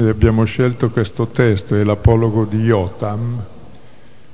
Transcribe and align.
E 0.00 0.08
abbiamo 0.08 0.44
scelto 0.44 0.88
questo 0.88 1.26
testo, 1.26 1.76
è 1.76 1.82
l'apologo 1.82 2.46
di 2.46 2.62
Jotam, 2.62 3.38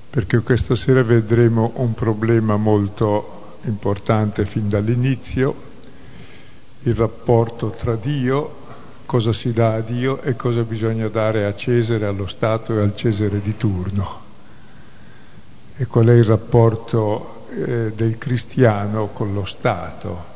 perché 0.09 0.39
questa 0.39 0.77
sera 0.77 1.03
vedremo 1.03 1.73
un 1.79 1.93
problema 1.93 2.55
molto 2.55 3.57
importante 3.63 4.47
fin 4.47 4.69
dall'inizio, 4.69 5.55
il 6.85 6.95
rapporto 6.95 7.71
tra 7.71 7.97
Dio, 7.97 8.59
cosa 9.07 9.33
si 9.33 9.53
dà 9.53 9.73
a 9.73 9.81
Dio 9.81 10.23
e 10.23 10.37
cosa 10.37 10.63
bisogna 10.63 11.09
dare 11.09 11.47
a 11.47 11.55
Cesare, 11.57 12.07
allo 12.07 12.29
Stato 12.29 12.73
e 12.73 12.83
al 12.83 12.95
Cesare 12.95 13.41
di 13.41 13.57
turno. 13.57 14.21
E 15.77 15.87
qual 15.87 16.07
è 16.07 16.15
il 16.15 16.27
rapporto 16.27 17.47
eh, 17.51 17.93
del 17.93 18.19
cristiano 18.19 19.09
con 19.09 19.35
lo 19.35 19.45
Stato. 19.45 20.36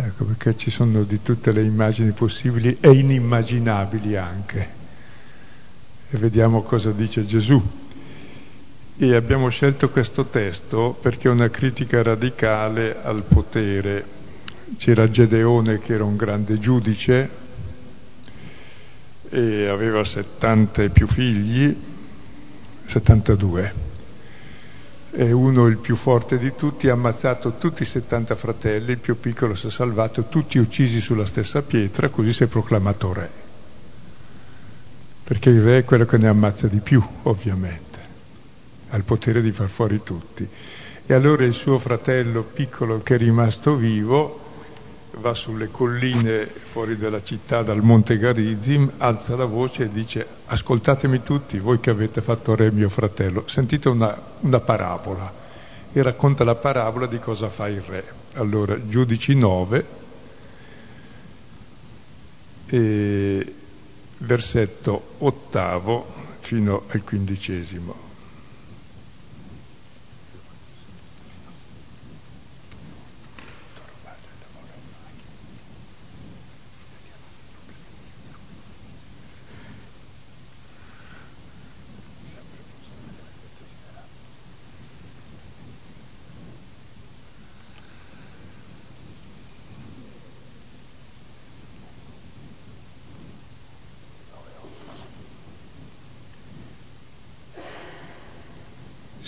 Ecco, 0.00 0.26
perché 0.26 0.56
ci 0.56 0.70
sono 0.70 1.02
di 1.02 1.22
tutte 1.22 1.50
le 1.50 1.62
immagini 1.62 2.12
possibili 2.12 2.76
e 2.80 2.88
inimmaginabili 2.92 4.16
anche. 4.16 4.68
E 6.08 6.16
vediamo 6.18 6.62
cosa 6.62 6.92
dice 6.92 7.26
Gesù. 7.26 7.60
E 8.96 9.14
abbiamo 9.16 9.48
scelto 9.48 9.90
questo 9.90 10.26
testo 10.26 10.96
perché 11.00 11.26
è 11.26 11.32
una 11.32 11.50
critica 11.50 12.00
radicale 12.00 13.02
al 13.02 13.24
potere. 13.24 14.04
C'era 14.76 15.10
Gedeone 15.10 15.80
che 15.80 15.94
era 15.94 16.04
un 16.04 16.16
grande 16.16 16.60
giudice 16.60 17.28
e 19.30 19.66
aveva 19.66 20.04
70 20.04 20.84
e 20.84 20.90
più 20.90 21.08
figli, 21.08 21.76
72. 22.86 23.87
E 25.10 25.32
uno, 25.32 25.66
il 25.66 25.78
più 25.78 25.96
forte 25.96 26.38
di 26.38 26.54
tutti, 26.54 26.88
ha 26.88 26.92
ammazzato 26.92 27.54
tutti 27.54 27.82
i 27.82 27.86
70 27.86 28.36
fratelli, 28.36 28.92
il 28.92 28.98
più 28.98 29.18
piccolo 29.18 29.54
si 29.54 29.68
è 29.68 29.70
salvato, 29.70 30.28
tutti 30.28 30.58
uccisi 30.58 31.00
sulla 31.00 31.26
stessa 31.26 31.62
pietra, 31.62 32.10
così 32.10 32.32
si 32.32 32.44
è 32.44 32.46
proclamato 32.46 33.12
re. 33.12 33.30
Perché 35.24 35.50
il 35.50 35.62
re 35.62 35.78
è 35.78 35.84
quello 35.84 36.04
che 36.04 36.18
ne 36.18 36.28
ammazza 36.28 36.66
di 36.66 36.80
più, 36.80 37.02
ovviamente 37.22 37.88
ha 38.90 38.96
il 38.96 39.04
potere 39.04 39.42
di 39.42 39.52
far 39.52 39.68
fuori 39.68 40.02
tutti. 40.02 40.48
E 41.06 41.14
allora 41.14 41.44
il 41.44 41.54
suo 41.54 41.78
fratello 41.78 42.42
piccolo 42.42 43.02
che 43.02 43.14
è 43.14 43.18
rimasto 43.18 43.76
vivo 43.76 44.47
va 45.20 45.34
sulle 45.34 45.68
colline 45.68 46.46
fuori 46.70 46.96
dalla 46.96 47.22
città, 47.22 47.62
dal 47.62 47.82
monte 47.82 48.18
Garizim, 48.18 48.92
alza 48.98 49.36
la 49.36 49.44
voce 49.44 49.84
e 49.84 49.88
dice 49.90 50.26
ascoltatemi 50.46 51.22
tutti, 51.22 51.58
voi 51.58 51.80
che 51.80 51.90
avete 51.90 52.20
fatto 52.20 52.54
re 52.54 52.70
mio 52.70 52.88
fratello, 52.88 53.44
sentite 53.46 53.88
una, 53.88 54.20
una 54.40 54.60
parabola 54.60 55.46
e 55.92 56.02
racconta 56.02 56.44
la 56.44 56.54
parabola 56.54 57.06
di 57.06 57.18
cosa 57.18 57.48
fa 57.48 57.68
il 57.68 57.80
re. 57.82 58.04
Allora, 58.34 58.78
giudici 58.86 59.34
9, 59.34 59.86
versetto 64.18 65.14
ottavo 65.18 66.06
fino 66.40 66.84
al 66.88 67.02
quindicesimo. 67.02 68.07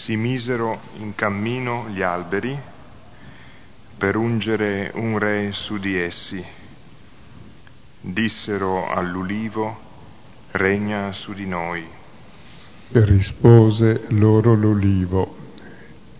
Si 0.04 0.16
misero 0.16 0.80
in 0.96 1.14
cammino 1.14 1.88
gli 1.90 2.00
alberi 2.00 2.58
per 3.98 4.16
ungere 4.16 4.90
un 4.94 5.18
re 5.18 5.50
su 5.52 5.76
di 5.76 5.98
essi. 5.98 6.42
Dissero 8.00 8.88
all'ulivo, 8.88 9.78
regna 10.52 11.12
su 11.12 11.34
di 11.34 11.46
noi. 11.46 11.86
E 12.92 13.04
rispose 13.04 14.04
loro 14.08 14.54
l'ulivo, 14.54 15.36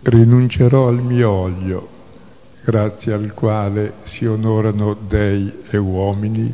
rinuncerò 0.02 0.88
al 0.88 1.02
mio 1.02 1.30
olio, 1.30 1.88
grazie 2.62 3.14
al 3.14 3.32
quale 3.32 3.94
si 4.02 4.26
onorano 4.26 4.92
dei 4.92 5.62
e 5.70 5.78
uomini, 5.78 6.52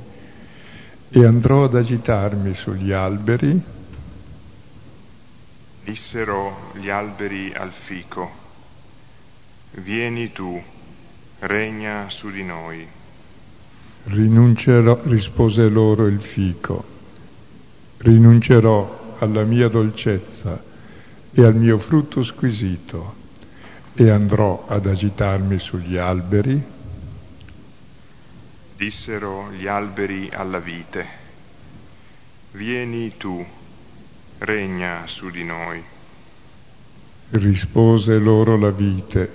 e 1.09 1.25
andrò 1.25 1.65
ad 1.65 1.75
agitarmi 1.75 2.55
sugli 2.55 2.93
alberi 2.93 3.75
Dissero 5.87 6.73
gli 6.75 6.91
alberi 6.91 7.53
al 7.55 7.71
fico, 7.71 8.29
vieni 9.75 10.33
tu, 10.33 10.61
regna 11.39 12.11
su 12.11 12.29
di 12.29 12.43
noi. 12.43 12.85
Rinuncerò, 14.07 15.03
rispose 15.05 15.69
loro 15.69 16.09
il 16.09 16.21
fico, 16.21 16.85
rinuncerò 17.99 19.15
alla 19.21 19.45
mia 19.45 19.69
dolcezza 19.69 20.61
e 21.31 21.45
al 21.45 21.55
mio 21.55 21.79
frutto 21.79 22.25
squisito 22.25 23.15
e 23.95 24.11
andrò 24.11 24.67
ad 24.67 24.87
agitarmi 24.87 25.61
sugli 25.61 25.97
alberi. 25.97 26.61
Dissero 28.77 29.53
gli 29.53 29.69
alberi 29.69 30.31
alla 30.33 30.59
vite, 30.59 31.07
vieni 32.51 33.17
tu, 33.17 33.47
regna 34.39 35.07
su 35.07 35.31
di 35.31 35.45
noi. 35.45 35.83
Rispose 37.31 38.19
loro 38.19 38.57
la 38.57 38.71
vite, 38.71 39.33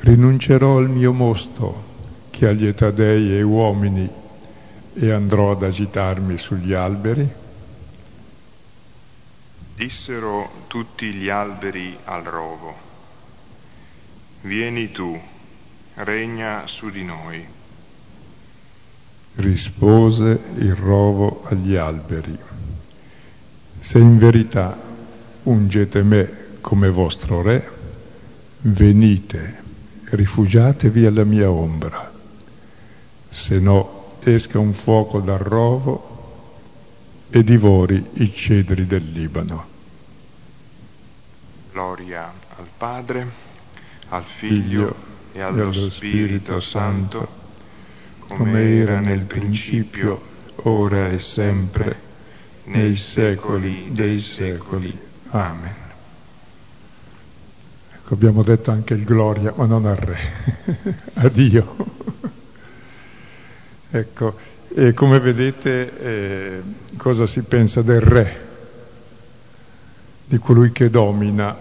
rinuncerò 0.00 0.78
al 0.78 0.88
mio 0.88 1.12
mosto 1.12 1.94
che 2.30 2.46
allieta 2.46 2.90
dei 2.90 3.36
e 3.36 3.42
uomini 3.42 4.08
e 4.94 5.10
andrò 5.10 5.52
ad 5.52 5.62
agitarmi 5.62 6.38
sugli 6.38 6.72
alberi? 6.72 7.28
Dissero 9.74 10.64
tutti 10.68 11.12
gli 11.12 11.28
alberi 11.28 11.98
al 12.04 12.22
rovo, 12.22 12.74
vieni 14.42 14.90
tu, 14.90 15.20
regna 15.94 16.66
su 16.66 16.88
di 16.88 17.04
noi. 17.04 17.46
Rispose 19.34 20.40
il 20.56 20.74
rovo 20.74 21.42
agli 21.44 21.76
alberi 21.76 22.38
se 23.86 23.98
in 23.98 24.18
verità 24.18 24.76
ungete 25.44 26.02
me 26.02 26.28
come 26.60 26.88
vostro 26.90 27.40
re, 27.40 27.70
venite, 28.62 29.62
rifugiatevi 30.10 31.06
alla 31.06 31.22
mia 31.22 31.48
ombra, 31.48 32.12
se 33.30 33.60
no 33.60 34.16
esca 34.24 34.58
un 34.58 34.74
fuoco 34.74 35.20
dal 35.20 35.38
rovo 35.38 36.14
e 37.30 37.44
divori 37.44 38.04
i 38.14 38.34
cedri 38.34 38.86
del 38.86 39.04
Libano. 39.12 39.66
Gloria 41.70 42.32
al 42.56 42.66
Padre, 42.76 43.30
al 44.08 44.24
Figlio, 44.24 44.58
Figlio 44.64 44.96
e 45.32 45.40
allo, 45.42 45.72
Spirito, 45.72 45.90
Spirito 45.90 46.60
Santo, 46.60 47.28
come 48.26 48.80
era 48.80 48.98
nel 48.98 49.26
principio, 49.26 50.20
ora 50.62 51.10
e 51.10 51.20
sempre 51.20 52.05
nei 52.66 52.96
secoli 52.96 53.88
dei 53.92 54.20
secoli. 54.20 54.98
Amen. 55.30 55.74
Ecco, 57.94 58.14
abbiamo 58.14 58.42
detto 58.42 58.70
anche 58.70 58.94
il 58.94 59.04
gloria, 59.04 59.52
ma 59.56 59.66
non 59.66 59.84
al 59.86 59.96
re, 59.96 60.18
a 61.14 61.28
Dio. 61.28 61.76
ecco, 63.90 64.36
e 64.68 64.92
come 64.92 65.18
vedete 65.18 65.98
eh, 65.98 66.62
cosa 66.96 67.26
si 67.26 67.42
pensa 67.42 67.82
del 67.82 68.00
re, 68.00 68.46
di 70.26 70.38
colui 70.38 70.70
che 70.70 70.90
domina, 70.90 71.56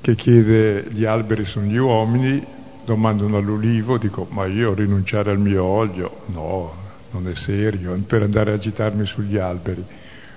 che 0.00 0.14
chiede 0.16 0.86
gli 0.90 1.04
alberi 1.04 1.44
sono 1.44 1.66
gli 1.66 1.76
uomini, 1.76 2.44
domandano 2.84 3.38
all'ulivo, 3.38 3.96
dico 3.96 4.26
ma 4.30 4.44
io 4.44 4.74
rinunciare 4.74 5.30
al 5.30 5.38
mio 5.38 5.64
olio? 5.64 6.24
No, 6.26 6.83
non 7.14 7.28
è 7.28 7.34
serio, 7.36 7.96
per 8.06 8.22
andare 8.22 8.50
a 8.50 8.54
agitarmi 8.54 9.06
sugli 9.06 9.36
alberi. 9.36 9.84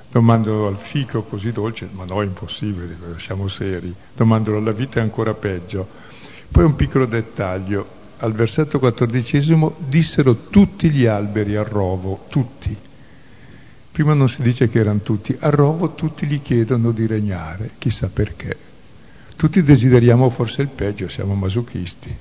Domando 0.09 0.67
al 0.67 0.77
fico 0.77 1.23
così 1.23 1.51
dolce, 1.51 1.89
ma 1.91 2.05
no, 2.05 2.21
è 2.21 2.25
impossibile, 2.25 2.95
siamo 3.17 3.47
seri. 3.47 3.93
Domandolo 4.15 4.57
alla 4.57 4.71
vita 4.71 4.99
è 4.99 5.03
ancora 5.03 5.33
peggio. 5.33 5.87
Poi 6.49 6.63
un 6.63 6.75
piccolo 6.75 7.05
dettaglio, 7.05 7.95
al 8.19 8.31
versetto 8.33 8.79
quattordicesimo 8.79 9.75
dissero 9.87 10.47
tutti 10.49 10.89
gli 10.89 11.05
alberi 11.05 11.55
al 11.55 11.65
rovo, 11.65 12.25
tutti. 12.29 12.75
Prima 13.91 14.13
non 14.13 14.29
si 14.29 14.43
dice 14.43 14.69
che 14.69 14.79
erano 14.79 14.99
tutti, 14.99 15.35
al 15.39 15.51
rovo 15.51 15.93
tutti 15.93 16.25
gli 16.27 16.41
chiedono 16.41 16.91
di 16.91 17.07
regnare, 17.07 17.71
chissà 17.79 18.09
perché. 18.13 18.55
Tutti 19.35 19.61
desideriamo 19.61 20.29
forse 20.29 20.61
il 20.61 20.69
peggio, 20.69 21.09
siamo 21.09 21.33
masochisti. 21.33 22.15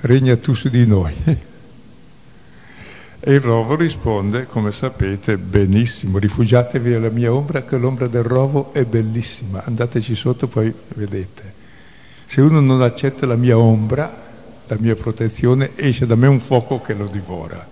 Regna 0.00 0.36
tu 0.38 0.54
su 0.54 0.68
di 0.68 0.86
noi. 0.86 1.14
E 3.22 3.34
il 3.34 3.40
rovo 3.40 3.76
risponde, 3.76 4.46
come 4.46 4.72
sapete, 4.72 5.36
benissimo, 5.36 6.16
rifugiatevi 6.16 6.94
alla 6.94 7.10
mia 7.10 7.30
ombra 7.30 7.64
che 7.64 7.76
l'ombra 7.76 8.06
del 8.06 8.22
rovo 8.22 8.72
è 8.72 8.86
bellissima, 8.86 9.62
andateci 9.62 10.14
sotto 10.14 10.48
poi 10.48 10.72
vedete. 10.94 11.52
Se 12.24 12.40
uno 12.40 12.60
non 12.60 12.80
accetta 12.80 13.26
la 13.26 13.36
mia 13.36 13.58
ombra, 13.58 14.28
la 14.66 14.76
mia 14.78 14.94
protezione, 14.94 15.72
esce 15.74 16.06
da 16.06 16.14
me 16.14 16.28
un 16.28 16.40
fuoco 16.40 16.80
che 16.80 16.94
lo 16.94 17.08
divora. 17.08 17.68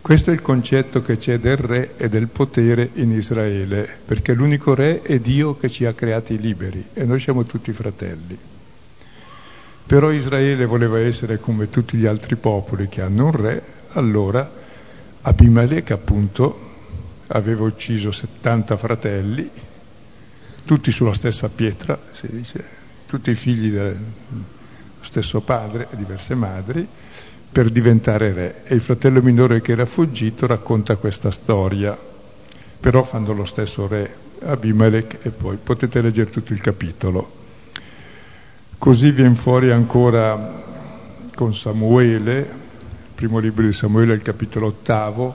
Questo 0.00 0.30
è 0.30 0.32
il 0.32 0.42
concetto 0.42 1.02
che 1.02 1.18
c'è 1.18 1.38
del 1.38 1.56
re 1.56 1.92
e 1.96 2.08
del 2.08 2.26
potere 2.26 2.90
in 2.94 3.12
Israele, 3.12 3.88
perché 4.04 4.34
l'unico 4.34 4.74
re 4.74 5.02
è 5.02 5.20
Dio 5.20 5.56
che 5.56 5.68
ci 5.68 5.84
ha 5.84 5.94
creati 5.94 6.36
liberi 6.36 6.84
e 6.94 7.04
noi 7.04 7.20
siamo 7.20 7.44
tutti 7.44 7.72
fratelli. 7.72 8.36
Però 9.86 10.10
Israele 10.10 10.66
voleva 10.66 10.98
essere 10.98 11.38
come 11.38 11.70
tutti 11.70 11.96
gli 11.96 12.06
altri 12.06 12.34
popoli 12.34 12.88
che 12.88 13.02
hanno 13.02 13.26
un 13.26 13.32
re, 13.32 13.62
allora 13.92 14.62
Abimelech 15.26 15.90
appunto 15.90 16.72
aveva 17.28 17.64
ucciso 17.64 18.12
70 18.12 18.76
fratelli, 18.76 19.50
tutti 20.66 20.90
sulla 20.90 21.14
stessa 21.14 21.48
pietra, 21.48 21.98
si 22.12 22.28
dice, 22.30 22.62
tutti 23.06 23.34
figli 23.34 23.70
dello 23.70 23.96
stesso 25.00 25.40
padre 25.40 25.88
e 25.90 25.96
diverse 25.96 26.34
madri, 26.34 26.86
per 27.50 27.70
diventare 27.70 28.32
re. 28.34 28.64
E 28.64 28.74
il 28.74 28.82
fratello 28.82 29.22
minore 29.22 29.62
che 29.62 29.72
era 29.72 29.86
fuggito 29.86 30.46
racconta 30.46 30.96
questa 30.96 31.30
storia, 31.30 31.98
però 32.78 33.02
fanno 33.02 33.32
lo 33.32 33.46
stesso 33.46 33.86
re 33.86 34.14
Abimelech 34.42 35.20
e 35.22 35.30
poi 35.30 35.56
potete 35.56 36.02
leggere 36.02 36.28
tutto 36.28 36.52
il 36.52 36.60
capitolo. 36.60 37.42
Così 38.76 39.10
viene 39.10 39.36
fuori 39.36 39.70
ancora 39.70 40.62
con 41.34 41.54
Samuele, 41.54 42.63
primo 43.24 43.38
libro 43.38 43.64
di 43.64 43.72
Samuele, 43.72 44.12
il 44.12 44.20
capitolo 44.20 44.66
ottavo, 44.66 45.34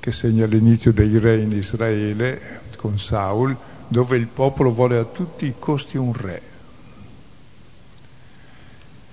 che 0.00 0.10
segna 0.10 0.46
l'inizio 0.46 0.92
dei 0.92 1.16
re 1.20 1.40
in 1.40 1.52
Israele 1.52 2.60
con 2.76 2.98
Saul, 2.98 3.56
dove 3.86 4.16
il 4.16 4.26
popolo 4.26 4.72
vuole 4.72 4.98
a 4.98 5.04
tutti 5.04 5.46
i 5.46 5.54
costi 5.60 5.96
un 5.96 6.12
re. 6.12 6.42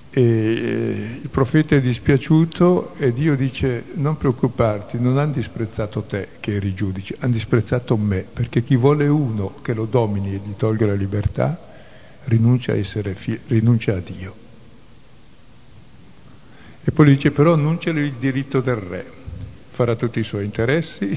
E 0.10 0.22
eh, 0.22 1.20
il 1.22 1.30
profeta 1.30 1.76
è 1.76 1.82
dispiaciuto 1.82 2.96
e 2.96 3.14
Dio 3.14 3.36
dice 3.36 3.84
non 3.94 4.18
preoccuparti, 4.18 5.00
non 5.00 5.20
hanno 5.20 5.34
disprezzato 5.34 6.02
te 6.02 6.30
che 6.40 6.56
eri 6.56 6.74
giudice, 6.74 7.18
hanno 7.20 7.34
disprezzato 7.34 7.96
me, 7.98 8.26
perché 8.34 8.64
chi 8.64 8.76
vuole 8.76 9.06
uno 9.08 9.60
che 9.62 9.76
lo 9.76 9.86
domini 9.86 10.34
e 10.34 10.42
gli 10.44 10.56
tolga 10.56 10.88
la 10.88 10.96
libertà 10.96 11.60
rinuncia 12.24 12.74
a, 12.74 13.14
fie- 13.14 13.42
rinuncia 13.46 13.96
a 13.96 14.00
Dio. 14.00 14.48
E 16.84 16.92
poi 16.92 17.08
dice 17.08 17.32
però 17.32 17.54
annunciali 17.54 18.02
il 18.02 18.14
diritto 18.14 18.62
del 18.62 18.76
re, 18.76 19.06
farà 19.72 19.96
tutti 19.96 20.20
i 20.20 20.24
suoi 20.24 20.46
interessi, 20.46 21.08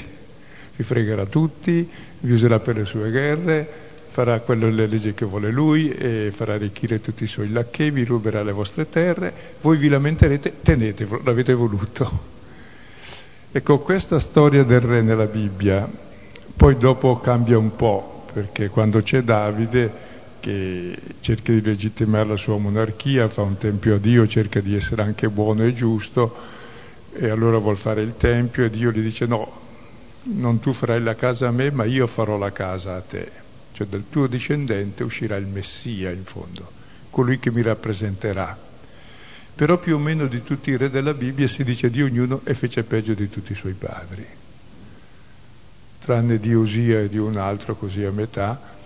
vi 0.77 0.85
fregherà 0.85 1.27
tutti, 1.27 1.89
vi 2.21 2.33
userà 2.33 2.61
per 2.61 2.77
le 2.77 2.85
sue 2.85 3.11
guerre, 3.11 3.69
farà 4.11 4.41
quello 4.41 4.69
le 4.69 4.87
leggi 4.87 5.15
che 5.15 5.25
vuole 5.25 5.51
lui 5.51 5.91
e 5.91 6.33
farà 6.35 6.55
arricchire 6.55 7.01
tutti 7.01 7.25
i 7.25 7.29
suoi 7.29 7.51
lacchè, 7.51 7.91
vi 7.91 8.05
ruberà 8.05 8.43
le 8.43 8.53
vostre 8.53 8.89
terre, 8.89 9.33
voi 9.61 9.79
vi 9.79 9.89
lamenterete, 9.89 10.55
tenetevelo, 10.63 11.23
l'avete 11.25 11.55
voluto. 11.55 12.31
Ecco, 13.51 13.79
questa 13.81 14.19
storia 14.19 14.65
del 14.65 14.81
re 14.81 15.03
nella 15.03 15.27
Bibbia 15.27 15.89
poi 16.57 16.77
dopo 16.77 17.19
cambia 17.21 17.59
un 17.59 17.75
po', 17.77 18.25
perché 18.33 18.69
quando 18.69 19.03
c'è 19.03 19.23
Davide 19.23 20.11
che 20.43 20.99
cerca 21.21 21.53
di 21.53 21.63
legittimare 21.63 22.27
la 22.27 22.37
sua 22.37 22.59
monarchia, 22.59 23.29
fa 23.29 23.43
un 23.43 23.57
tempio 23.59 23.95
a 23.95 23.99
Dio, 23.99 24.27
cerca 24.27 24.61
di 24.61 24.75
essere 24.75 25.03
anche 25.03 25.29
buono 25.29 25.65
e 25.65 25.73
giusto 25.73 26.37
e 27.13 27.29
allora 27.29 27.59
vuol 27.59 27.77
fare 27.77 28.03
il 28.03 28.17
tempio 28.17 28.65
e 28.65 28.71
Dio 28.71 28.91
gli 28.91 29.01
dice 29.01 29.27
no, 29.27 29.61
non 30.25 30.59
tu 30.59 30.73
farai 30.73 31.01
la 31.01 31.15
casa 31.15 31.47
a 31.47 31.53
me 31.53 31.71
ma 31.71 31.85
io 31.85 32.09
farò 32.09 32.37
la 32.37 32.51
casa 32.51 32.97
a 32.97 33.01
te, 33.03 33.31
cioè 33.73 33.87
dal 33.87 34.05
tuo 34.11 34.27
discendente 34.27 35.05
uscirà 35.05 35.37
il 35.37 35.47
Messia 35.47 36.11
in 36.11 36.25
fondo, 36.25 36.69
colui 37.11 37.39
che 37.39 37.53
mi 37.53 37.63
rappresenterà. 37.63 38.59
Però 39.55 39.79
più 39.79 39.95
o 39.95 39.99
meno 39.99 40.27
di 40.27 40.43
tutti 40.43 40.71
i 40.71 40.77
re 40.77 40.91
della 40.91 41.15
Bibbia 41.15 41.47
si 41.47 41.63
dice 41.63 41.89
di 41.89 42.03
ognuno 42.03 42.41
e 42.43 42.55
fece 42.55 42.83
peggio 42.83 43.15
di 43.15 43.29
tutti 43.29 43.53
i 43.53 43.55
suoi 43.55 43.75
padri, 43.75 44.27
tranne 46.01 46.39
di 46.39 46.53
Osia 46.53 47.01
e 47.01 47.09
di 47.09 47.19
un 47.19 47.37
altro 47.37 47.77
così 47.77 48.03
a 48.03 48.11
metà, 48.11 48.81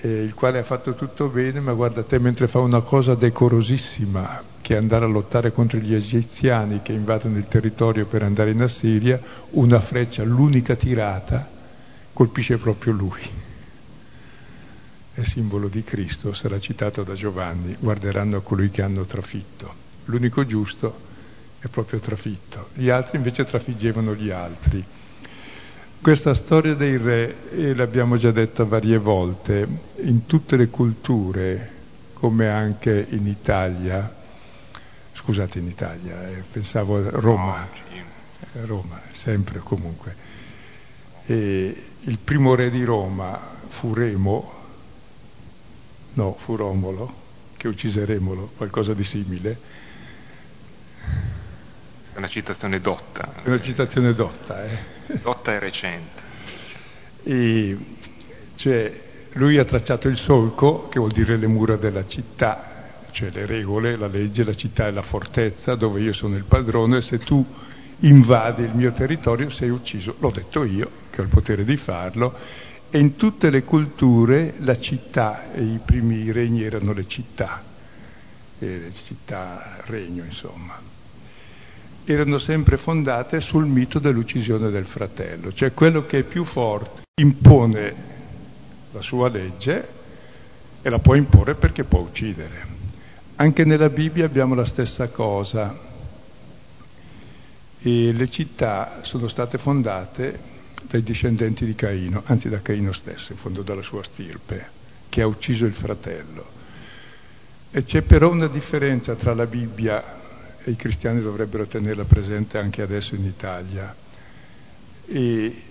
eh, 0.00 0.22
il 0.22 0.34
quale 0.34 0.58
ha 0.58 0.64
fatto 0.64 0.94
tutto 0.94 1.28
bene, 1.28 1.60
ma 1.60 1.72
guarda 1.72 2.02
te 2.02 2.18
mentre 2.18 2.46
fa 2.46 2.58
una 2.58 2.82
cosa 2.82 3.14
decorosissima, 3.14 4.42
che 4.60 4.74
è 4.74 4.76
andare 4.76 5.06
a 5.06 5.08
lottare 5.08 5.52
contro 5.52 5.78
gli 5.78 5.94
egiziani 5.94 6.82
che 6.82 6.92
invadono 6.92 7.38
il 7.38 7.48
territorio 7.48 8.06
per 8.06 8.22
andare 8.22 8.50
in 8.50 8.62
Assiria, 8.62 9.20
una 9.50 9.80
freccia, 9.80 10.22
l'unica 10.24 10.76
tirata, 10.76 11.48
colpisce 12.12 12.58
proprio 12.58 12.92
lui. 12.92 13.46
È 15.14 15.24
simbolo 15.24 15.68
di 15.68 15.82
Cristo, 15.82 16.32
sarà 16.32 16.60
citato 16.60 17.02
da 17.02 17.14
Giovanni, 17.14 17.76
guarderanno 17.78 18.36
a 18.36 18.40
colui 18.40 18.70
che 18.70 18.82
hanno 18.82 19.04
trafitto. 19.04 19.86
L'unico 20.04 20.46
giusto 20.46 21.06
è 21.58 21.66
proprio 21.66 21.98
trafitto, 21.98 22.68
gli 22.74 22.88
altri 22.88 23.16
invece 23.16 23.44
trafiggevano 23.44 24.14
gli 24.14 24.30
altri. 24.30 24.84
Questa 26.00 26.32
storia 26.32 26.74
dei 26.74 26.96
re, 26.96 27.50
e 27.50 27.74
l'abbiamo 27.74 28.16
già 28.16 28.30
detto 28.30 28.66
varie 28.66 28.98
volte, 28.98 29.66
in 29.96 30.26
tutte 30.26 30.56
le 30.56 30.68
culture, 30.68 31.70
come 32.14 32.48
anche 32.48 33.04
in 33.10 33.26
Italia, 33.26 34.14
scusate 35.12 35.58
in 35.58 35.66
Italia, 35.66 36.28
eh, 36.28 36.44
pensavo 36.52 36.98
a 36.98 37.10
Roma, 37.10 37.68
no, 38.52 38.66
Roma, 38.66 39.00
sempre 39.10 39.58
comunque. 39.58 40.14
E 41.26 41.82
il 42.00 42.18
primo 42.18 42.54
re 42.54 42.70
di 42.70 42.84
Roma 42.84 43.56
fu 43.66 43.92
Remo, 43.92 44.52
no, 46.14 46.36
fu 46.38 46.54
Romolo, 46.54 47.12
che 47.56 47.66
uccise 47.66 48.04
Remolo, 48.04 48.52
qualcosa 48.56 48.94
di 48.94 49.04
simile. 49.04 49.58
È 52.12 52.18
una 52.18 52.28
citazione 52.28 52.80
dotta. 52.80 53.42
È 53.42 53.48
una 53.48 53.60
citazione 53.60 54.14
dotta, 54.14 54.64
eh. 54.64 54.97
Dotta 55.22 55.54
e 55.54 55.58
recente. 55.58 56.22
E, 57.22 57.76
cioè, 58.56 59.00
lui 59.32 59.58
ha 59.58 59.64
tracciato 59.64 60.08
il 60.08 60.16
solco, 60.16 60.88
che 60.88 60.98
vuol 60.98 61.12
dire 61.12 61.36
le 61.36 61.46
mura 61.46 61.76
della 61.76 62.06
città, 62.06 63.04
cioè 63.10 63.30
le 63.30 63.46
regole, 63.46 63.96
la 63.96 64.06
legge, 64.06 64.44
la 64.44 64.54
città 64.54 64.86
è 64.86 64.90
la 64.90 65.02
fortezza 65.02 65.74
dove 65.74 66.00
io 66.00 66.12
sono 66.12 66.36
il 66.36 66.44
padrone, 66.44 67.00
se 67.00 67.18
tu 67.18 67.44
invadi 68.00 68.62
il 68.62 68.74
mio 68.74 68.92
territorio 68.92 69.48
sei 69.50 69.70
ucciso. 69.70 70.16
L'ho 70.18 70.30
detto 70.30 70.64
io, 70.64 70.90
che 71.10 71.20
ho 71.20 71.24
il 71.24 71.30
potere 71.30 71.64
di 71.64 71.76
farlo, 71.76 72.36
e 72.90 72.98
in 72.98 73.16
tutte 73.16 73.50
le 73.50 73.64
culture 73.64 74.54
la 74.58 74.78
città 74.78 75.52
e 75.52 75.62
i 75.62 75.80
primi 75.84 76.30
regni 76.32 76.62
erano 76.62 76.92
le 76.92 77.06
città, 77.06 77.62
le 78.58 78.92
città 78.92 79.82
regno 79.86 80.24
insomma 80.24 80.96
erano 82.12 82.38
sempre 82.38 82.76
fondate 82.76 83.40
sul 83.40 83.66
mito 83.66 83.98
dell'uccisione 83.98 84.70
del 84.70 84.86
fratello, 84.86 85.52
cioè 85.52 85.72
quello 85.72 86.06
che 86.06 86.20
è 86.20 86.22
più 86.22 86.44
forte 86.44 87.02
impone 87.20 87.94
la 88.92 89.02
sua 89.02 89.28
legge 89.28 89.88
e 90.80 90.90
la 90.90 90.98
può 90.98 91.14
imporre 91.14 91.54
perché 91.54 91.84
può 91.84 92.00
uccidere. 92.00 92.76
Anche 93.36 93.64
nella 93.64 93.88
Bibbia 93.88 94.24
abbiamo 94.24 94.54
la 94.54 94.64
stessa 94.64 95.08
cosa 95.08 95.76
e 97.80 98.12
le 98.12 98.30
città 98.30 99.00
sono 99.02 99.28
state 99.28 99.58
fondate 99.58 100.56
dai 100.88 101.02
discendenti 101.02 101.64
di 101.64 101.74
Caino, 101.74 102.22
anzi 102.24 102.48
da 102.48 102.60
Caino 102.62 102.92
stesso, 102.92 103.32
in 103.32 103.38
fondo 103.38 103.62
dalla 103.62 103.82
sua 103.82 104.02
stirpe, 104.02 104.70
che 105.08 105.22
ha 105.22 105.26
ucciso 105.26 105.64
il 105.66 105.74
fratello. 105.74 106.56
E 107.70 107.84
c'è 107.84 108.02
però 108.02 108.30
una 108.30 108.48
differenza 108.48 109.14
tra 109.14 109.34
la 109.34 109.46
Bibbia 109.46 110.26
e 110.64 110.70
i 110.70 110.76
cristiani 110.76 111.20
dovrebbero 111.20 111.66
tenerla 111.66 112.04
presente 112.04 112.58
anche 112.58 112.82
adesso 112.82 113.14
in 113.14 113.24
Italia. 113.24 113.94
E, 115.06 115.62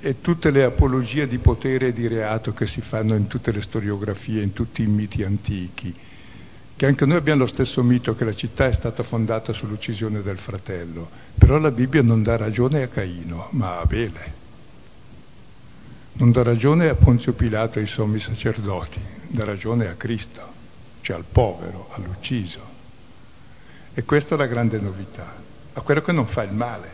e 0.00 0.20
tutte 0.20 0.50
le 0.50 0.64
apologie 0.64 1.26
di 1.28 1.38
potere 1.38 1.88
e 1.88 1.92
di 1.92 2.08
reato 2.08 2.52
che 2.52 2.66
si 2.66 2.80
fanno 2.80 3.14
in 3.14 3.28
tutte 3.28 3.52
le 3.52 3.62
storiografie, 3.62 4.42
in 4.42 4.52
tutti 4.52 4.82
i 4.82 4.86
miti 4.86 5.22
antichi, 5.22 5.94
che 6.74 6.86
anche 6.86 7.06
noi 7.06 7.18
abbiamo 7.18 7.40
lo 7.42 7.46
stesso 7.46 7.82
mito 7.84 8.16
che 8.16 8.24
la 8.24 8.34
città 8.34 8.66
è 8.66 8.72
stata 8.72 9.04
fondata 9.04 9.52
sull'uccisione 9.52 10.20
del 10.22 10.38
fratello, 10.38 11.08
però 11.38 11.58
la 11.58 11.70
Bibbia 11.70 12.02
non 12.02 12.24
dà 12.24 12.36
ragione 12.36 12.82
a 12.82 12.88
Caino, 12.88 13.48
ma 13.52 13.76
a 13.76 13.80
Abele. 13.82 14.40
Non 16.14 16.32
dà 16.32 16.42
ragione 16.42 16.88
a 16.88 16.96
Ponzio 16.96 17.32
Pilato 17.32 17.78
e 17.78 17.82
ai 17.82 17.88
sommi 17.88 18.18
sacerdoti, 18.18 19.00
dà 19.28 19.44
ragione 19.44 19.86
a 19.86 19.94
Cristo, 19.94 20.42
cioè 21.00 21.14
al 21.14 21.24
povero, 21.30 21.88
all'ucciso. 21.92 22.71
E 23.94 24.04
questa 24.04 24.34
è 24.34 24.38
la 24.38 24.46
grande 24.46 24.80
novità, 24.80 25.34
a 25.74 25.80
quello 25.82 26.00
che 26.00 26.12
non 26.12 26.26
fa 26.26 26.42
il 26.42 26.52
male, 26.52 26.88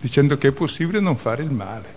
dicendo 0.00 0.36
che 0.36 0.48
è 0.48 0.52
possibile 0.52 1.00
non 1.00 1.16
fare 1.16 1.42
il 1.42 1.52
male. 1.52 1.94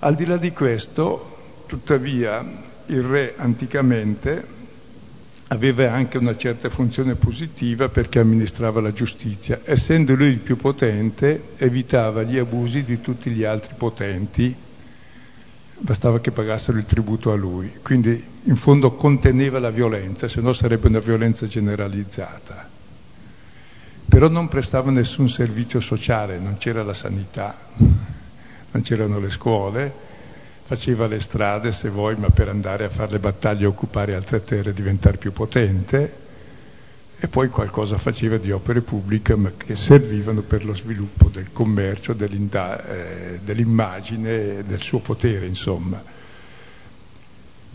Al 0.00 0.14
di 0.14 0.26
là 0.26 0.36
di 0.36 0.52
questo, 0.52 1.64
tuttavia, 1.66 2.44
il 2.86 3.02
re 3.02 3.34
anticamente 3.36 4.54
aveva 5.48 5.92
anche 5.92 6.18
una 6.18 6.36
certa 6.36 6.70
funzione 6.70 7.14
positiva 7.14 7.88
perché 7.88 8.18
amministrava 8.18 8.80
la 8.80 8.92
giustizia. 8.92 9.60
Essendo 9.64 10.14
lui 10.14 10.28
il 10.28 10.40
più 10.40 10.56
potente, 10.56 11.50
evitava 11.56 12.22
gli 12.22 12.36
abusi 12.36 12.82
di 12.82 13.00
tutti 13.00 13.30
gli 13.30 13.44
altri 13.44 13.74
potenti, 13.76 14.54
bastava 15.78 16.20
che 16.20 16.32
pagassero 16.32 16.78
il 16.78 16.84
tributo 16.84 17.30
a 17.30 17.36
lui. 17.36 17.74
Quindi 17.82 18.34
in 18.46 18.56
fondo 18.56 18.92
conteneva 18.92 19.58
la 19.58 19.70
violenza, 19.70 20.28
se 20.28 20.40
no 20.40 20.52
sarebbe 20.52 20.86
una 20.86 21.00
violenza 21.00 21.46
generalizzata. 21.46 22.68
Però 24.08 24.28
non 24.28 24.46
prestava 24.46 24.90
nessun 24.92 25.28
servizio 25.28 25.80
sociale, 25.80 26.38
non 26.38 26.56
c'era 26.58 26.84
la 26.84 26.94
sanità, 26.94 27.58
non 27.76 28.82
c'erano 28.82 29.18
le 29.18 29.30
scuole, 29.30 29.92
faceva 30.64 31.08
le 31.08 31.18
strade 31.18 31.72
se 31.72 31.88
vuoi, 31.88 32.14
ma 32.16 32.30
per 32.30 32.48
andare 32.48 32.84
a 32.84 32.88
fare 32.88 33.12
le 33.12 33.18
battaglie, 33.18 33.66
occupare 33.66 34.14
altre 34.14 34.44
terre, 34.44 34.72
diventare 34.72 35.16
più 35.16 35.32
potente, 35.32 36.24
e 37.18 37.26
poi 37.26 37.48
qualcosa 37.48 37.98
faceva 37.98 38.36
di 38.36 38.52
opere 38.52 38.82
pubbliche 38.82 39.34
ma 39.36 39.52
che 39.56 39.74
servivano 39.74 40.42
per 40.42 40.64
lo 40.64 40.74
sviluppo 40.74 41.28
del 41.28 41.50
commercio, 41.50 42.14
eh, 42.16 43.40
dell'immagine, 43.42 44.62
del 44.62 44.80
suo 44.80 45.00
potere, 45.00 45.46
insomma. 45.46 46.14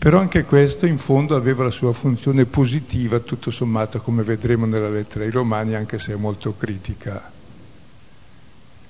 Però 0.02 0.18
anche 0.18 0.42
questo 0.42 0.84
in 0.84 0.98
fondo 0.98 1.36
aveva 1.36 1.62
la 1.62 1.70
sua 1.70 1.92
funzione 1.92 2.46
positiva, 2.46 3.20
tutto 3.20 3.52
sommato, 3.52 4.00
come 4.00 4.24
vedremo 4.24 4.66
nella 4.66 4.88
lettera 4.88 5.24
ai 5.24 5.30
Romani, 5.30 5.76
anche 5.76 6.00
se 6.00 6.14
è 6.14 6.16
molto 6.16 6.56
critica. 6.56 7.30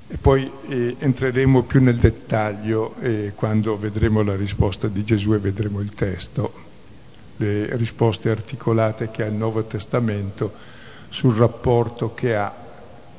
E 0.09 0.17
poi 0.17 0.51
eh, 0.69 0.97
entreremo 0.99 1.65
più 1.65 1.83
nel 1.83 1.99
dettaglio 1.99 2.95
eh, 3.01 3.33
quando 3.35 3.77
vedremo 3.77 4.23
la 4.23 4.35
risposta 4.35 4.89
di 4.89 5.05
Gesù 5.05 5.35
e 5.35 5.39
vedremo 5.39 5.81
il 5.81 5.93
testo, 5.93 6.51
le 7.37 7.77
risposte 7.77 8.31
articolate 8.31 9.11
che 9.11 9.23
ha 9.23 9.27
il 9.27 9.35
Nuovo 9.35 9.65
Testamento 9.65 10.55
sul 11.11 11.35
rapporto 11.35 12.15
che 12.15 12.35
ha 12.35 12.55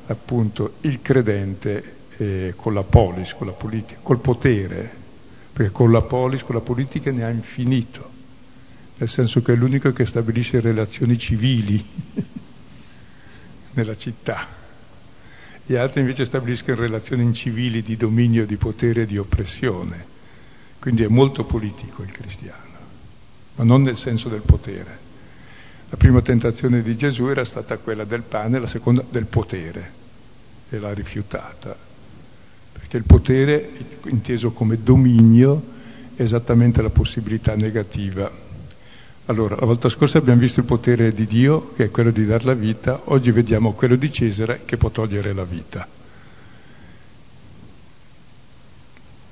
appunto 0.08 0.72
il 0.80 1.00
credente 1.00 1.92
eh, 2.16 2.54
con 2.56 2.74
la 2.74 2.82
polis, 2.82 3.34
con 3.34 3.46
la 3.46 3.52
politica, 3.52 4.00
col 4.02 4.18
potere, 4.18 5.02
perché 5.54 5.72
con 5.72 5.90
la 5.90 6.02
polis, 6.02 6.42
con 6.42 6.54
la 6.54 6.60
politica 6.60 7.10
ne 7.10 7.24
ha 7.24 7.30
infinito, 7.30 8.10
nel 8.98 9.08
senso 9.08 9.40
che 9.40 9.54
è 9.54 9.56
l'unico 9.56 9.90
che 9.92 10.04
stabilisce 10.04 10.60
relazioni 10.60 11.16
civili 11.16 11.82
nella 13.72 13.96
città 13.96 14.62
gli 15.66 15.76
altri 15.76 16.00
invece 16.00 16.26
stabiliscono 16.26 16.78
relazioni 16.78 17.22
incivili 17.22 17.80
di 17.82 17.96
dominio, 17.96 18.44
di 18.44 18.56
potere 18.56 19.02
e 19.02 19.06
di 19.06 19.16
oppressione. 19.16 20.12
Quindi 20.78 21.04
è 21.04 21.08
molto 21.08 21.44
politico 21.44 22.02
il 22.02 22.10
cristiano, 22.10 22.76
ma 23.54 23.64
non 23.64 23.80
nel 23.80 23.96
senso 23.96 24.28
del 24.28 24.42
potere. 24.42 24.98
La 25.88 25.96
prima 25.96 26.20
tentazione 26.20 26.82
di 26.82 26.94
Gesù 26.96 27.28
era 27.28 27.46
stata 27.46 27.78
quella 27.78 28.04
del 28.04 28.22
pane, 28.22 28.58
la 28.58 28.66
seconda 28.66 29.02
del 29.08 29.24
potere, 29.24 29.92
e 30.68 30.78
l'ha 30.78 30.92
rifiutata. 30.92 31.74
Perché 32.74 32.98
il 32.98 33.04
potere, 33.04 33.70
inteso 34.06 34.52
come 34.52 34.82
dominio, 34.82 35.62
è 36.14 36.22
esattamente 36.22 36.82
la 36.82 36.90
possibilità 36.90 37.54
negativa 37.54 38.44
allora, 39.26 39.56
la 39.58 39.64
volta 39.64 39.88
scorsa 39.88 40.18
abbiamo 40.18 40.40
visto 40.40 40.60
il 40.60 40.66
potere 40.66 41.14
di 41.14 41.24
Dio, 41.24 41.72
che 41.74 41.84
è 41.84 41.90
quello 41.90 42.10
di 42.10 42.26
dare 42.26 42.44
la 42.44 42.52
vita, 42.52 43.02
oggi 43.04 43.30
vediamo 43.30 43.72
quello 43.72 43.96
di 43.96 44.12
Cesare, 44.12 44.62
che 44.66 44.76
può 44.76 44.90
togliere 44.90 45.32
la 45.32 45.44
vita. 45.44 45.88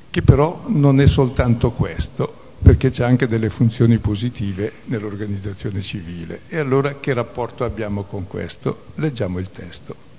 Che 0.09 0.23
però 0.23 0.65
non 0.69 0.99
è 0.99 1.07
soltanto 1.07 1.73
questo, 1.73 2.55
perché 2.63 2.91
c'è 2.91 3.05
anche 3.05 3.27
delle 3.27 3.51
funzioni 3.51 3.99
positive 3.99 4.73
nell'organizzazione 4.87 5.83
civile. 5.83 6.41
E 6.49 6.57
allora 6.57 6.95
che 6.95 7.13
rapporto 7.13 7.63
abbiamo 7.65 8.05
con 8.05 8.27
questo? 8.27 8.87
Leggiamo 8.95 9.41
il 9.41 9.51
testo. 9.51 10.12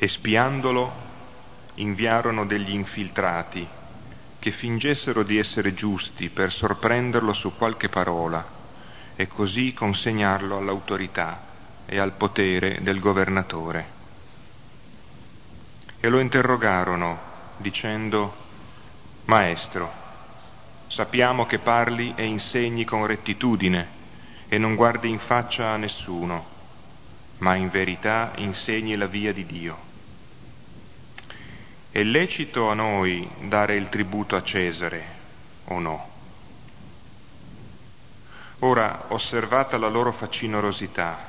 E 0.00 0.06
spiandolo 0.06 1.06
inviarono 1.74 2.46
degli 2.46 2.72
infiltrati 2.72 3.66
che 4.38 4.50
fingessero 4.52 5.24
di 5.24 5.38
essere 5.38 5.74
giusti 5.74 6.28
per 6.28 6.52
sorprenderlo 6.52 7.32
su 7.32 7.56
qualche 7.56 7.88
parola 7.88 8.46
e 9.16 9.26
così 9.26 9.74
consegnarlo 9.74 10.58
all'autorità 10.58 11.46
e 11.84 11.98
al 11.98 12.12
potere 12.12 12.78
del 12.82 13.00
governatore. 13.00 13.96
E 15.98 16.08
lo 16.08 16.20
interrogarono 16.20 17.18
dicendo, 17.56 18.32
Maestro, 19.24 19.92
sappiamo 20.86 21.44
che 21.46 21.58
parli 21.58 22.12
e 22.14 22.24
insegni 22.24 22.84
con 22.84 23.04
rettitudine 23.04 23.96
e 24.48 24.58
non 24.58 24.76
guardi 24.76 25.10
in 25.10 25.18
faccia 25.18 25.70
a 25.70 25.76
nessuno, 25.76 26.46
ma 27.38 27.56
in 27.56 27.68
verità 27.70 28.30
insegni 28.36 28.94
la 28.94 29.06
via 29.06 29.32
di 29.32 29.44
Dio. 29.44 29.87
È 31.98 32.04
lecito 32.04 32.70
a 32.70 32.74
noi 32.74 33.28
dare 33.48 33.74
il 33.74 33.88
tributo 33.88 34.36
a 34.36 34.42
Cesare 34.44 35.04
o 35.64 35.80
no? 35.80 36.08
Ora, 38.60 39.06
osservata 39.08 39.76
la 39.78 39.88
loro 39.88 40.12
facinorosità, 40.12 41.28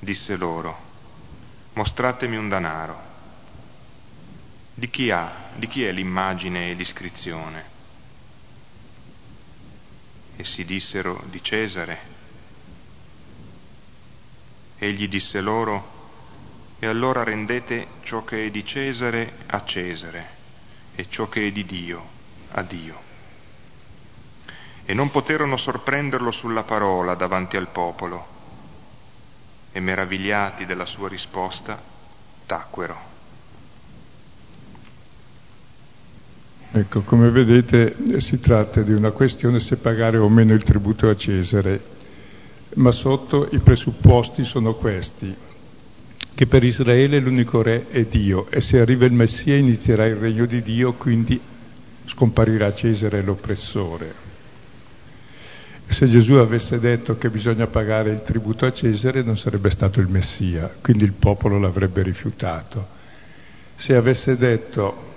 disse 0.00 0.34
loro, 0.34 0.76
mostratemi 1.74 2.36
un 2.36 2.48
danaro. 2.48 3.00
Di 4.74 4.90
chi 4.90 5.12
ha, 5.12 5.50
di 5.54 5.68
chi 5.68 5.84
è 5.84 5.92
l'immagine 5.92 6.70
e 6.70 6.74
l'iscrizione? 6.74 7.64
E 10.34 10.44
si 10.44 10.64
dissero 10.64 11.22
di 11.26 11.40
Cesare. 11.40 12.00
Egli 14.76 15.06
disse 15.06 15.40
loro, 15.40 15.91
e 16.82 16.88
allora 16.88 17.22
rendete 17.22 17.86
ciò 18.02 18.24
che 18.24 18.46
è 18.46 18.50
di 18.50 18.66
Cesare 18.66 19.34
a 19.46 19.62
Cesare 19.64 20.26
e 20.96 21.06
ciò 21.08 21.28
che 21.28 21.46
è 21.46 21.52
di 21.52 21.64
Dio 21.64 22.04
a 22.50 22.62
Dio. 22.62 23.00
E 24.84 24.92
non 24.92 25.12
poterono 25.12 25.56
sorprenderlo 25.56 26.32
sulla 26.32 26.64
parola 26.64 27.14
davanti 27.14 27.56
al 27.56 27.68
popolo 27.68 28.26
e 29.70 29.78
meravigliati 29.78 30.66
della 30.66 30.84
sua 30.84 31.08
risposta 31.08 31.80
tacquero. 32.46 32.98
Ecco, 36.72 37.02
come 37.02 37.30
vedete 37.30 38.18
si 38.20 38.40
tratta 38.40 38.82
di 38.82 38.92
una 38.92 39.12
questione 39.12 39.60
se 39.60 39.76
pagare 39.76 40.18
o 40.18 40.28
meno 40.28 40.52
il 40.52 40.64
tributo 40.64 41.08
a 41.08 41.14
Cesare, 41.14 41.80
ma 42.74 42.90
sotto 42.90 43.46
i 43.52 43.60
presupposti 43.60 44.42
sono 44.42 44.74
questi 44.74 45.50
che 46.34 46.46
per 46.46 46.64
Israele 46.64 47.18
l'unico 47.18 47.62
re 47.62 47.88
è 47.90 48.04
Dio 48.04 48.50
e 48.50 48.60
se 48.60 48.80
arriva 48.80 49.04
il 49.04 49.12
Messia 49.12 49.56
inizierà 49.56 50.06
il 50.06 50.16
regno 50.16 50.46
di 50.46 50.62
Dio, 50.62 50.94
quindi 50.94 51.40
scomparirà 52.06 52.72
Cesare 52.74 53.22
l'oppressore. 53.22 54.30
Se 55.88 56.06
Gesù 56.06 56.34
avesse 56.34 56.78
detto 56.78 57.18
che 57.18 57.28
bisogna 57.28 57.66
pagare 57.66 58.10
il 58.10 58.22
tributo 58.22 58.64
a 58.64 58.72
Cesare 58.72 59.22
non 59.22 59.36
sarebbe 59.36 59.68
stato 59.70 60.00
il 60.00 60.08
Messia, 60.08 60.74
quindi 60.80 61.04
il 61.04 61.12
popolo 61.12 61.58
l'avrebbe 61.58 62.02
rifiutato. 62.02 63.00
Se 63.76 63.94
avesse 63.94 64.36
detto 64.36 65.10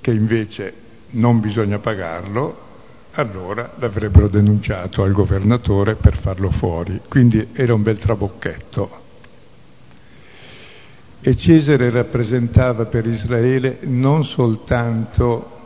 che 0.00 0.10
invece 0.10 0.72
non 1.10 1.40
bisogna 1.40 1.78
pagarlo, 1.78 2.66
allora 3.12 3.74
l'avrebbero 3.78 4.28
denunciato 4.28 5.02
al 5.02 5.12
governatore 5.12 5.94
per 5.94 6.16
farlo 6.16 6.50
fuori. 6.50 7.00
Quindi 7.08 7.48
era 7.52 7.74
un 7.74 7.82
bel 7.82 7.98
trabocchetto. 7.98 9.06
E 11.20 11.36
Cesare 11.36 11.90
rappresentava 11.90 12.86
per 12.86 13.04
Israele 13.04 13.78
non 13.82 14.24
soltanto 14.24 15.56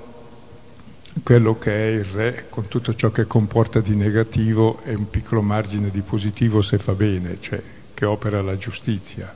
quello 1.23 1.59
che 1.59 1.71
è 1.71 1.91
il 1.91 2.05
re, 2.05 2.47
con 2.49 2.69
tutto 2.69 2.95
ciò 2.95 3.11
che 3.11 3.27
comporta 3.27 3.81
di 3.81 3.95
negativo 3.95 4.81
e 4.83 4.95
un 4.95 5.11
piccolo 5.11 5.43
margine 5.43 5.91
di 5.91 6.01
positivo 6.01 6.63
se 6.63 6.79
fa 6.79 6.95
bene, 6.95 7.37
cioè 7.41 7.63
che 7.93 8.07
opera 8.07 8.41
la 8.41 8.57
giustizia, 8.57 9.35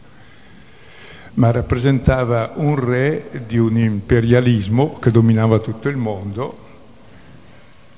ma 1.34 1.50
rappresentava 1.50 2.52
un 2.56 2.82
re 2.82 3.44
di 3.46 3.58
un 3.58 3.76
imperialismo 3.76 4.98
che 4.98 5.10
dominava 5.10 5.58
tutto 5.58 5.90
il 5.90 5.98
mondo 5.98 6.64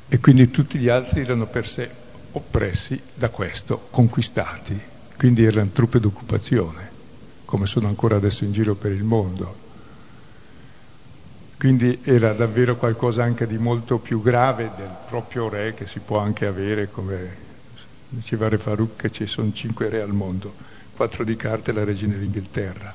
e 0.08 0.18
quindi 0.18 0.50
tutti 0.50 0.78
gli 0.78 0.88
altri 0.88 1.20
erano 1.20 1.46
per 1.46 1.68
sé 1.68 1.88
oppressi 2.32 3.00
da 3.14 3.28
questo, 3.28 3.86
conquistati, 3.90 4.78
quindi 5.16 5.44
erano 5.44 5.70
truppe 5.72 6.00
d'occupazione 6.00 6.87
come 7.48 7.64
sono 7.64 7.88
ancora 7.88 8.16
adesso 8.16 8.44
in 8.44 8.52
giro 8.52 8.74
per 8.74 8.92
il 8.92 9.04
mondo. 9.04 9.56
Quindi 11.56 12.00
era 12.04 12.34
davvero 12.34 12.76
qualcosa 12.76 13.24
anche 13.24 13.46
di 13.46 13.56
molto 13.56 14.00
più 14.00 14.20
grave 14.20 14.70
del 14.76 14.94
proprio 15.08 15.48
re 15.48 15.72
che 15.72 15.86
si 15.86 16.00
può 16.00 16.18
anche 16.18 16.44
avere, 16.44 16.90
come 16.90 17.46
diceva 18.10 18.50
Re 18.50 18.58
Farouk, 18.58 18.96
che 18.96 19.10
ci 19.10 19.26
sono 19.26 19.50
cinque 19.54 19.88
re 19.88 20.02
al 20.02 20.12
mondo, 20.12 20.52
quattro 20.94 21.24
di 21.24 21.36
carte 21.36 21.70
e 21.70 21.74
la 21.74 21.84
regina 21.84 22.16
d'Inghilterra. 22.16 22.94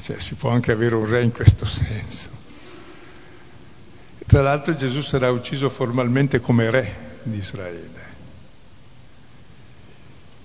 cioè, 0.00 0.20
si 0.20 0.36
può 0.36 0.50
anche 0.50 0.70
avere 0.70 0.94
un 0.94 1.06
re 1.06 1.24
in 1.24 1.32
questo 1.32 1.64
senso. 1.64 2.28
Tra 4.24 4.40
l'altro 4.40 4.76
Gesù 4.76 5.00
sarà 5.00 5.32
ucciso 5.32 5.68
formalmente 5.68 6.38
come 6.38 6.70
re 6.70 6.94
di 7.24 7.38
Israele. 7.38 8.11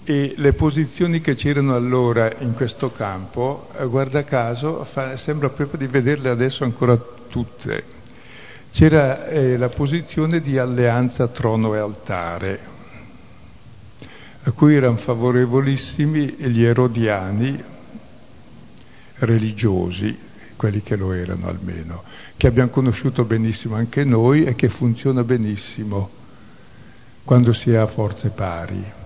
E 0.09 0.35
le 0.37 0.53
posizioni 0.53 1.19
che 1.19 1.35
c'erano 1.35 1.75
allora 1.75 2.33
in 2.39 2.53
questo 2.53 2.93
campo, 2.93 3.67
eh, 3.77 3.85
guarda 3.87 4.23
caso, 4.23 4.85
fa, 4.85 5.17
sembra 5.17 5.49
proprio 5.49 5.79
di 5.79 5.87
vederle 5.87 6.29
adesso 6.29 6.63
ancora 6.63 6.95
tutte. 7.27 7.83
C'era 8.71 9.27
eh, 9.27 9.57
la 9.57 9.67
posizione 9.67 10.39
di 10.39 10.57
alleanza 10.57 11.27
trono 11.27 11.75
e 11.75 11.79
altare, 11.79 12.59
a 14.43 14.51
cui 14.51 14.75
erano 14.75 14.95
favorevolissimi 14.95 16.35
gli 16.37 16.63
erodiani 16.63 17.61
religiosi, 19.15 20.17
quelli 20.55 20.81
che 20.83 20.95
lo 20.95 21.11
erano 21.11 21.49
almeno, 21.49 22.03
che 22.37 22.47
abbiamo 22.47 22.69
conosciuto 22.69 23.25
benissimo 23.25 23.75
anche 23.75 24.05
noi 24.05 24.45
e 24.45 24.55
che 24.55 24.69
funziona 24.69 25.25
benissimo 25.25 26.09
quando 27.25 27.51
si 27.51 27.75
ha 27.75 27.85
forze 27.87 28.29
pari. 28.29 29.05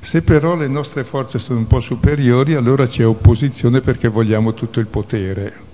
Se 0.00 0.22
però 0.22 0.54
le 0.54 0.68
nostre 0.68 1.04
forze 1.04 1.38
sono 1.38 1.58
un 1.58 1.66
po' 1.66 1.80
superiori, 1.80 2.54
allora 2.54 2.86
c'è 2.86 3.04
opposizione 3.04 3.80
perché 3.80 4.08
vogliamo 4.08 4.54
tutto 4.54 4.80
il 4.80 4.86
potere. 4.86 5.66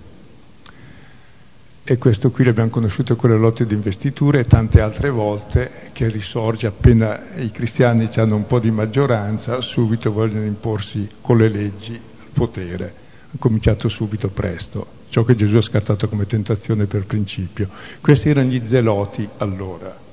E 1.87 1.99
questo 1.99 2.31
qui 2.31 2.45
l'abbiamo 2.45 2.71
conosciuto 2.71 3.15
con 3.15 3.29
le 3.29 3.37
lotte 3.37 3.67
di 3.67 3.75
investiture 3.75 4.41
e 4.41 4.47
tante 4.47 4.81
altre 4.81 5.11
volte 5.11 5.91
che 5.93 6.09
risorge 6.09 6.67
appena 6.67 7.35
i 7.37 7.51
cristiani 7.51 8.09
hanno 8.17 8.37
un 8.37 8.47
po' 8.47 8.59
di 8.59 8.71
maggioranza, 8.71 9.61
subito 9.61 10.11
vogliono 10.11 10.47
imporsi 10.47 11.07
con 11.21 11.37
le 11.37 11.51
leggi 11.51 11.93
il 11.93 12.31
potere. 12.33 12.95
Ha 13.31 13.37
cominciato 13.39 13.91
subito 13.91 14.31
presto, 14.31 14.87
ciò 15.11 15.25
che 15.25 15.35
Gesù 15.35 15.57
ha 15.57 15.63
scartato 15.63 16.09
come 16.09 16.25
tentazione 16.25 16.87
per 16.87 17.05
principio. 17.05 17.69
Questi 18.01 18.31
erano 18.31 18.49
gli 18.49 18.63
zeloti 18.65 19.29
allora. 19.37 20.04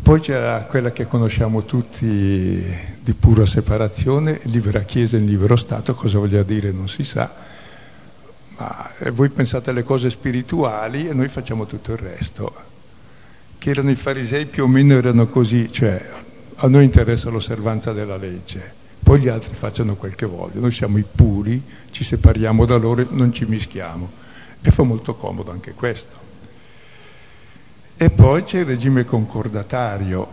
Poi 0.00 0.20
c'era 0.20 0.64
quella 0.64 0.90
che 0.90 1.06
conosciamo 1.06 1.64
tutti 1.64 2.06
di 3.00 3.12
pura 3.14 3.46
separazione, 3.46 4.40
libera 4.44 4.80
Chiesa 4.82 5.16
in 5.16 5.26
libero 5.26 5.56
Stato, 5.56 5.94
cosa 5.94 6.18
voglia 6.18 6.42
dire 6.42 6.72
non 6.72 6.88
si 6.88 7.04
sa, 7.04 7.32
ma 8.56 8.90
voi 9.12 9.28
pensate 9.28 9.70
alle 9.70 9.84
cose 9.84 10.10
spirituali 10.10 11.08
e 11.08 11.14
noi 11.14 11.28
facciamo 11.28 11.66
tutto 11.66 11.92
il 11.92 11.98
resto. 11.98 12.52
Che 13.58 13.70
erano 13.70 13.90
i 13.90 13.96
farisei 13.96 14.46
più 14.46 14.64
o 14.64 14.66
meno 14.66 14.94
erano 14.94 15.28
così, 15.28 15.70
cioè 15.70 16.04
a 16.56 16.66
noi 16.66 16.84
interessa 16.84 17.30
l'osservanza 17.30 17.92
della 17.92 18.16
legge, 18.16 18.72
poi 19.02 19.20
gli 19.20 19.28
altri 19.28 19.54
facciano 19.54 19.94
quel 19.94 20.16
che 20.16 20.26
vogliono, 20.26 20.62
noi 20.62 20.72
siamo 20.72 20.98
i 20.98 21.04
puri, 21.04 21.62
ci 21.90 22.02
separiamo 22.02 22.66
da 22.66 22.76
loro, 22.76 23.06
non 23.10 23.32
ci 23.32 23.44
mischiamo 23.44 24.10
e 24.60 24.70
fa 24.70 24.82
molto 24.82 25.14
comodo 25.14 25.52
anche 25.52 25.72
questo. 25.72 26.31
E 28.02 28.10
poi 28.10 28.42
c'è 28.42 28.58
il 28.58 28.64
regime 28.64 29.04
concordatario, 29.04 30.26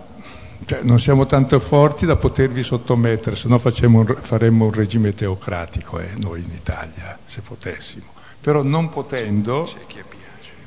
cioè 0.65 0.81
non 0.81 0.99
siamo 0.99 1.27
tanto 1.27 1.59
forti 1.59 2.07
da 2.07 2.15
potervi 2.15 2.63
sottomettere, 2.63 3.35
se 3.35 3.47
no 3.47 3.59
faremmo 3.59 4.65
un 4.65 4.71
regime 4.71 5.13
teocratico 5.13 5.99
eh, 5.99 6.13
noi 6.15 6.41
in 6.41 6.51
Italia, 6.51 7.19
se 7.27 7.41
potessimo. 7.41 8.05
Però 8.41 8.63
non 8.63 8.89
potendo, 8.89 9.71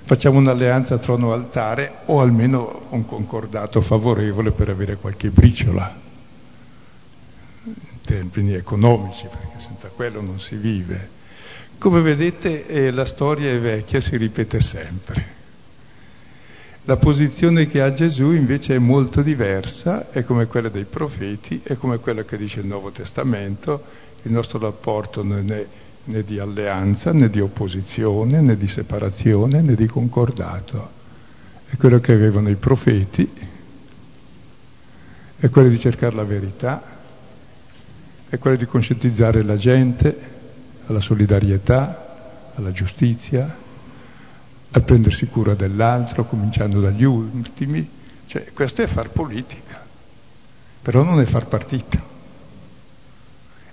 facciamo 0.05 0.39
un'alleanza 0.39 0.99
trono-altare 0.99 2.03
o 2.05 2.21
almeno 2.21 2.83
un 2.91 3.05
concordato 3.05 3.81
favorevole 3.81 4.53
per 4.53 4.69
avere 4.69 4.95
qualche 4.95 5.31
briciola 5.31 5.97
in 7.65 8.01
termini 8.05 8.55
economici, 8.55 9.27
perché 9.27 9.59
senza 9.59 9.89
quello 9.89 10.21
non 10.21 10.39
si 10.39 10.55
vive. 10.55 11.09
Come 11.79 12.01
vedete 12.01 12.65
eh, 12.69 12.93
la 12.93 13.07
storia 13.07 13.51
è 13.51 13.59
vecchia, 13.59 14.01
si 14.01 14.17
ripete 14.17 14.61
sempre. 14.61 15.32
La 16.85 16.97
posizione 16.97 17.69
che 17.69 17.81
ha 17.81 17.93
Gesù 17.93 18.33
invece 18.33 18.75
è 18.75 18.79
molto 18.79 19.23
diversa, 19.23 20.11
è 20.11 20.25
come 20.25 20.47
quella 20.47 20.69
dei 20.69 20.83
profeti, 20.85 21.61
è 21.63 21.77
come 21.77 21.99
quella 21.99 22.25
che 22.25 22.37
dice 22.37 22.59
il 22.59 22.67
Nuovo 22.67 22.91
Testamento, 22.91 23.85
il 24.23 24.33
nostro 24.33 24.59
rapporto 24.59 25.23
non 25.23 25.49
è 25.53 25.65
né 26.05 26.25
di 26.25 26.41
alleanza, 26.41 27.13
né 27.13 27.31
di 27.31 27.39
opposizione, 27.39 28.41
né 28.41 28.57
di 28.57 28.67
separazione, 28.67 29.61
né 29.61 29.77
di 29.77 29.87
concordato. 29.87 30.91
È 31.69 31.77
quello 31.77 32.01
che 32.01 32.15
avevano 32.15 32.49
i 32.49 32.57
profeti, 32.57 33.31
è 35.39 35.49
quello 35.51 35.69
di 35.69 35.79
cercare 35.79 36.17
la 36.17 36.25
verità, 36.25 36.83
è 38.29 38.39
quello 38.39 38.57
di 38.57 38.67
conscientizzare 38.67 39.45
la 39.45 39.57
gente 39.57 40.19
alla 40.87 41.01
solidarietà, 41.01 42.51
alla 42.57 42.73
giustizia, 42.73 43.62
al 44.73 44.85
prendersi 44.85 45.27
cura 45.27 45.55
dell'altro, 45.55 46.25
cominciando 46.25 46.81
dagli 46.81 47.05
ultimi. 47.05 47.89
Cioè, 48.27 48.53
questo 48.53 48.83
è 48.83 48.87
far 48.87 49.11
politica, 49.11 49.85
però 50.81 51.03
non 51.03 51.21
è 51.21 51.27
far 51.27 51.47
partito. 51.47 52.11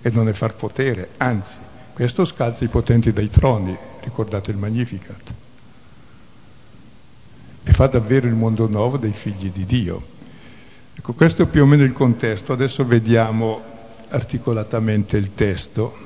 E 0.01 0.09
non 0.11 0.29
è 0.29 0.33
far 0.33 0.55
potere, 0.55 1.09
anzi, 1.17 1.57
questo 1.93 2.23
scalza 2.23 2.63
i 2.63 2.69
potenti 2.69 3.11
dai 3.11 3.29
troni, 3.29 3.77
ricordate 4.01 4.51
il 4.51 4.57
Magnificat, 4.57 5.33
e 7.63 7.73
fa 7.73 7.87
davvero 7.87 8.25
il 8.25 8.33
mondo 8.33 8.67
nuovo 8.67 8.95
dei 8.95 9.11
figli 9.11 9.51
di 9.51 9.65
Dio. 9.65 10.17
Ecco, 10.95 11.13
questo 11.13 11.43
è 11.43 11.45
più 11.47 11.63
o 11.63 11.65
meno 11.65 11.83
il 11.83 11.91
contesto, 11.91 12.53
adesso 12.53 12.85
vediamo 12.85 13.61
articolatamente 14.07 15.17
il 15.17 15.33
testo. 15.33 15.97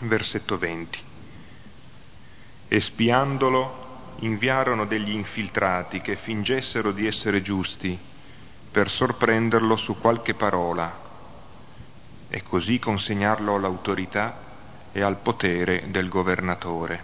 Versetto 0.00 0.58
20 0.58 1.08
e 2.72 2.78
spiandolo 2.78 3.88
inviarono 4.20 4.84
degli 4.84 5.10
infiltrati 5.10 6.00
che 6.00 6.14
fingessero 6.14 6.92
di 6.92 7.04
essere 7.04 7.42
giusti 7.42 7.98
per 8.70 8.88
sorprenderlo 8.88 9.74
su 9.74 9.98
qualche 9.98 10.34
parola 10.34 11.00
e 12.28 12.42
così 12.44 12.78
consegnarlo 12.78 13.56
all'autorità 13.56 14.38
e 14.92 15.02
al 15.02 15.16
potere 15.16 15.86
del 15.88 16.08
governatore. 16.08 17.02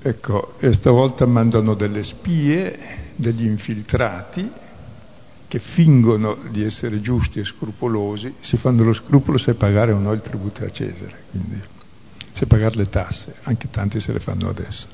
Ecco, 0.00 0.54
e 0.60 0.72
stavolta 0.72 1.26
mandano 1.26 1.74
delle 1.74 2.04
spie, 2.04 3.12
degli 3.16 3.44
infiltrati 3.44 4.48
che 5.48 5.58
fingono 5.58 6.38
di 6.50 6.62
essere 6.62 7.00
giusti 7.00 7.40
e 7.40 7.44
scrupolosi, 7.44 8.36
si 8.42 8.56
fanno 8.56 8.84
lo 8.84 8.92
scrupolo 8.92 9.38
se 9.38 9.54
pagare 9.54 9.90
o 9.90 9.98
no 9.98 10.12
il 10.12 10.20
tributo 10.20 10.64
a 10.64 10.70
Cesare. 10.70 11.24
Quindi 11.30 11.69
se 12.40 12.46
pagare 12.46 12.76
le 12.76 12.88
tasse, 12.88 13.34
anche 13.42 13.68
tanti 13.68 14.00
se 14.00 14.14
le 14.14 14.18
fanno 14.18 14.48
adesso. 14.48 14.86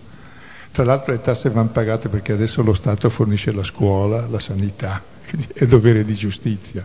Tra 0.72 0.82
l'altro 0.82 1.12
le 1.12 1.20
tasse 1.20 1.48
vanno 1.48 1.68
pagate 1.68 2.08
perché 2.08 2.32
adesso 2.32 2.60
lo 2.60 2.74
Stato 2.74 3.08
fornisce 3.08 3.52
la 3.52 3.62
scuola, 3.62 4.26
la 4.26 4.40
sanità, 4.40 5.00
quindi 5.30 5.46
è 5.54 5.64
dovere 5.64 6.04
di 6.04 6.14
giustizia. 6.14 6.84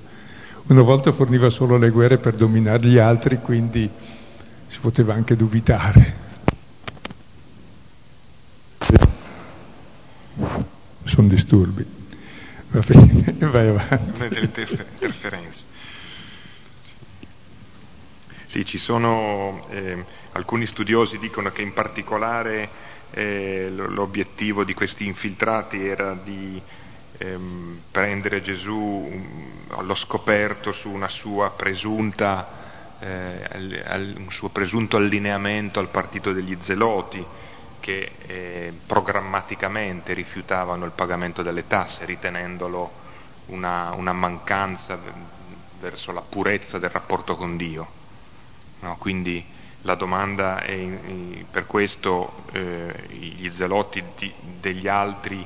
Una 0.67 0.83
volta 0.83 1.11
forniva 1.11 1.49
solo 1.49 1.79
le 1.79 1.89
guerre 1.89 2.19
per 2.19 2.35
dominare 2.35 2.85
gli 2.85 2.99
altri, 2.99 3.39
quindi 3.39 3.89
si 4.67 4.77
poteva 4.79 5.15
anche 5.15 5.35
dubitare. 5.35 6.29
Sono 11.05 11.27
disturbi. 11.27 11.83
Va 12.69 12.83
bene, 12.85 13.33
vai 13.49 13.67
avanti. 13.67 14.27
Delle 14.29 14.41
interferenze. 14.41 15.63
Sì, 18.51 18.65
ci 18.65 18.79
sono 18.79 19.65
eh, 19.69 20.03
alcuni 20.33 20.65
studiosi 20.65 21.17
dicono 21.19 21.53
che 21.53 21.61
in 21.61 21.71
particolare 21.71 22.67
eh, 23.11 23.69
l'obiettivo 23.69 24.65
di 24.65 24.73
questi 24.73 25.05
infiltrati 25.05 25.87
era 25.87 26.15
di 26.21 26.61
ehm, 27.17 27.81
prendere 27.89 28.41
Gesù 28.41 28.75
um, 28.75 29.51
allo 29.69 29.95
scoperto 29.95 30.73
su 30.73 30.89
una 30.89 31.07
sua 31.07 31.51
presunta, 31.51 32.97
eh, 32.99 33.47
al, 33.85 34.15
un 34.17 34.31
suo 34.31 34.49
presunto 34.49 34.97
allineamento 34.97 35.79
al 35.79 35.87
partito 35.87 36.33
degli 36.33 36.57
zeloti 36.59 37.25
che 37.79 38.11
eh, 38.27 38.73
programmaticamente 38.85 40.11
rifiutavano 40.11 40.83
il 40.83 40.91
pagamento 40.91 41.41
delle 41.41 41.67
tasse 41.67 42.03
ritenendolo 42.03 42.91
una, 43.45 43.93
una 43.93 44.11
mancanza 44.11 44.99
verso 45.79 46.11
la 46.11 46.21
purezza 46.21 46.79
del 46.79 46.89
rapporto 46.89 47.37
con 47.37 47.55
Dio. 47.55 48.00
No? 48.81 48.97
Quindi 48.97 49.43
la 49.81 49.95
domanda 49.95 50.61
è 50.61 50.75
per 51.49 51.65
questo 51.65 52.43
eh, 52.51 53.07
gli 53.09 53.49
zelotti 53.49 54.03
di, 54.17 54.31
degli 54.59 54.87
altri 54.87 55.45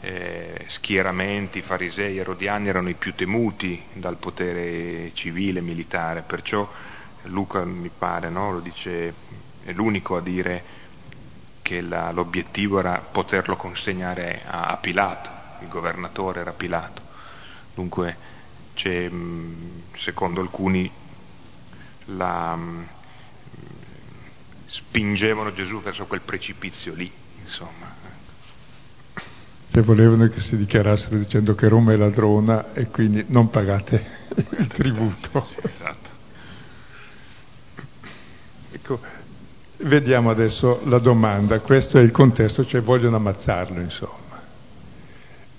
eh, 0.00 0.64
schieramenti, 0.68 1.62
farisei, 1.62 2.18
erodiani 2.18 2.68
erano 2.68 2.88
i 2.88 2.94
più 2.94 3.14
temuti 3.14 3.82
dal 3.92 4.16
potere 4.16 5.10
civile, 5.14 5.60
militare, 5.60 6.22
perciò 6.22 6.68
Luca 7.24 7.64
mi 7.64 7.90
pare 7.96 8.30
no? 8.30 8.52
lo 8.52 8.60
dice, 8.60 9.12
è 9.64 9.72
l'unico 9.72 10.16
a 10.16 10.20
dire 10.20 10.84
che 11.62 11.80
la, 11.80 12.12
l'obiettivo 12.12 12.78
era 12.78 13.00
poterlo 13.10 13.56
consegnare 13.56 14.42
a, 14.46 14.66
a 14.66 14.76
Pilato, 14.76 15.30
il 15.60 15.68
governatore 15.68 16.40
era 16.40 16.52
Pilato. 16.52 17.02
Dunque 17.74 18.34
secondo 19.96 20.40
alcuni 20.40 20.90
la, 22.06 22.58
spingevano 24.66 25.52
Gesù 25.52 25.80
verso 25.80 26.06
quel 26.06 26.20
precipizio 26.20 26.94
lì, 26.94 27.10
insomma. 27.42 27.94
Cioè 29.70 29.82
volevano 29.82 30.28
che 30.28 30.40
si 30.40 30.56
dichiarassero 30.56 31.16
dicendo 31.18 31.54
che 31.54 31.68
Roma 31.68 31.92
è 31.92 31.96
ladrona 31.96 32.72
e 32.72 32.86
quindi 32.86 33.24
non 33.28 33.50
pagate 33.50 34.04
il 34.58 34.66
tributo. 34.68 35.46
Sì, 35.50 35.66
esatto. 35.66 36.08
Ecco, 38.72 39.00
vediamo 39.78 40.30
adesso 40.30 40.80
la 40.84 40.98
domanda, 40.98 41.60
questo 41.60 41.98
è 41.98 42.02
il 42.02 42.10
contesto, 42.10 42.64
cioè 42.64 42.80
vogliono 42.80 43.16
ammazzarlo, 43.16 43.80
insomma. 43.80 44.24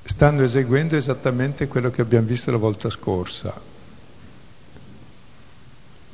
Stanno 0.04 0.44
eseguendo 0.44 0.96
esattamente 0.96 1.68
quello 1.68 1.92
che 1.92 2.02
abbiamo 2.02 2.26
visto 2.26 2.50
la 2.50 2.58
volta 2.58 2.90
scorsa, 2.90 3.54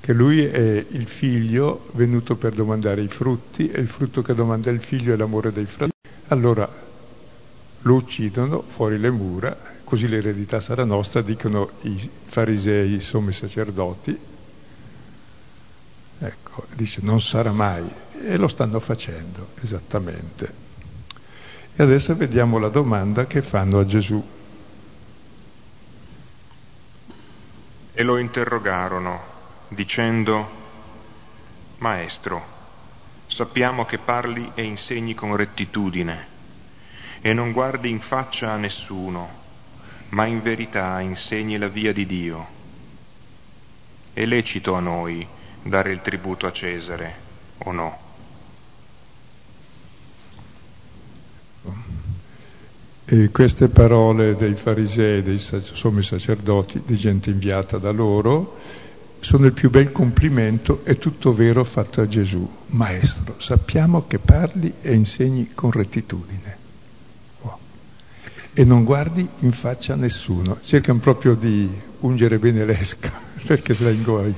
che 0.04 0.12
lui 0.12 0.44
è 0.44 0.86
il 0.90 1.08
figlio 1.08 1.88
venuto 1.94 2.36
per 2.36 2.52
domandare 2.52 3.02
i 3.02 3.08
frutti 3.08 3.70
e 3.70 3.80
il 3.80 3.88
frutto 3.88 4.22
che 4.22 4.34
domanda 4.34 4.70
il 4.70 4.84
figlio 4.84 5.14
è 5.14 5.16
l'amore 5.16 5.54
dei 5.54 5.64
fratelli. 5.64 5.94
Allora 6.28 6.70
lo 7.80 7.94
uccidono 7.94 8.64
fuori 8.64 9.00
le 9.00 9.10
mura, 9.10 9.58
così 9.86 10.10
l'eredità 10.10 10.60
sarà 10.60 10.84
nostra, 10.84 11.22
dicono 11.22 11.70
i 11.84 12.10
farisei, 12.26 12.96
i 12.96 13.00
sommi 13.00 13.32
sacerdoti. 13.32 14.20
Ecco, 16.20 16.66
dice 16.74 17.00
non 17.02 17.22
sarà 17.22 17.54
mai 17.54 17.90
e 18.26 18.36
lo 18.36 18.50
stanno 18.50 18.82
facendo 18.82 19.52
esattamente. 19.62 20.54
E 21.78 21.82
adesso 21.82 22.14
vediamo 22.18 22.58
la 22.58 22.68
domanda 22.68 23.26
che 23.26 23.42
fanno 23.42 23.80
a 23.80 23.86
Gesù. 23.86 24.22
E 27.94 28.04
lo 28.04 28.18
interrogarono 28.18 29.32
dicendo, 29.74 30.62
Maestro, 31.80 32.44
sappiamo 33.28 33.86
che 33.86 33.98
parli 33.98 34.52
e 34.56 34.64
insegni 34.64 35.14
con 35.14 35.36
rettitudine 35.36 36.28
e 37.22 37.34
non 37.34 37.52
guardi 37.52 37.90
in 37.90 38.00
faccia 38.00 38.52
a 38.52 38.58
nessuno, 38.58 39.30
ma 40.10 40.26
in 40.26 40.42
verità 40.42 41.00
insegni 41.00 41.58
la 41.58 41.70
via 41.70 41.94
di 41.94 42.06
Dio. 42.06 42.48
È 44.14 44.26
lecito 44.26 44.76
a 44.76 44.80
noi 44.80 45.28
dare 45.64 45.92
il 45.92 46.02
tributo 46.02 46.46
a 46.46 46.52
Cesare 46.52 47.16
o 47.60 47.72
no? 47.72 47.98
E 53.06 53.30
queste 53.32 53.68
parole 53.68 54.36
dei 54.36 54.56
farisei, 54.56 55.22
dei 55.22 55.38
sommi 55.38 56.04
sacerdoti, 56.04 56.84
di 56.86 56.96
gente 56.96 57.30
inviata 57.30 57.78
da 57.78 57.92
loro, 57.92 58.58
sono 59.24 59.46
il 59.46 59.54
più 59.54 59.70
bel 59.70 59.92
complimento, 59.94 60.82
è 60.84 60.98
tutto 60.98 61.34
vero 61.34 61.64
fatto 61.64 62.02
a 62.02 62.08
Gesù. 62.08 62.48
Maestro, 62.68 63.36
sappiamo 63.40 64.06
che 64.06 64.20
parli 64.20 64.74
e 64.82 64.94
insegni 64.94 65.52
con 65.56 65.72
rettitudine. 65.72 66.58
Oh. 67.44 67.58
E 68.54 68.66
non 68.66 68.84
guardi 68.84 69.26
in 69.40 69.54
faccia 69.54 69.94
a 69.94 69.96
nessuno, 69.96 70.60
cercano 70.64 71.00
proprio 71.00 71.36
di 71.36 71.70
ungere 72.02 72.38
bene 72.38 72.66
l'esca, 72.66 73.14
perché 73.48 73.74
se 73.74 73.86
la 73.86 73.92
ingoi. 73.92 74.36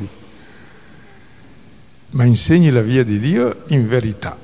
Ma 2.11 2.23
insegni 2.25 2.69
la 2.69 2.83
via 2.83 3.03
di 3.03 3.17
Dio 3.19 3.63
in 3.69 3.87
verità. 3.87 4.37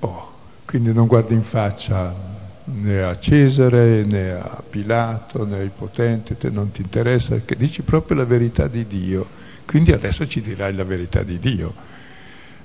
Oh. 0.00 0.32
Quindi 0.64 0.92
non 0.92 1.06
guardi 1.06 1.34
in 1.34 1.44
faccia 1.44 2.32
né 2.64 3.00
a 3.00 3.16
Cesare 3.20 4.04
né 4.04 4.32
a 4.32 4.60
Pilato 4.68 5.46
né 5.46 5.58
ai 5.58 5.70
potenti, 5.76 6.36
te 6.36 6.50
non 6.50 6.72
ti 6.72 6.82
interessa, 6.82 7.38
che 7.44 7.54
dici 7.54 7.82
proprio 7.82 8.16
la 8.16 8.24
verità 8.24 8.66
di 8.66 8.84
Dio 8.88 9.43
quindi 9.66 9.92
adesso 9.92 10.26
ci 10.26 10.40
dirai 10.40 10.74
la 10.74 10.84
verità 10.84 11.22
di 11.22 11.38
Dio. 11.38 11.74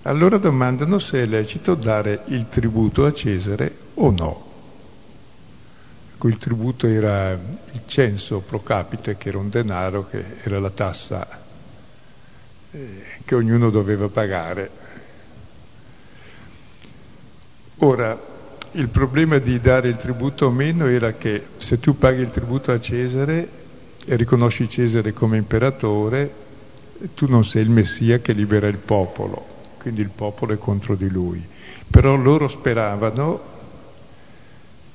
Allora 0.04 0.38
domandano 0.38 1.00
se 1.00 1.24
è 1.24 1.26
lecito 1.26 1.76
dare 1.76 2.22
il 2.28 2.48
tributo 2.50 3.06
a 3.06 3.14
Cesare 3.14 3.76
o 3.96 4.12
no. 4.12 4.48
Quel 6.18 6.38
tributo 6.38 6.88
era 6.88 7.32
il 7.32 7.82
censo 7.86 8.40
pro 8.40 8.62
capite, 8.62 9.18
che 9.18 9.30
era 9.30 9.38
un 9.38 9.50
denaro, 9.50 10.08
che 10.10 10.24
era 10.44 10.60
la 10.60 10.70
tassa 10.70 11.48
eh, 12.72 13.04
che 13.26 13.36
ognuno 13.36 13.70
doveva 13.70 14.10
pagare. 14.10 14.70
Ora, 17.78 18.20
il 18.74 18.90
problema 18.90 19.40
di 19.40 19.60
dare 19.60 19.88
il 19.88 19.98
tributo 19.98 20.48
o 20.48 20.52
meno 20.52 20.86
era 20.86 21.14
che 21.14 21.48
se 21.58 21.80
tu 21.80 21.98
paghi 21.98 22.22
il 22.22 22.30
tributo 22.30 22.72
a 22.72 22.80
Cesare 22.80 23.50
e 24.06 24.16
riconosci 24.16 24.70
Cesare 24.70 25.14
come 25.14 25.38
imperatore, 25.38 26.48
tu 27.14 27.28
non 27.28 27.46
sei 27.46 27.64
il 27.64 27.70
Messia 27.70 28.20
che 28.20 28.34
libera 28.34 28.68
il 28.68 28.80
popolo, 28.80 29.46
quindi 29.80 30.02
il 30.02 30.12
popolo 30.14 30.54
è 30.54 30.58
contro 30.58 30.96
di 30.96 31.10
lui. 31.10 31.46
Però 31.90 32.16
loro 32.16 32.48
speravano 32.48 33.58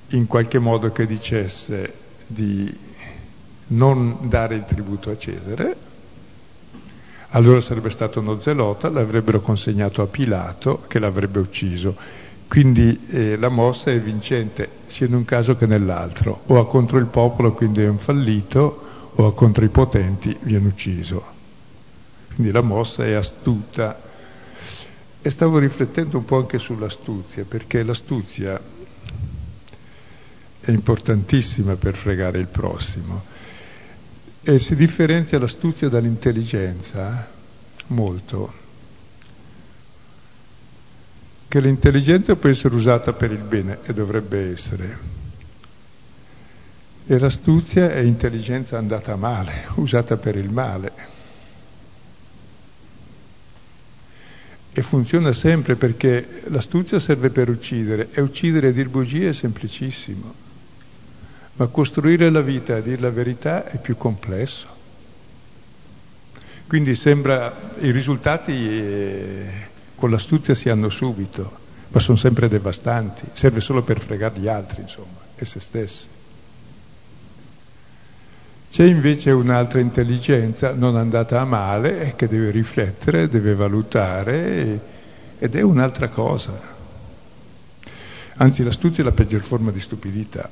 in 0.08 0.26
qualche 0.26 0.58
modo 0.58 0.92
che 0.92 1.06
dicesse 1.06 1.92
di 2.26 2.72
non 3.68 4.28
dare 4.28 4.54
il 4.54 4.64
tributo 4.64 5.10
a 5.10 5.16
Cesare, 5.16 5.76
allora 7.30 7.60
sarebbe 7.60 7.90
stato 7.90 8.20
uno 8.20 8.38
zelota, 8.38 8.88
l'avrebbero 8.88 9.40
consegnato 9.40 10.02
a 10.02 10.06
Pilato 10.06 10.84
che 10.86 11.00
l'avrebbe 11.00 11.40
ucciso. 11.40 11.96
Quindi 12.46 13.06
eh, 13.10 13.36
la 13.36 13.48
mossa 13.48 13.90
è 13.90 13.98
vincente 13.98 14.68
sia 14.86 15.06
in 15.06 15.14
un 15.14 15.24
caso 15.24 15.56
che 15.56 15.66
nell'altro, 15.66 16.42
o 16.46 16.60
a 16.60 16.66
contro 16.68 16.98
il 16.98 17.06
popolo, 17.06 17.52
quindi 17.52 17.82
è 17.82 17.88
un 17.88 17.98
fallito, 17.98 19.10
o 19.16 19.26
a 19.26 19.34
contro 19.34 19.64
i 19.64 19.68
potenti 19.68 20.36
viene 20.42 20.68
ucciso. 20.68 21.33
Quindi 22.34 22.52
la 22.52 22.62
mossa 22.62 23.04
è 23.04 23.12
astuta. 23.12 24.00
E 25.22 25.30
stavo 25.30 25.58
riflettendo 25.58 26.18
un 26.18 26.24
po' 26.24 26.38
anche 26.38 26.58
sull'astuzia, 26.58 27.44
perché 27.44 27.82
l'astuzia 27.82 28.60
è 30.60 30.70
importantissima 30.70 31.76
per 31.76 31.94
fregare 31.94 32.38
il 32.38 32.48
prossimo. 32.48 33.22
E 34.42 34.58
si 34.58 34.74
differenzia 34.74 35.38
l'astuzia 35.38 35.88
dall'intelligenza 35.88 37.28
molto. 37.88 38.52
Che 41.48 41.60
l'intelligenza 41.60 42.34
può 42.36 42.48
essere 42.48 42.74
usata 42.74 43.12
per 43.12 43.30
il 43.30 43.42
bene 43.42 43.78
e 43.84 43.94
dovrebbe 43.94 44.52
essere. 44.52 44.98
E 47.06 47.18
l'astuzia 47.18 47.92
è 47.92 48.00
intelligenza 48.00 48.76
andata 48.76 49.14
male, 49.16 49.66
usata 49.76 50.16
per 50.16 50.36
il 50.36 50.50
male. 50.50 50.92
E 54.76 54.82
funziona 54.82 55.32
sempre 55.32 55.76
perché 55.76 56.42
l'astuzia 56.46 56.98
serve 56.98 57.30
per 57.30 57.48
uccidere 57.48 58.08
e 58.10 58.20
uccidere 58.20 58.68
e 58.68 58.72
dir 58.72 58.88
bugie 58.88 59.28
è 59.28 59.32
semplicissimo, 59.32 60.34
ma 61.54 61.66
costruire 61.68 62.28
la 62.28 62.40
vita 62.40 62.76
e 62.76 62.82
dire 62.82 63.00
la 63.00 63.10
verità 63.10 63.66
è 63.70 63.78
più 63.78 63.96
complesso. 63.96 64.66
Quindi 66.66 66.96
sembra 66.96 67.72
i 67.78 67.92
risultati 67.92 68.52
eh, 68.52 69.46
con 69.94 70.10
l'astuzia 70.10 70.56
si 70.56 70.68
hanno 70.68 70.90
subito, 70.90 71.58
ma 71.88 72.00
sono 72.00 72.16
sempre 72.16 72.48
devastanti, 72.48 73.28
serve 73.34 73.60
solo 73.60 73.84
per 73.84 74.00
fregare 74.00 74.40
gli 74.40 74.48
altri, 74.48 74.82
insomma, 74.82 75.20
e 75.36 75.44
se 75.44 75.60
stessi. 75.60 76.06
C'è 78.74 78.82
invece 78.82 79.30
un'altra 79.30 79.78
intelligenza 79.78 80.74
non 80.74 80.96
andata 80.96 81.40
a 81.40 81.44
male 81.44 82.14
che 82.16 82.26
deve 82.26 82.50
riflettere, 82.50 83.28
deve 83.28 83.54
valutare 83.54 84.80
ed 85.38 85.54
è 85.54 85.62
un'altra 85.62 86.08
cosa. 86.08 86.60
Anzi, 88.34 88.64
l'astuzia 88.64 89.04
è 89.04 89.06
la 89.06 89.12
peggior 89.12 89.42
forma 89.42 89.70
di 89.70 89.78
stupidità, 89.78 90.50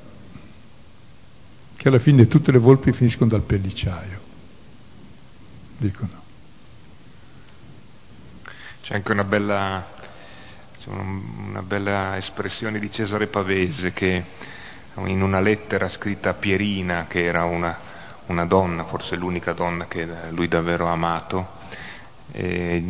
che 1.74 1.88
alla 1.88 1.98
fine 1.98 2.28
tutte 2.28 2.52
le 2.52 2.58
volpi 2.58 2.92
finiscono 2.92 3.28
dal 3.28 3.42
pellicciaio, 3.42 4.20
dicono. 5.78 6.22
C'è 8.82 8.94
anche 8.94 9.10
una 9.10 9.24
bella, 9.24 9.84
una 10.84 11.62
bella 11.62 12.16
espressione 12.16 12.78
di 12.78 12.88
Cesare 12.88 13.26
Pavese 13.26 13.92
che 13.92 14.24
in 15.06 15.22
una 15.22 15.40
lettera 15.40 15.88
scritta 15.88 16.30
a 16.30 16.34
Pierina, 16.34 17.06
che 17.08 17.24
era 17.24 17.42
una 17.46 17.90
una 18.32 18.46
donna, 18.46 18.84
forse 18.84 19.14
l'unica 19.14 19.52
donna 19.52 19.86
che 19.86 20.08
lui 20.30 20.48
davvero 20.48 20.88
ha 20.88 20.92
amato, 20.92 21.60
e 22.32 22.82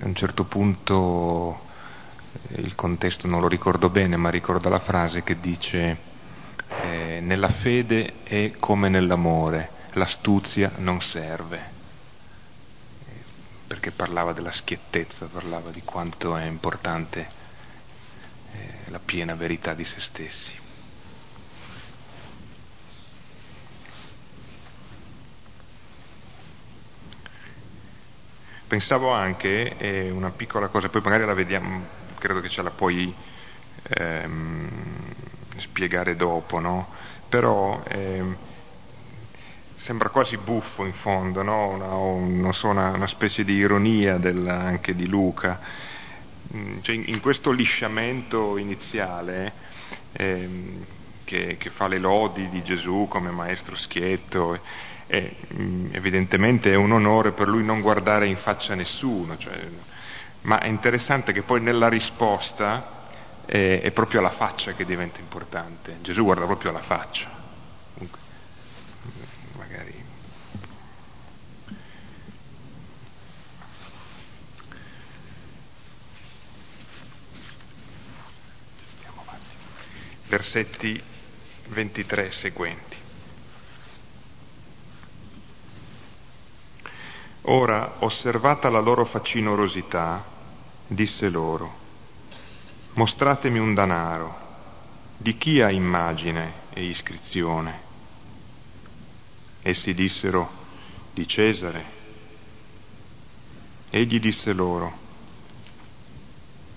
a 0.00 0.04
un 0.06 0.14
certo 0.14 0.44
punto 0.44 1.70
il 2.56 2.74
contesto 2.74 3.26
non 3.26 3.40
lo 3.40 3.48
ricordo 3.48 3.88
bene, 3.88 4.16
ma 4.16 4.30
ricordo 4.30 4.68
la 4.68 4.78
frase 4.78 5.22
che 5.22 5.40
dice 5.40 5.98
eh, 6.82 7.20
nella 7.20 7.48
fede 7.48 8.22
è 8.22 8.52
come 8.58 8.88
nell'amore, 8.88 9.70
l'astuzia 9.92 10.72
non 10.76 11.00
serve, 11.00 11.60
perché 13.66 13.90
parlava 13.90 14.32
della 14.32 14.52
schiettezza, 14.52 15.26
parlava 15.26 15.70
di 15.70 15.82
quanto 15.82 16.36
è 16.36 16.44
importante 16.44 17.26
eh, 18.52 18.90
la 18.90 19.00
piena 19.02 19.34
verità 19.34 19.72
di 19.72 19.84
se 19.84 20.00
stessi. 20.00 20.61
Pensavo 28.72 29.10
anche, 29.10 29.76
eh, 29.76 30.08
una 30.08 30.30
piccola 30.30 30.68
cosa, 30.68 30.88
poi 30.88 31.02
magari 31.02 31.26
la 31.26 31.34
vediamo, 31.34 31.84
credo 32.18 32.40
che 32.40 32.48
ce 32.48 32.62
la 32.62 32.70
puoi 32.70 33.14
ehm, 33.98 34.66
spiegare 35.56 36.16
dopo, 36.16 36.58
no? 36.58 36.88
Però 37.28 37.82
ehm, 37.86 38.34
sembra 39.74 40.08
quasi 40.08 40.38
buffo 40.38 40.86
in 40.86 40.94
fondo, 40.94 41.42
no? 41.42 41.68
una, 42.14 42.52
so, 42.54 42.68
una, 42.68 42.92
una, 42.92 43.06
specie 43.06 43.44
di 43.44 43.56
ironia 43.56 44.16
del, 44.16 44.48
anche 44.48 44.94
di 44.94 45.06
Luca. 45.06 45.60
Mm, 46.56 46.78
cioè, 46.80 46.94
in, 46.94 47.04
in, 47.08 47.20
questo 47.20 47.50
lisciamento 47.50 48.56
iniziale 48.56 49.52
ehm, 50.12 50.86
che, 51.24 51.58
che, 51.58 51.68
fa 51.68 51.88
le 51.88 51.98
lodi 51.98 52.48
di 52.48 52.62
Gesù 52.64 53.06
come 53.06 53.30
maestro 53.30 53.76
schietto, 53.76 54.58
e, 55.06 55.36
mm, 55.54 55.88
evidentemente 55.92 56.72
è 56.72 56.76
un 56.76 56.92
onore 56.92 57.32
per 57.32 57.48
lui 57.48 57.64
non 57.64 57.80
guardare 57.80 58.26
in 58.26 58.36
faccia 58.36 58.72
a 58.72 58.76
nessuno, 58.76 59.36
cioè, 59.38 59.68
ma 60.42 60.60
è 60.60 60.68
interessante 60.68 61.32
che 61.32 61.42
poi 61.42 61.60
nella 61.60 61.88
risposta 61.88 63.00
è, 63.44 63.80
è 63.82 63.90
proprio 63.90 64.20
la 64.20 64.30
faccia 64.30 64.72
che 64.72 64.84
diventa 64.84 65.20
importante. 65.20 65.98
Gesù 66.00 66.24
guarda 66.24 66.46
proprio 66.46 66.70
alla 66.70 66.82
faccia. 66.82 67.28
Magari. 69.56 70.04
Versetti 80.26 81.02
23 81.68 82.30
seguenti. 82.30 83.01
Ora, 87.46 87.96
osservata 87.98 88.70
la 88.70 88.78
loro 88.78 89.04
facinorosità, 89.04 90.24
disse 90.86 91.28
loro, 91.28 91.74
mostratemi 92.92 93.58
un 93.58 93.74
danaro, 93.74 94.38
di 95.16 95.36
chi 95.36 95.60
ha 95.60 95.68
immagine 95.70 96.52
e 96.72 96.84
iscrizione? 96.84 97.80
Essi 99.62 99.92
dissero, 99.92 100.50
di 101.12 101.26
Cesare. 101.26 102.00
Egli 103.90 104.20
disse 104.20 104.52
loro, 104.52 105.00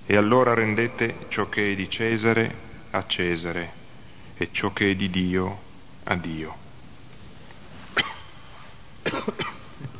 e 0.07 0.15
allora 0.15 0.55
rendete 0.55 1.27
ciò 1.29 1.47
che 1.47 1.71
è 1.71 1.75
di 1.75 1.87
Cesare 1.89 2.55
a 2.89 3.05
Cesare 3.05 3.71
e 4.35 4.49
ciò 4.51 4.73
che 4.73 4.89
è 4.89 4.95
di 4.95 5.11
Dio 5.11 5.59
a 6.03 6.15
Dio. 6.15 6.57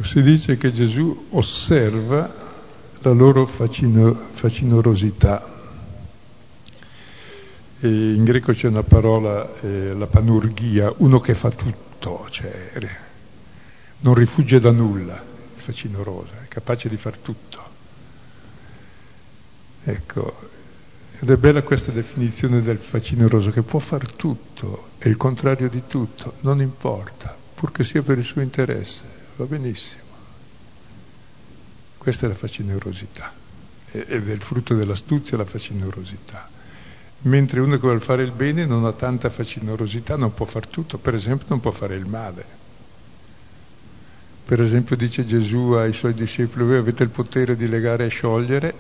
Si 0.02 0.21
dice 0.21 0.58
che 0.58 0.71
Gesù 0.71 1.28
osserva 1.32 2.43
la 3.00 3.12
loro 3.12 3.45
facino, 3.45 4.28
facinorosità 4.34 5.56
e 7.80 7.88
in 7.88 8.24
greco 8.24 8.54
c'è 8.54 8.67
una 8.67 8.84
parola, 8.84 9.60
eh, 9.62 9.93
la 9.93 10.08
panurgia, 10.08 10.93
uno 10.98 11.19
che 11.19 11.36
fa 11.36 11.52
tutto, 11.52 12.28
cioè 12.30 12.71
non 14.00 14.13
rifugge 14.13 14.60
da 14.60 14.71
nulla, 14.71 15.21
il 15.56 15.62
facinoroso, 15.62 16.32
è 16.43 16.48
capace 16.48 16.89
di 16.89 16.98
far 16.98 17.17
tutto. 17.17 17.63
Ecco, 19.84 20.50
ed 21.19 21.30
è 21.30 21.38
bella 21.38 21.63
questa 21.63 21.91
definizione 21.91 22.62
del 22.62 22.80
facinoroso, 22.80 23.52
che 23.52 23.62
può 23.62 23.80
far 23.80 24.12
tutto, 24.13 24.89
è 24.98 25.08
il 25.08 25.17
contrario 25.17 25.69
di 25.69 25.84
tutto, 25.88 26.34
non 26.41 26.62
importa, 26.62 27.36
purché 27.54 27.84
sia 27.84 28.02
per 28.02 28.17
il 28.17 28.26
suo 28.26 28.41
interesse, 28.41 29.04
va 29.36 29.45
benissimo. 29.45 30.04
Questa 31.98 32.26
è 32.26 32.30
la 32.30 32.36
facinorosità, 32.36 33.34
ed 33.91 34.30
è 34.30 34.34
il 34.34 34.41
frutto 34.41 34.76
dell'astuzia 34.76 35.38
la 35.38 35.45
facinorosità 35.45 36.50
mentre 37.26 37.60
uno 37.60 37.76
che 37.76 37.82
vuole 37.82 38.00
fare 38.00 38.24
il 38.24 38.32
bene 38.32 38.65
non 38.65 38.86
ha 38.86 38.93
tanta 38.93 39.30
facinorosità, 39.30 40.15
non 40.15 40.34
può 40.34 40.45
fare 40.45 40.67
tutto, 40.69 40.98
per 40.98 41.15
esempio 41.15 41.48
non 41.50 41.60
può 41.60 41.71
fare 41.71 41.95
il 41.95 42.06
male. 42.06 42.63
Per 44.45 44.62
esempio 44.62 44.95
dice 44.95 45.26
Gesù 45.26 45.71
ai 45.71 45.93
suoi 45.93 46.13
discepoli, 46.13 46.65
voi 46.65 46.78
avete 46.78 47.04
il 47.04 47.10
potere 47.10 47.56
di 47.56 47.67
legare 47.67 48.06
e 48.06 48.10
sciogliere, 48.10 48.74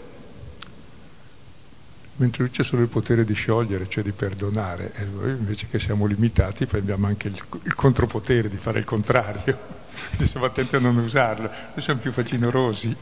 mentre 2.17 2.43
lui 2.43 2.51
c'è 2.51 2.63
solo 2.63 2.81
il 2.81 2.87
potere 2.87 3.25
di 3.25 3.33
sciogliere, 3.33 3.89
cioè 3.89 4.03
di 4.03 4.11
perdonare, 4.11 4.93
e 4.95 5.05
noi 5.05 5.31
invece 5.31 5.67
che 5.69 5.79
siamo 5.79 6.05
limitati 6.05 6.67
abbiamo 6.71 7.07
anche 7.07 7.27
il, 7.27 7.41
il 7.63 7.75
contropotere 7.75 8.47
di 8.47 8.57
fare 8.57 8.79
il 8.79 8.85
contrario, 8.85 9.43
quindi 10.09 10.27
stiamo 10.27 10.45
attenti 10.45 10.75
a 10.75 10.79
non 10.79 10.97
usarlo, 10.97 11.49
noi 11.49 11.81
siamo 11.81 11.99
più 11.99 12.11
facinorosi. 12.11 12.95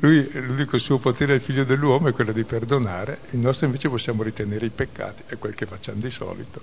Lui, 0.00 0.28
l'unico 0.32 0.78
suo 0.78 0.98
potere 0.98 1.34
il 1.34 1.40
figlio 1.40 1.64
dell'uomo 1.64 2.08
è 2.08 2.12
quello 2.12 2.32
di 2.32 2.42
perdonare, 2.44 3.20
il 3.30 3.38
nostro 3.38 3.66
invece 3.66 3.88
possiamo 3.88 4.22
ritenere 4.22 4.66
i 4.66 4.70
peccati, 4.70 5.22
è 5.26 5.38
quel 5.38 5.54
che 5.54 5.64
facciamo 5.64 6.00
di 6.00 6.10
solito. 6.10 6.60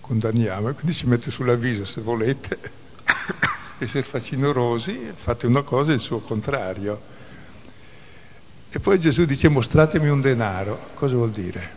Condanniamo 0.00 0.68
e 0.68 0.72
quindi 0.74 0.92
ci 0.94 1.06
mette 1.06 1.30
sull'avviso, 1.30 1.84
se 1.84 2.00
volete 2.00 2.58
essere 3.78 4.02
facinorosi, 4.02 5.12
fate 5.14 5.46
una 5.46 5.62
cosa 5.62 5.92
e 5.92 5.94
il 5.94 6.00
suo 6.00 6.20
contrario. 6.20 7.12
E 8.74 8.80
poi 8.80 8.98
Gesù 8.98 9.24
dice 9.24 9.46
mostratemi 9.46 10.08
un 10.08 10.20
denaro, 10.20 10.90
cosa 10.94 11.14
vuol 11.14 11.30
dire? 11.30 11.70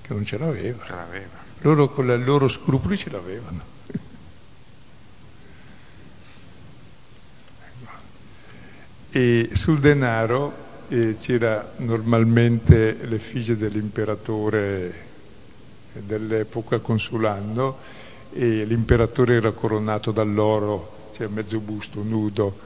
Che 0.00 0.14
non 0.14 0.24
ce 0.24 0.38
l'aveva. 0.38 0.84
Ce 0.84 0.92
l'aveva. 0.92 1.38
Loro 1.62 1.88
con 1.88 2.08
i 2.08 2.22
loro 2.22 2.46
scrupoli 2.46 2.96
ce 2.96 3.10
l'avevano. 3.10 3.62
E 9.10 9.50
sul 9.54 9.80
denaro 9.80 10.54
eh, 10.86 11.16
c'era 11.18 11.72
normalmente 11.78 13.04
l'effigie 13.04 13.56
dell'imperatore 13.56 15.06
dell'epoca 15.94 16.78
consulando 16.78 17.78
e 18.30 18.64
l'imperatore 18.64 19.34
era 19.34 19.50
coronato 19.50 20.12
dall'oro, 20.12 21.10
c'era 21.12 21.28
mezzo 21.28 21.58
busto 21.58 22.04
nudo 22.04 22.56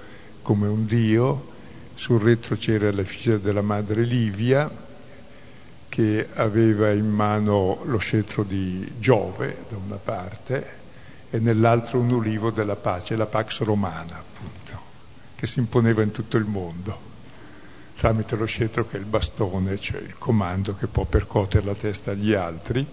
come 0.43 0.69
un 0.69 0.85
dio, 0.85 1.52
sul 2.03 2.21
retro 2.21 2.57
c'era 2.57 2.91
l'effigie 2.91 3.39
della 3.39 3.63
madre 3.63 4.03
Livia 4.03 4.69
che 5.89 6.27
aveva 6.35 6.91
in 6.91 7.09
mano 7.09 7.83
lo 7.85 7.99
scettro 7.99 8.43
di 8.43 8.95
Giove 8.99 9.67
da 9.69 9.77
una 9.77 10.01
parte 10.03 10.81
e 11.31 11.39
nell'altro 11.39 12.01
un 12.01 12.11
ulivo 12.11 12.51
della 12.51 12.75
pace, 12.75 13.15
la 13.15 13.27
Pax 13.27 13.61
Romana 13.61 14.19
appunto 14.19 14.81
che 15.37 15.47
si 15.47 15.61
imponeva 15.61 16.03
in 16.03 16.11
tutto 16.11 16.37
il 16.39 16.45
mondo, 16.45 16.99
tramite 17.97 18.35
lo 18.35 18.47
scettro 18.47 18.85
che 18.89 18.97
è 18.97 19.01
il 19.01 19.07
bastone, 19.07 19.79
cioè 19.79 20.01
il 20.01 20.19
comando 20.19 20.75
che 20.75 20.89
può 20.89 21.05
percuotere 21.05 21.65
la 21.65 21.75
testa 21.75 22.11
agli 22.11 22.33
altri. 22.33 22.85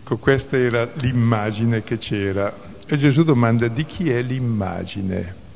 Ecco, 0.00 0.16
questa 0.18 0.56
era 0.56 0.88
l'immagine 0.94 1.82
che 1.82 1.98
c'era. 1.98 2.56
E 2.86 2.96
Gesù 2.96 3.24
domanda 3.24 3.66
di 3.66 3.84
chi 3.84 4.10
è 4.10 4.22
l'immagine? 4.22 5.48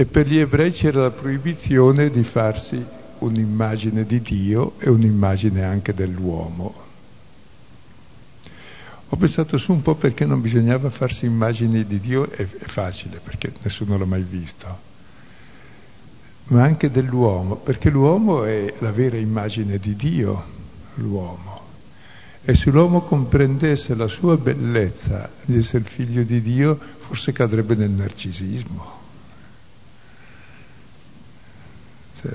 E 0.00 0.06
per 0.06 0.28
gli 0.28 0.38
ebrei 0.38 0.70
c'era 0.70 1.00
la 1.00 1.10
proibizione 1.10 2.08
di 2.08 2.22
farsi 2.22 2.80
un'immagine 3.18 4.06
di 4.06 4.22
Dio 4.22 4.74
e 4.78 4.88
un'immagine 4.88 5.64
anche 5.64 5.92
dell'uomo. 5.92 6.72
Ho 9.08 9.16
pensato 9.16 9.58
su 9.58 9.72
un 9.72 9.82
po' 9.82 9.96
perché 9.96 10.24
non 10.24 10.40
bisognava 10.40 10.88
farsi 10.90 11.26
immagini 11.26 11.84
di 11.84 11.98
Dio, 11.98 12.30
è, 12.30 12.46
è 12.46 12.66
facile 12.66 13.18
perché 13.18 13.52
nessuno 13.60 13.98
l'ha 13.98 14.04
mai 14.04 14.22
visto, 14.22 14.78
ma 16.44 16.62
anche 16.62 16.92
dell'uomo, 16.92 17.56
perché 17.56 17.90
l'uomo 17.90 18.44
è 18.44 18.74
la 18.78 18.92
vera 18.92 19.16
immagine 19.16 19.78
di 19.78 19.96
Dio, 19.96 20.44
l'uomo. 20.94 21.60
E 22.44 22.54
se 22.54 22.70
l'uomo 22.70 23.00
comprendesse 23.00 23.96
la 23.96 24.06
sua 24.06 24.36
bellezza 24.36 25.28
di 25.44 25.58
essere 25.58 25.82
figlio 25.82 26.22
di 26.22 26.40
Dio, 26.40 26.78
forse 26.98 27.32
cadrebbe 27.32 27.74
nel 27.74 27.90
narcisismo. 27.90 29.06
Cioè, 32.20 32.32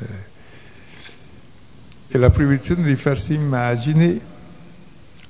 e 2.07 2.17
la 2.17 2.29
proibizione 2.29 2.83
di 2.83 2.95
farsi 2.95 3.33
immagini 3.33 4.21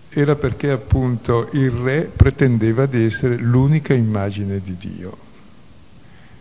era 0.10 0.36
perché 0.36 0.70
appunto 0.70 1.50
il 1.54 1.72
re 1.72 2.12
pretendeva 2.16 2.86
di 2.86 3.06
essere 3.06 3.38
l'unica 3.38 3.94
immagine 3.94 4.60
di 4.60 4.76
Dio. 4.78 5.18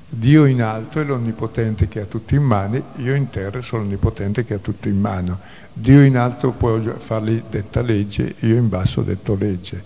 Dio 0.08 0.44
in 0.44 0.60
alto 0.60 1.00
è 1.00 1.04
l'onnipotente 1.04 1.88
che 1.88 2.00
ha 2.00 2.04
tutto 2.04 2.34
in 2.34 2.42
mano, 2.42 2.82
io 2.96 3.14
in 3.14 3.30
terra 3.30 3.62
sono 3.62 3.82
l'onnipotente 3.82 4.44
che 4.44 4.54
ha 4.54 4.58
tutto 4.58 4.88
in 4.88 5.00
mano. 5.00 5.38
Dio 5.72 6.02
in 6.02 6.18
alto 6.18 6.50
può 6.50 6.78
fargli 6.98 7.42
detta 7.48 7.80
legge, 7.80 8.34
io 8.40 8.56
in 8.56 8.68
basso 8.68 9.00
detto 9.00 9.34
legge. 9.34 9.82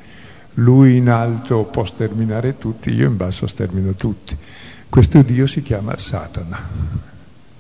Lui 0.55 0.97
in 0.97 1.11
alto 1.11 1.65
può 1.65 1.85
sterminare 1.85 2.59
tutti, 2.59 2.91
io 2.91 3.07
in 3.07 3.17
basso 3.17 3.47
stermino 3.47 3.93
tutti. 3.93 4.37
Questo 4.89 5.23
Dio 5.23 5.47
si 5.47 5.63
chiama 5.63 5.97
Satana, 5.97 7.15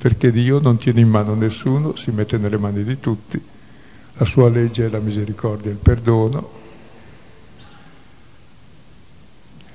perché 0.06 0.30
Dio 0.30 0.60
non 0.60 0.78
tiene 0.78 1.00
in 1.00 1.08
mano 1.08 1.34
nessuno, 1.34 1.96
si 1.96 2.12
mette 2.12 2.38
nelle 2.38 2.58
mani 2.58 2.84
di 2.84 3.00
tutti 3.00 3.42
la 4.18 4.24
sua 4.24 4.48
legge 4.48 4.86
è 4.86 4.88
la 4.88 5.00
misericordia 5.00 5.68
e 5.68 5.74
il 5.74 5.80
perdono, 5.80 6.50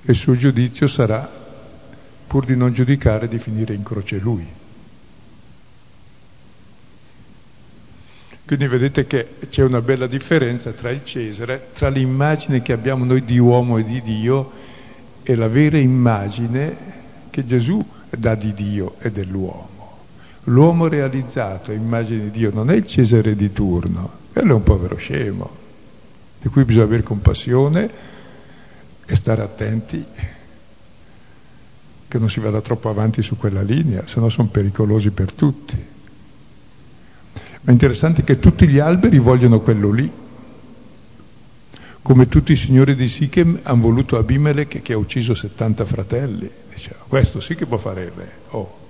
e 0.04 0.10
il 0.10 0.16
suo 0.16 0.38
giudizio 0.38 0.88
sarà 0.88 1.30
pur 2.28 2.46
di 2.46 2.56
non 2.56 2.72
giudicare 2.72 3.28
di 3.28 3.40
finire 3.40 3.74
in 3.74 3.84
croce 3.84 4.20
lui. 4.20 4.48
Quindi 8.46 8.68
vedete 8.68 9.06
che 9.06 9.36
c'è 9.50 9.64
una 9.64 9.82
bella 9.82 10.08
differenza 10.08 10.72
tra 10.72 10.92
il 10.92 11.04
Cesare, 11.04 11.72
tra 11.74 11.90
l'immagine 11.90 12.62
che 12.62 12.72
abbiamo 12.72 13.04
noi 13.04 13.26
di 13.26 13.38
uomo 13.38 13.78
e 13.78 13.84
di 13.84 14.00
Dio 14.00 14.50
e 15.24 15.36
la 15.36 15.50
vera 15.50 15.78
immagine 15.78 16.78
che 17.30 17.46
Gesù 17.46 17.86
dà 18.10 18.36
di 18.36 18.54
Dio 18.54 18.96
e 19.00 19.12
dell'uomo. 19.12 19.81
L'uomo 20.46 20.88
realizzato, 20.88 21.72
immagine 21.72 22.24
di 22.24 22.32
Dio, 22.32 22.52
non 22.52 22.72
è 22.72 22.76
il 22.76 22.88
Cesare 22.88 23.36
di 23.36 23.52
turno, 23.52 24.10
quello 24.34 24.54
è 24.54 24.56
un 24.56 24.64
povero 24.64 24.96
scemo, 24.96 25.50
di 26.42 26.50
cui 26.50 26.64
bisogna 26.64 26.86
avere 26.86 27.04
compassione 27.04 27.90
e 29.06 29.16
stare 29.16 29.44
attenti 29.44 30.04
che 32.08 32.18
non 32.18 32.30
si 32.30 32.40
vada 32.40 32.60
troppo 32.62 32.90
avanti 32.90 33.22
su 33.22 33.38
quella 33.38 33.62
linea, 33.62 34.08
se 34.08 34.20
no 34.20 34.30
sono 34.30 34.50
pericolosi 34.50 35.12
per 35.12 35.32
tutti. 35.32 35.76
Ma 37.62 37.70
è 37.70 37.72
interessante 37.72 38.24
che 38.24 38.40
tutti 38.40 38.68
gli 38.68 38.80
alberi 38.80 39.20
vogliono 39.20 39.62
quello 39.62 39.92
lì, 39.92 40.12
come 42.02 42.28
tutti 42.28 42.54
i 42.54 42.56
signori 42.56 42.96
di 42.96 43.08
Sichem 43.08 43.60
hanno 43.62 43.82
voluto 43.82 44.18
Abimelech 44.18 44.82
che 44.82 44.94
ha 44.94 44.98
ucciso 44.98 45.36
70 45.36 45.86
fratelli. 45.86 46.50
Diceva, 46.74 47.04
questo 47.08 47.40
sì 47.40 47.54
che 47.54 47.68
può 47.68 47.78
fare 47.78 48.12
re. 48.14 48.32
Oh. 48.50 48.81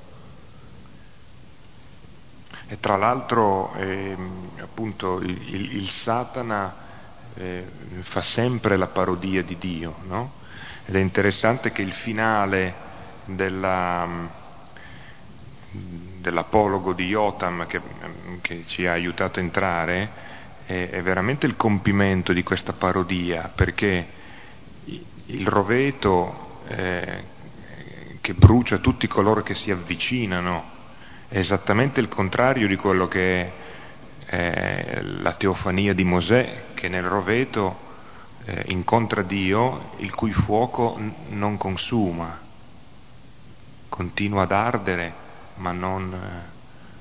E 2.71 2.79
tra 2.79 2.95
l'altro 2.95 3.73
eh, 3.75 4.15
appunto 4.61 5.19
il, 5.19 5.53
il, 5.53 5.75
il 5.75 5.89
Satana 5.89 6.73
eh, 7.33 7.65
fa 7.99 8.21
sempre 8.21 8.77
la 8.77 8.87
parodia 8.87 9.43
di 9.43 9.57
Dio, 9.57 9.97
no? 10.03 10.31
Ed 10.85 10.95
è 10.95 10.99
interessante 10.99 11.73
che 11.73 11.81
il 11.81 11.91
finale 11.91 12.73
della 13.25 14.39
dell'apologo 15.71 16.93
di 16.93 17.07
Jotam 17.07 17.67
che, 17.67 17.81
che, 18.39 18.63
ci 18.67 18.85
ha 18.85 18.93
aiutato 18.93 19.39
a 19.39 19.43
entrare 19.43 20.09
è, 20.65 20.91
è, 20.91 21.01
veramente 21.01 21.45
il 21.47 21.57
compimento 21.57 22.31
di 22.31 22.43
questa 22.43 22.71
parodia, 22.71 23.51
perché 23.53 24.07
il 25.25 25.45
roveto 25.45 26.61
eh, 26.69 27.23
che 28.21 28.33
brucia 28.33 28.77
tutti 28.77 29.07
coloro 29.07 29.43
che 29.43 29.55
si 29.55 29.71
avvicinano 29.71 30.79
esattamente 31.31 31.99
il 31.99 32.09
contrario 32.09 32.67
di 32.67 32.75
quello 32.75 33.07
che 33.07 33.41
è 33.41 33.51
eh, 34.33 35.01
la 35.01 35.33
teofania 35.33 35.93
di 35.93 36.03
Mosè, 36.03 36.63
che 36.73 36.87
nel 36.87 37.03
roveto 37.03 37.89
eh, 38.45 38.63
incontra 38.67 39.21
Dio, 39.21 39.91
il 39.97 40.13
cui 40.13 40.31
fuoco 40.33 40.95
n- 40.97 41.13
non 41.29 41.57
consuma, 41.57 42.39
continua 43.89 44.43
ad 44.43 44.51
ardere 44.51 45.13
ma 45.55 45.71
non, 45.71 46.15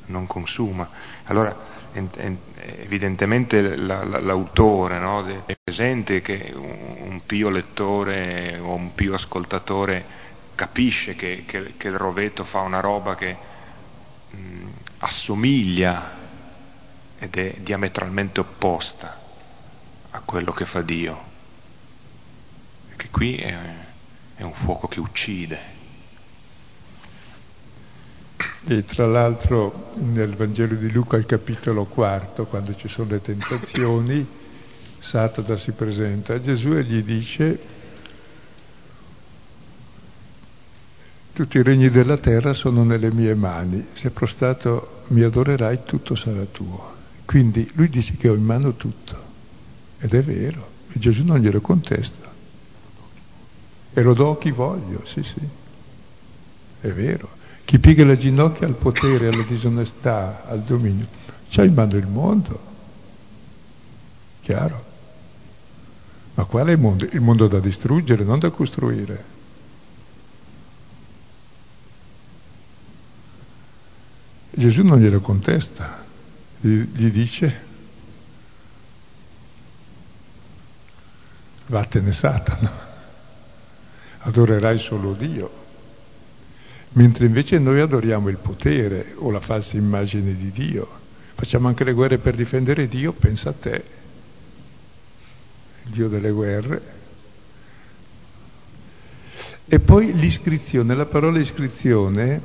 non 0.07 0.27
consuma. 0.27 0.89
Allora 1.25 1.79
evidentemente 1.93 3.75
l'autore 3.77 4.99
no, 4.99 5.27
è 5.45 5.57
presente 5.63 6.21
che 6.21 6.53
un 6.55 7.23
pio 7.27 7.49
lettore 7.49 8.59
o 8.59 8.75
un 8.75 8.95
pio 8.95 9.15
ascoltatore 9.15 10.05
capisce 10.55 11.17
che, 11.17 11.45
che, 11.47 11.75
che 11.77 11.89
il 11.89 11.97
roveto 11.97 12.45
fa 12.45 12.61
una 12.61 12.81
roba 12.81 13.15
che 13.17 13.37
mh, 14.31 14.67
assomiglia 14.99 16.19
ed 17.19 17.37
è 17.37 17.57
diametralmente 17.61 18.41
opposta 18.41 19.19
a 20.11 20.21
quello 20.21 20.53
che 20.53 20.65
fa 20.65 20.83
Dio. 20.83 21.29
Che 22.97 23.09
qui 23.11 23.37
è, 23.37 23.57
è 24.37 24.43
un 24.43 24.55
fuoco 24.55 24.89
che 24.89 25.01
uccide. 25.01 25.79
E 28.67 28.85
tra 28.85 29.07
l'altro 29.07 29.91
nel 29.97 30.37
Vangelo 30.37 30.75
di 30.75 30.91
Luca 30.91 31.17
al 31.17 31.27
capitolo 31.27 31.85
quarto, 31.87 32.47
quando 32.47 32.75
ci 32.75 32.89
sono 32.89 33.11
le 33.11 33.21
tentazioni, 33.21 34.27
Satana 35.01 35.57
si 35.57 35.73
presenta 35.73 36.35
a 36.35 36.41
Gesù 36.41 36.73
e 36.73 36.85
gli 36.85 37.03
dice 37.03 37.59
tutti 41.41 41.57
i 41.57 41.63
regni 41.63 41.89
della 41.89 42.19
terra 42.19 42.53
sono 42.53 42.85
nelle 42.85 43.11
mie 43.11 43.35
mani, 43.35 43.87
se 43.95 44.11
prostrato 44.11 45.05
mi 45.07 45.23
adorerai 45.23 45.85
tutto 45.87 46.15
sarà 46.15 46.45
tuo. 46.45 46.97
Quindi 47.25 47.67
lui 47.77 47.89
dice 47.89 48.15
che 48.19 48.29
ho 48.29 48.35
in 48.35 48.45
mano 48.45 48.75
tutto 48.75 49.17
ed 49.99 50.13
è 50.13 50.23
vero, 50.23 50.69
e 50.93 50.99
Gesù 50.99 51.25
non 51.25 51.39
glielo 51.39 51.63
contesta. 51.63 52.31
E 53.95 54.03
lo 54.03 54.13
do 54.13 54.33
a 54.33 54.37
chi 54.37 54.51
voglio, 54.51 55.01
sì 55.07 55.23
sì, 55.23 55.41
è 56.83 56.89
vero. 56.89 57.31
Chi 57.65 57.79
piega 57.79 58.05
le 58.05 58.19
ginocchia 58.19 58.67
al 58.67 58.75
potere, 58.75 59.29
alla 59.29 59.45
disonestà, 59.45 60.45
al 60.47 60.61
dominio, 60.61 61.07
c'ha 61.49 61.65
in 61.65 61.73
mano 61.73 61.97
il 61.97 62.07
mondo. 62.07 62.61
Chiaro? 64.43 64.85
Ma 66.35 66.45
qual 66.45 66.67
è 66.67 66.73
il 66.73 66.79
mondo? 66.79 67.07
Il 67.11 67.23
mondo 67.23 67.49
da 67.49 67.61
distruggere, 67.61 68.25
non 68.25 68.39
da 68.39 68.51
costruire. 68.51 69.39
Gesù 74.51 74.83
non 74.83 75.01
glielo 75.01 75.21
contesta, 75.21 76.05
gli, 76.61 76.81
gli 76.93 77.11
dice 77.11 77.69
vattene 81.67 82.13
Satana, 82.13 82.89
adorerai 84.19 84.79
solo 84.79 85.13
Dio 85.15 85.61
mentre 86.93 87.27
invece 87.27 87.59
noi 87.59 87.81
adoriamo 87.81 88.29
il 88.29 88.39
potere 88.39 89.13
o 89.17 89.31
la 89.31 89.41
falsa 89.41 89.77
immagine 89.77 90.35
di 90.35 90.51
Dio. 90.51 90.99
Facciamo 91.35 91.69
anche 91.69 91.85
le 91.85 91.93
guerre 91.93 92.19
per 92.19 92.35
difendere 92.35 92.89
Dio, 92.89 93.13
pensa 93.13 93.51
a 93.51 93.53
te, 93.53 93.85
Dio 95.85 96.09
delle 96.09 96.31
guerre. 96.31 96.99
E 99.67 99.79
poi 99.79 100.13
l'iscrizione, 100.15 100.95
la 100.95 101.07
parola 101.07 101.39
iscrizione, 101.39 102.41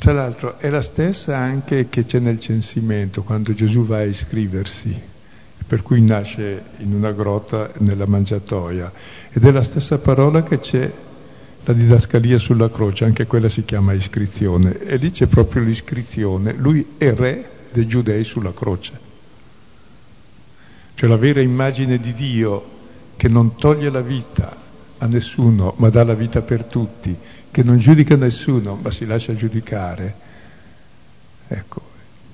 tra 0.00 0.14
l'altro 0.14 0.58
è 0.58 0.70
la 0.70 0.80
stessa 0.80 1.36
anche 1.36 1.90
che 1.90 2.06
c'è 2.06 2.20
nel 2.20 2.40
censimento, 2.40 3.22
quando 3.22 3.52
Gesù 3.52 3.84
va 3.84 3.98
a 3.98 4.04
iscriversi, 4.04 4.98
per 5.66 5.82
cui 5.82 6.00
nasce 6.00 6.62
in 6.78 6.94
una 6.94 7.12
grotta 7.12 7.70
nella 7.80 8.06
mangiatoia, 8.06 8.90
ed 9.30 9.44
è 9.44 9.50
la 9.50 9.62
stessa 9.62 9.98
parola 9.98 10.42
che 10.42 10.58
c'è 10.58 10.90
la 11.62 11.72
didascalia 11.74 12.38
sulla 12.38 12.70
croce, 12.70 13.04
anche 13.04 13.26
quella 13.26 13.50
si 13.50 13.62
chiama 13.66 13.92
iscrizione, 13.92 14.80
e 14.80 14.96
lì 14.96 15.10
c'è 15.10 15.26
proprio 15.26 15.62
l'iscrizione, 15.64 16.54
lui 16.54 16.94
è 16.96 17.12
re 17.12 17.50
dei 17.70 17.86
giudei 17.86 18.24
sulla 18.24 18.54
croce. 18.54 18.92
Cioè 20.94 21.10
la 21.10 21.16
vera 21.16 21.42
immagine 21.42 21.98
di 21.98 22.14
Dio 22.14 22.78
che 23.16 23.28
non 23.28 23.54
toglie 23.56 23.90
la 23.90 24.00
vita 24.00 24.56
a 24.96 25.06
nessuno, 25.06 25.74
ma 25.76 25.90
dà 25.90 26.04
la 26.04 26.14
vita 26.14 26.40
per 26.40 26.64
tutti, 26.64 27.14
che 27.50 27.62
non 27.62 27.78
giudica 27.78 28.16
nessuno, 28.16 28.76
ma 28.76 28.90
si 28.90 29.04
lascia 29.06 29.34
giudicare. 29.34 30.14
Ecco, 31.48 31.82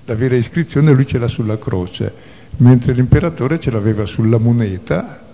la 0.04 0.14
vera 0.14 0.36
iscrizione 0.36 0.92
lui 0.92 1.06
ce 1.06 1.18
l'ha 1.18 1.28
sulla 1.28 1.58
croce, 1.58 2.12
mentre 2.58 2.92
l'imperatore 2.92 3.58
ce 3.58 3.70
l'aveva 3.70 4.04
sulla 4.06 4.38
moneta, 4.38 5.24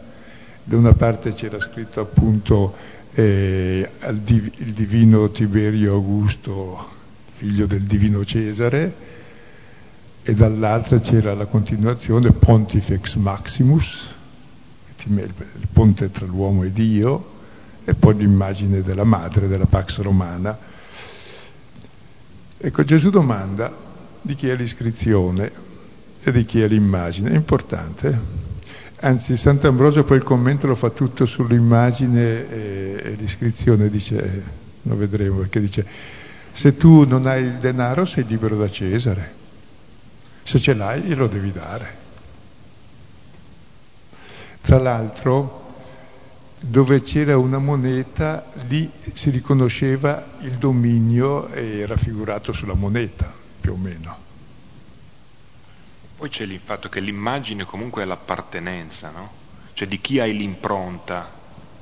da 0.64 0.76
una 0.76 0.94
parte 0.94 1.34
c'era 1.34 1.60
scritto 1.60 2.00
appunto 2.00 2.74
eh, 3.14 3.88
il 4.08 4.72
divino 4.72 5.30
Tiberio 5.30 5.92
Augusto, 5.92 6.88
figlio 7.36 7.66
del 7.66 7.82
divino 7.82 8.24
Cesare, 8.24 9.10
e 10.22 10.34
dall'altra 10.34 11.00
c'era 11.00 11.34
la 11.34 11.46
continuazione 11.46 12.30
Pontifex 12.30 13.16
Maximus, 13.16 14.10
il 15.04 15.68
ponte 15.72 16.12
tra 16.12 16.26
l'uomo 16.26 16.62
e 16.62 16.70
Dio, 16.70 17.40
e 17.84 17.94
poi 17.94 18.16
l'immagine 18.16 18.82
della 18.82 19.04
madre, 19.04 19.48
della 19.48 19.66
Pax 19.66 19.98
Romana. 20.00 20.58
Ecco, 22.58 22.84
Gesù 22.84 23.10
domanda 23.10 23.72
di 24.20 24.34
chi 24.34 24.48
è 24.48 24.54
l'iscrizione 24.54 25.50
e 26.22 26.30
di 26.30 26.44
chi 26.44 26.60
è 26.60 26.68
l'immagine, 26.68 27.30
è 27.30 27.34
importante. 27.34 28.50
Anzi, 29.00 29.36
Sant'Ambrosio 29.36 30.04
poi 30.04 30.18
il 30.18 30.22
commento 30.22 30.68
lo 30.68 30.76
fa 30.76 30.90
tutto 30.90 31.26
sull'immagine 31.26 32.48
e, 32.48 33.00
e 33.02 33.10
l'iscrizione, 33.18 33.90
dice, 33.90 34.42
lo 34.82 34.96
vedremo, 34.96 35.38
perché 35.38 35.58
dice, 35.58 35.84
se 36.52 36.76
tu 36.76 37.04
non 37.04 37.26
hai 37.26 37.42
il 37.42 37.54
denaro 37.54 38.04
sei 38.04 38.24
libero 38.24 38.56
da 38.56 38.70
Cesare, 38.70 39.32
se 40.44 40.60
ce 40.60 40.74
l'hai 40.74 41.00
glielo 41.00 41.26
devi 41.26 41.50
dare. 41.50 42.00
Tra 44.60 44.78
l'altro, 44.78 45.61
dove 46.62 47.02
c'era 47.02 47.36
una 47.36 47.58
moneta, 47.58 48.52
lì 48.68 48.90
si 49.14 49.30
riconosceva 49.30 50.36
il 50.40 50.58
dominio 50.58 51.48
e 51.48 51.84
raffigurato 51.86 52.52
sulla 52.52 52.74
moneta, 52.74 53.34
più 53.60 53.72
o 53.72 53.76
meno. 53.76 54.16
Poi 56.16 56.28
c'è 56.28 56.44
il 56.44 56.60
fatto 56.60 56.88
che 56.88 57.00
l'immagine 57.00 57.64
comunque 57.64 58.02
è 58.02 58.04
l'appartenenza, 58.04 59.10
no? 59.10 59.30
Cioè 59.74 59.88
di 59.88 60.00
chi 60.00 60.20
hai 60.20 60.36
l'impronta 60.36 61.30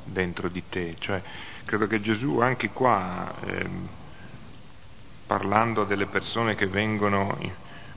dentro 0.04 0.48
di 0.48 0.62
te, 0.68 0.96
cioè 0.98 1.22
credo 1.66 1.86
che 1.86 2.00
Gesù 2.00 2.38
anche 2.38 2.70
qua, 2.70 3.34
eh, 3.44 3.68
parlando 5.26 5.84
delle 5.84 6.06
persone 6.06 6.54
che 6.54 6.66
vengono, 6.66 7.38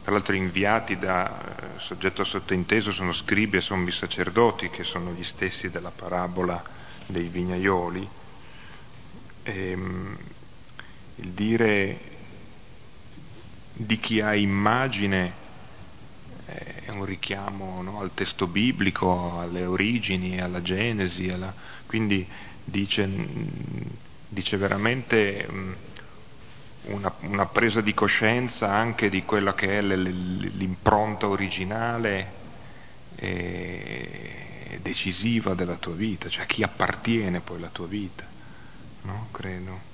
tra 0.04 0.12
l'altro 0.12 0.36
inviati 0.36 0.98
da 0.98 1.30
eh, 1.30 1.80
soggetto 1.80 2.26
sottointeso, 2.26 2.92
sono 2.92 3.14
scribi 3.14 3.58
e 3.58 3.62
sommi 3.62 3.92
sacerdoti, 3.92 4.70
che 4.70 4.84
sono 4.84 5.12
gli 5.12 5.24
stessi 5.24 5.70
della 5.70 5.92
parabola 5.96 6.62
dei 7.06 7.30
vignaioli, 7.30 8.08
ehm, 9.44 10.18
il 11.16 11.30
dire 11.30 12.00
di 13.74 13.98
chi 14.00 14.20
ha 14.20 14.36
immagine 14.36 15.42
è 16.46 16.90
un 16.90 17.06
richiamo 17.06 17.82
no, 17.82 18.02
al 18.02 18.14
testo 18.14 18.48
biblico, 18.48 19.40
alle 19.40 19.66
origini, 19.66 20.42
alla 20.42 20.62
Genesi, 20.62 21.30
alla... 21.30 21.54
quindi 21.86 22.28
dice, 22.66 23.10
dice 24.28 24.58
veramente 24.58 25.48
una, 26.86 27.14
una, 27.22 27.46
presa 27.46 27.82
di 27.82 27.94
coscienza 27.94 28.70
anche 28.70 29.10
di 29.10 29.24
quella 29.24 29.54
che 29.54 29.78
è 29.78 29.82
l'impronta 29.82 31.28
originale 31.28 32.42
e 33.16 34.80
decisiva 34.82 35.54
della 35.54 35.76
tua 35.76 35.94
vita, 35.94 36.30
cioè 36.30 36.44
a 36.44 36.46
chi 36.46 36.62
appartiene 36.64 37.40
poi 37.40 37.60
la 37.60 37.70
tua 37.70 37.88
vita, 37.88 38.26
no? 39.04 39.28
Credo. 39.32 39.92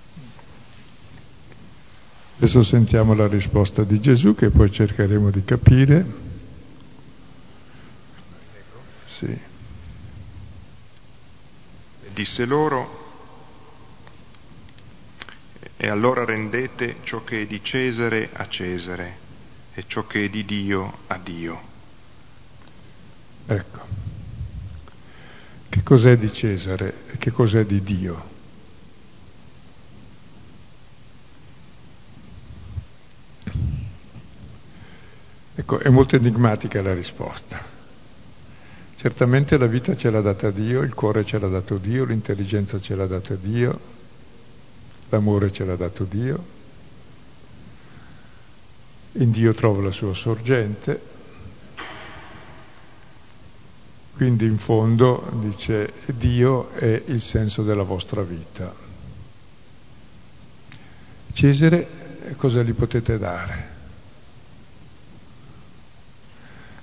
Adesso 2.37 2.63
sentiamo 2.63 3.13
la 3.13 3.27
risposta 3.27 3.83
di 3.83 3.99
Gesù 3.99 4.33
che 4.33 4.49
poi 4.49 4.71
cercheremo 4.71 5.29
di 5.29 5.43
capire. 5.43 6.05
Sì. 9.07 9.37
Disse 12.13 12.45
loro, 12.45 12.98
e 15.81 15.87
allora 15.87 16.25
rendete 16.25 16.97
ciò 17.03 17.23
che 17.23 17.43
è 17.43 17.45
di 17.45 17.63
Cesare 17.63 18.31
a 18.33 18.49
Cesare 18.49 19.17
e 19.73 19.85
ciò 19.87 20.05
che 20.05 20.25
è 20.25 20.29
di 20.29 20.43
Dio 20.43 20.97
a 21.07 21.17
Dio. 21.17 21.61
Ecco, 23.45 23.79
che 25.69 25.81
cos'è 25.81 26.17
di 26.17 26.33
Cesare 26.33 27.05
e 27.13 27.17
che 27.17 27.31
cos'è 27.31 27.65
di 27.65 27.81
Dio? 27.81 28.37
Ecco, 35.55 35.79
è 35.79 35.87
molto 35.87 36.17
enigmatica 36.17 36.81
la 36.81 36.93
risposta. 36.93 37.77
Certamente 38.97 39.57
la 39.57 39.67
vita 39.67 39.95
ce 39.95 40.09
l'ha 40.09 40.19
data 40.19 40.51
Dio, 40.51 40.81
il 40.81 40.93
cuore 40.93 41.23
ce 41.23 41.39
l'ha 41.39 41.47
dato 41.47 41.77
Dio, 41.77 42.03
l'intelligenza 42.03 42.81
ce 42.81 42.95
l'ha 42.95 43.07
data 43.07 43.35
Dio, 43.35 43.98
l'amore 45.09 45.51
ce 45.51 45.65
l'ha 45.65 45.75
dato 45.75 46.03
Dio. 46.03 46.57
In 49.13 49.31
Dio 49.31 49.53
trovo 49.53 49.81
la 49.81 49.91
sua 49.91 50.13
sorgente. 50.13 51.17
Quindi 54.15 54.45
in 54.45 54.57
fondo 54.57 55.29
dice 55.41 55.93
Dio 56.07 56.71
è 56.71 57.03
il 57.05 57.21
senso 57.21 57.63
della 57.63 57.83
vostra 57.83 58.21
vita. 58.21 58.73
Cesare 61.31 61.87
cosa 62.35 62.61
gli 62.63 62.73
potete 62.73 63.17
dare? 63.17 63.77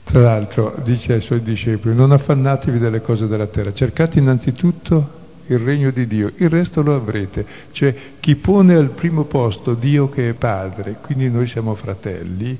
Tra 0.04 0.20
l'altro 0.20 0.80
dice 0.82 1.14
ai 1.14 1.20
suoi 1.20 1.42
discepoli, 1.42 1.94
non 1.94 2.12
affannatevi 2.12 2.78
delle 2.78 3.02
cose 3.02 3.26
della 3.26 3.48
terra, 3.48 3.72
cercate 3.72 4.18
innanzitutto 4.18 5.25
il 5.46 5.58
regno 5.58 5.90
di 5.90 6.06
Dio, 6.06 6.32
il 6.36 6.48
resto 6.48 6.82
lo 6.82 6.94
avrete. 6.94 7.46
Cioè 7.72 7.94
chi 8.20 8.36
pone 8.36 8.74
al 8.74 8.90
primo 8.90 9.24
posto 9.24 9.74
Dio 9.74 10.08
che 10.08 10.30
è 10.30 10.34
padre, 10.34 10.98
quindi 11.00 11.30
noi 11.30 11.46
siamo 11.46 11.74
fratelli, 11.74 12.58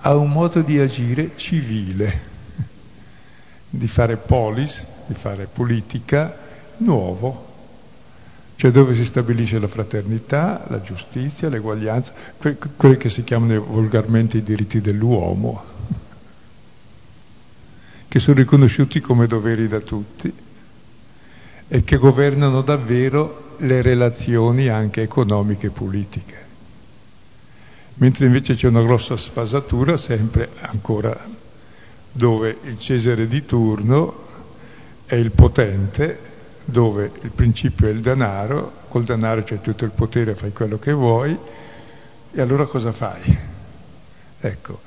ha 0.00 0.16
un 0.16 0.30
modo 0.30 0.60
di 0.60 0.78
agire 0.78 1.32
civile, 1.36 2.20
di 3.70 3.88
fare 3.88 4.16
polis, 4.16 4.86
di 5.06 5.14
fare 5.14 5.48
politica 5.52 6.38
nuovo, 6.78 7.50
cioè 8.56 8.70
dove 8.70 8.94
si 8.94 9.04
stabilisce 9.04 9.58
la 9.58 9.68
fraternità, 9.68 10.64
la 10.68 10.82
giustizia, 10.82 11.48
l'eguaglianza, 11.48 12.12
quelli 12.76 12.96
che 12.96 13.08
si 13.08 13.24
chiamano 13.24 13.64
volgarmente 13.64 14.38
i 14.38 14.42
diritti 14.42 14.80
dell'uomo 14.80 15.70
che 18.06 18.18
sono 18.18 18.36
riconosciuti 18.36 19.00
come 19.00 19.26
doveri 19.26 19.66
da 19.66 19.80
tutti 19.80 20.50
e 21.68 21.82
che 21.84 21.96
governano 21.96 22.62
davvero 22.62 23.54
le 23.58 23.82
relazioni 23.82 24.68
anche 24.68 25.02
economiche 25.02 25.68
e 25.68 25.70
politiche. 25.70 26.40
Mentre 27.94 28.26
invece 28.26 28.54
c'è 28.54 28.68
una 28.68 28.82
grossa 28.82 29.16
sfasatura 29.16 29.96
sempre 29.96 30.50
ancora 30.60 31.28
dove 32.10 32.56
il 32.64 32.78
Cesare 32.78 33.26
di 33.26 33.44
turno 33.44 34.26
è 35.06 35.14
il 35.14 35.30
potente, 35.32 36.18
dove 36.64 37.10
il 37.22 37.30
principio 37.30 37.86
è 37.86 37.90
il 37.90 38.00
denaro, 38.00 38.72
col 38.88 39.04
denaro 39.04 39.42
c'è 39.42 39.60
tutto 39.60 39.84
il 39.84 39.92
potere, 39.92 40.34
fai 40.34 40.52
quello 40.52 40.78
che 40.78 40.92
vuoi, 40.92 41.36
e 42.32 42.40
allora 42.40 42.66
cosa 42.66 42.92
fai? 42.92 43.50
Ecco, 44.40 44.80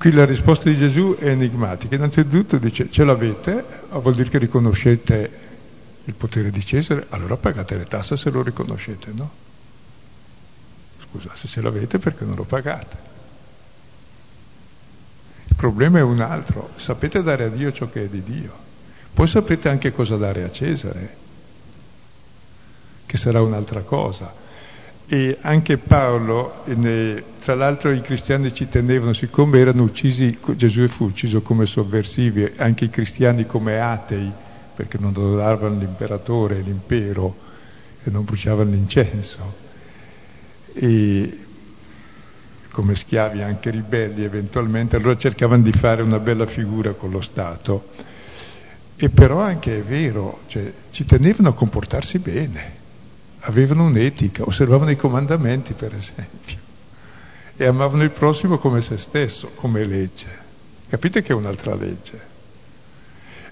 Qui 0.00 0.12
la 0.12 0.24
risposta 0.24 0.70
di 0.70 0.76
Gesù 0.76 1.14
è 1.18 1.28
enigmatica. 1.28 1.94
Innanzitutto 1.94 2.56
dice 2.56 2.88
ce 2.90 3.04
l'avete, 3.04 3.62
vuol 3.90 4.14
dire 4.14 4.30
che 4.30 4.38
riconoscete 4.38 5.30
il 6.04 6.14
potere 6.14 6.50
di 6.50 6.64
Cesare, 6.64 7.06
allora 7.10 7.36
pagate 7.36 7.76
le 7.76 7.84
tasse 7.84 8.16
se 8.16 8.30
lo 8.30 8.42
riconoscete, 8.42 9.12
no? 9.12 9.30
Scusa, 11.08 11.30
se 11.34 11.46
ce 11.46 11.60
l'avete 11.60 11.98
perché 11.98 12.24
non 12.24 12.36
lo 12.36 12.44
pagate? 12.44 12.96
Il 15.48 15.56
problema 15.56 15.98
è 15.98 16.02
un 16.02 16.20
altro, 16.20 16.70
sapete 16.76 17.22
dare 17.22 17.44
a 17.44 17.48
Dio 17.48 17.72
ciò 17.72 17.88
che 17.90 18.04
è 18.04 18.08
di 18.08 18.22
Dio, 18.22 18.52
poi 19.12 19.26
sapete 19.26 19.68
anche 19.68 19.92
cosa 19.92 20.16
dare 20.16 20.44
a 20.44 20.50
Cesare, 20.50 21.16
che 23.06 23.16
sarà 23.16 23.42
un'altra 23.42 23.82
cosa. 23.82 24.32
E 25.12 25.38
anche 25.40 25.76
Paolo, 25.78 26.62
tra 27.40 27.56
l'altro 27.56 27.90
i 27.90 28.00
cristiani 28.00 28.54
ci 28.54 28.68
tenevano, 28.68 29.12
siccome 29.12 29.58
erano 29.58 29.82
uccisi, 29.82 30.38
Gesù 30.54 30.86
fu 30.86 31.06
ucciso 31.06 31.42
come 31.42 31.66
sovversivi, 31.66 32.52
anche 32.56 32.84
i 32.84 32.90
cristiani 32.90 33.44
come 33.44 33.80
atei, 33.80 34.32
perché 34.80 34.96
non 34.98 35.10
adoravano 35.10 35.78
l'imperatore, 35.78 36.60
l'impero 36.60 37.36
e 38.02 38.08
non 38.10 38.24
bruciavano 38.24 38.70
l'incenso. 38.70 39.54
E 40.72 41.38
come 42.70 42.94
schiavi 42.94 43.42
anche 43.42 43.68
ribelli 43.68 44.24
eventualmente, 44.24 44.96
allora 44.96 45.18
cercavano 45.18 45.62
di 45.62 45.72
fare 45.72 46.00
una 46.00 46.18
bella 46.18 46.46
figura 46.46 46.92
con 46.94 47.10
lo 47.10 47.20
Stato. 47.20 47.88
E 48.96 49.10
però 49.10 49.40
anche 49.40 49.78
è 49.78 49.82
vero, 49.82 50.40
cioè, 50.46 50.72
ci 50.90 51.04
tenevano 51.04 51.50
a 51.50 51.54
comportarsi 51.54 52.18
bene 52.18 52.78
avevano 53.40 53.84
un'etica, 53.84 54.42
osservavano 54.44 54.90
i 54.90 54.96
comandamenti 54.96 55.72
per 55.72 55.94
esempio 55.94 56.58
e 57.56 57.66
amavano 57.66 58.02
il 58.02 58.10
prossimo 58.10 58.58
come 58.58 58.82
se 58.82 58.98
stesso, 58.98 59.52
come 59.54 59.84
legge. 59.84 60.28
Capite 60.88 61.22
che 61.22 61.32
è 61.32 61.34
un'altra 61.34 61.74
legge? 61.74 62.29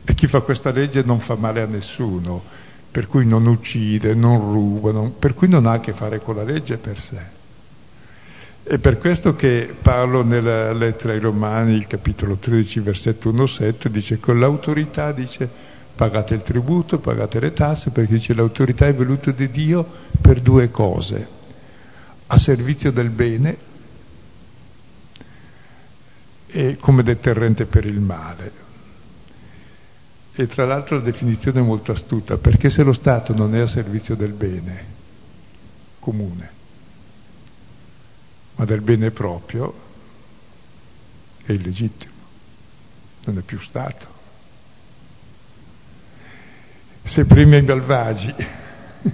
E 0.09 0.15
chi 0.15 0.27
fa 0.27 0.41
questa 0.41 0.71
legge 0.71 1.03
non 1.03 1.21
fa 1.21 1.35
male 1.35 1.61
a 1.61 1.67
nessuno, 1.67 2.43
per 2.91 3.07
cui 3.09 3.27
non 3.27 3.45
uccide, 3.45 4.15
non 4.15 4.41
ruba, 4.41 4.91
non, 4.91 5.19
per 5.19 5.35
cui 5.35 5.49
non 5.49 5.67
ha 5.67 5.73
a 5.73 5.81
che 5.81 5.93
fare 5.93 6.19
con 6.21 6.37
la 6.37 6.45
legge 6.45 6.79
per 6.79 6.99
sé. 6.99 7.21
È 8.63 8.79
per 8.79 8.97
questo 8.97 9.37
che 9.37 9.75
Paolo 9.83 10.25
nella 10.25 10.73
lettera 10.73 11.13
ai 11.13 11.21
Romani, 11.21 11.87
capitolo 11.87 12.37
13, 12.37 12.81
versetto 12.81 13.31
1-7, 13.31 13.89
dice 13.89 14.19
con 14.19 14.41
l'autorità, 14.41 15.13
dice 15.13 15.47
pagate 15.95 16.33
il 16.33 16.43
tributo, 16.43 17.01
pagate 17.01 17.39
le 17.39 17.53
tasse, 17.53 17.91
perché 17.91 18.15
dice 18.15 18.33
l'autorità 18.33 18.87
è 18.87 18.95
venuta 18.95 19.31
di 19.31 19.51
Dio 19.51 19.87
per 20.23 20.41
due 20.41 20.71
cose, 20.71 21.29
a 22.29 22.39
servizio 22.39 22.91
del 22.93 23.11
bene 23.11 23.57
e 26.47 26.79
come 26.81 27.03
deterrente 27.03 27.67
per 27.67 27.85
il 27.85 28.01
male. 28.01 28.68
E 30.41 30.47
tra 30.47 30.65
l'altro 30.65 30.99
la 30.99 31.03
definizione 31.03 31.59
è 31.59 31.63
molto 31.65 31.91
astuta, 31.91 32.37
perché 32.37 32.71
se 32.71 32.85
lo 32.85 32.93
Stato 32.93 33.35
non 33.35 33.57
è 33.57 33.59
a 33.59 33.67
servizio 33.67 34.15
del 34.15 34.31
bene 34.31 34.85
comune, 35.99 36.51
ma 38.55 38.65
del 38.65 38.81
bene 38.81 39.11
proprio, 39.11 39.75
è 41.45 41.51
illegittimo, 41.51 42.13
non 43.25 43.39
è 43.39 43.41
più 43.41 43.59
Stato. 43.59 44.07
Se 47.03 47.25
prima 47.25 47.57
i 47.57 47.63
malvagi 47.63 48.33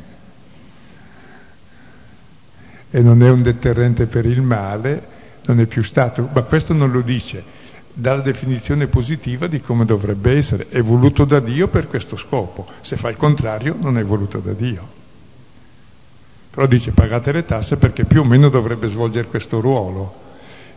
e 2.90 3.00
non 3.00 3.22
è 3.22 3.30
un 3.30 3.40
deterrente 3.40 4.04
per 4.04 4.26
il 4.26 4.42
male, 4.42 5.08
non 5.46 5.58
è 5.58 5.64
più 5.64 5.82
stato, 5.82 6.28
ma 6.30 6.42
questo 6.42 6.74
non 6.74 6.90
lo 6.90 7.00
dice, 7.00 7.42
dà 7.94 8.16
la 8.16 8.22
definizione 8.22 8.88
positiva 8.88 9.46
di 9.46 9.60
come 9.60 9.84
dovrebbe 9.84 10.36
essere, 10.36 10.68
è 10.68 10.82
voluto 10.82 11.24
da 11.24 11.38
Dio 11.38 11.68
per 11.68 11.86
questo 11.86 12.16
scopo, 12.16 12.66
se 12.80 12.96
fa 12.96 13.08
il 13.08 13.16
contrario 13.16 13.76
non 13.78 13.96
è 13.96 14.04
voluto 14.04 14.40
da 14.40 14.52
Dio. 14.52 15.02
Però 16.50 16.66
dice 16.66 16.90
pagate 16.90 17.32
le 17.32 17.44
tasse 17.44 17.76
perché 17.76 18.04
più 18.04 18.20
o 18.20 18.24
meno 18.24 18.48
dovrebbe 18.48 18.88
svolgere 18.88 19.28
questo 19.28 19.60
ruolo. 19.60 20.22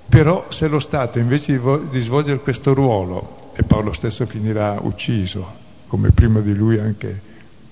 Però 0.09 0.47
se 0.49 0.67
lo 0.67 0.79
Stato 0.79 1.19
invece 1.19 1.51
di, 1.51 1.57
vo- 1.57 1.77
di 1.77 1.99
svolgere 1.99 2.39
questo 2.39 2.73
ruolo, 2.73 3.51
e 3.55 3.63
Paolo 3.63 3.93
stesso 3.93 4.25
finirà 4.25 4.77
ucciso, 4.81 5.65
come 5.87 6.11
prima 6.11 6.39
di 6.39 6.55
lui 6.55 6.79
anche 6.79 7.21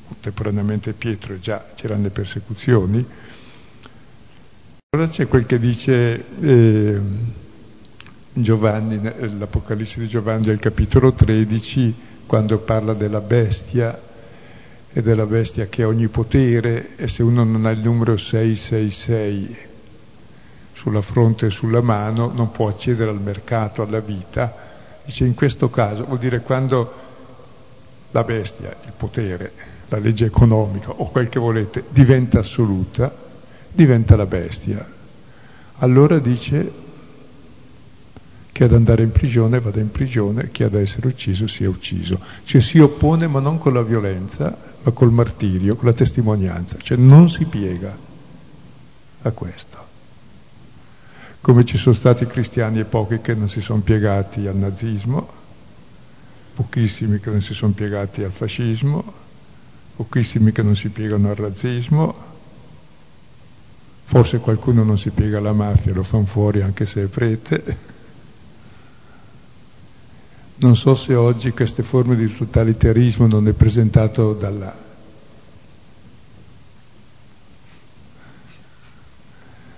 contemporaneamente 0.07 0.93
Pietro, 0.93 1.39
già 1.39 1.67
c'erano 1.75 2.03
le 2.03 2.09
persecuzioni, 2.09 3.05
allora 4.89 5.09
c'è 5.09 5.27
quel 5.27 5.45
che 5.45 5.59
dice 5.59 6.25
eh, 6.39 6.99
Giovanni, 8.37 8.99
l'Apocalisse 9.37 10.01
di 10.01 10.07
Giovanni 10.09 10.49
al 10.49 10.59
capitolo 10.59 11.13
13, 11.13 11.95
quando 12.25 12.57
parla 12.59 12.93
della 12.93 13.21
bestia 13.21 13.97
e 14.91 15.01
della 15.01 15.25
bestia 15.25 15.67
che 15.67 15.83
ha 15.83 15.87
ogni 15.87 16.09
potere 16.09 16.97
e 16.97 17.07
se 17.07 17.23
uno 17.23 17.45
non 17.45 17.65
ha 17.65 17.71
il 17.71 17.79
numero 17.79 18.17
666 18.17 19.57
sulla 20.73 21.01
fronte 21.01 21.45
e 21.45 21.49
sulla 21.49 21.79
mano 21.79 22.29
non 22.33 22.51
può 22.51 22.67
accedere 22.67 23.09
al 23.09 23.21
mercato, 23.21 23.81
alla 23.81 24.01
vita. 24.01 24.53
Dice 25.05 25.23
in 25.23 25.33
questo 25.33 25.69
caso 25.69 26.03
vuol 26.03 26.19
dire 26.19 26.41
quando 26.41 26.93
la 28.11 28.23
bestia, 28.23 28.75
il 28.85 28.93
potere, 28.97 29.53
la 29.87 29.97
legge 29.97 30.25
economica 30.25 30.89
o 30.91 31.09
quel 31.09 31.29
che 31.29 31.39
volete 31.39 31.85
diventa 31.89 32.39
assoluta, 32.39 33.15
diventa 33.71 34.17
la 34.17 34.25
bestia. 34.25 34.85
Allora 35.77 36.19
dice 36.19 36.83
che 38.55 38.63
ad 38.63 38.71
andare 38.71 39.03
in 39.03 39.11
prigione 39.11 39.59
vada 39.59 39.81
in 39.81 39.91
prigione, 39.91 40.49
chi 40.49 40.63
ha 40.63 40.69
da 40.69 40.79
essere 40.79 41.07
ucciso 41.07 41.45
sia 41.45 41.67
ucciso. 41.67 42.17
Cioè 42.45 42.61
si 42.61 42.79
oppone 42.79 43.27
ma 43.27 43.41
non 43.41 43.57
con 43.57 43.73
la 43.73 43.81
violenza, 43.81 44.57
ma 44.81 44.91
col 44.91 45.11
martirio, 45.11 45.75
con 45.75 45.87
la 45.87 45.93
testimonianza, 45.93 46.77
cioè 46.81 46.95
non 46.95 47.27
si 47.27 47.43
piega 47.47 47.97
a 49.23 49.31
questo. 49.31 49.77
Come 51.41 51.65
ci 51.65 51.75
sono 51.75 51.93
stati 51.93 52.25
cristiani 52.27 52.79
e 52.79 52.85
pochi 52.85 53.19
che 53.19 53.33
non 53.33 53.49
si 53.49 53.59
sono 53.59 53.81
piegati 53.81 54.47
al 54.47 54.55
nazismo, 54.55 55.27
pochissimi 56.55 57.19
che 57.19 57.31
non 57.31 57.41
si 57.41 57.53
sono 57.53 57.73
piegati 57.73 58.23
al 58.23 58.31
fascismo, 58.31 59.03
pochissimi 59.97 60.53
che 60.53 60.63
non 60.63 60.77
si 60.77 60.87
piegano 60.87 61.29
al 61.29 61.35
razzismo, 61.35 62.15
forse 64.05 64.39
qualcuno 64.39 64.85
non 64.85 64.97
si 64.97 65.09
piega 65.09 65.39
alla 65.39 65.51
mafia, 65.51 65.93
lo 65.93 66.03
fanno 66.03 66.25
fuori 66.25 66.61
anche 66.61 66.85
se 66.85 67.03
è 67.03 67.07
prete, 67.07 67.94
non 70.57 70.75
so 70.75 70.95
se 70.95 71.13
oggi 71.13 71.51
queste 71.51 71.83
forme 71.83 72.15
di 72.15 72.33
totalitarismo 72.33 73.27
non 73.27 73.47
è 73.47 73.53
presentato 73.53 74.33
dalla, 74.33 74.73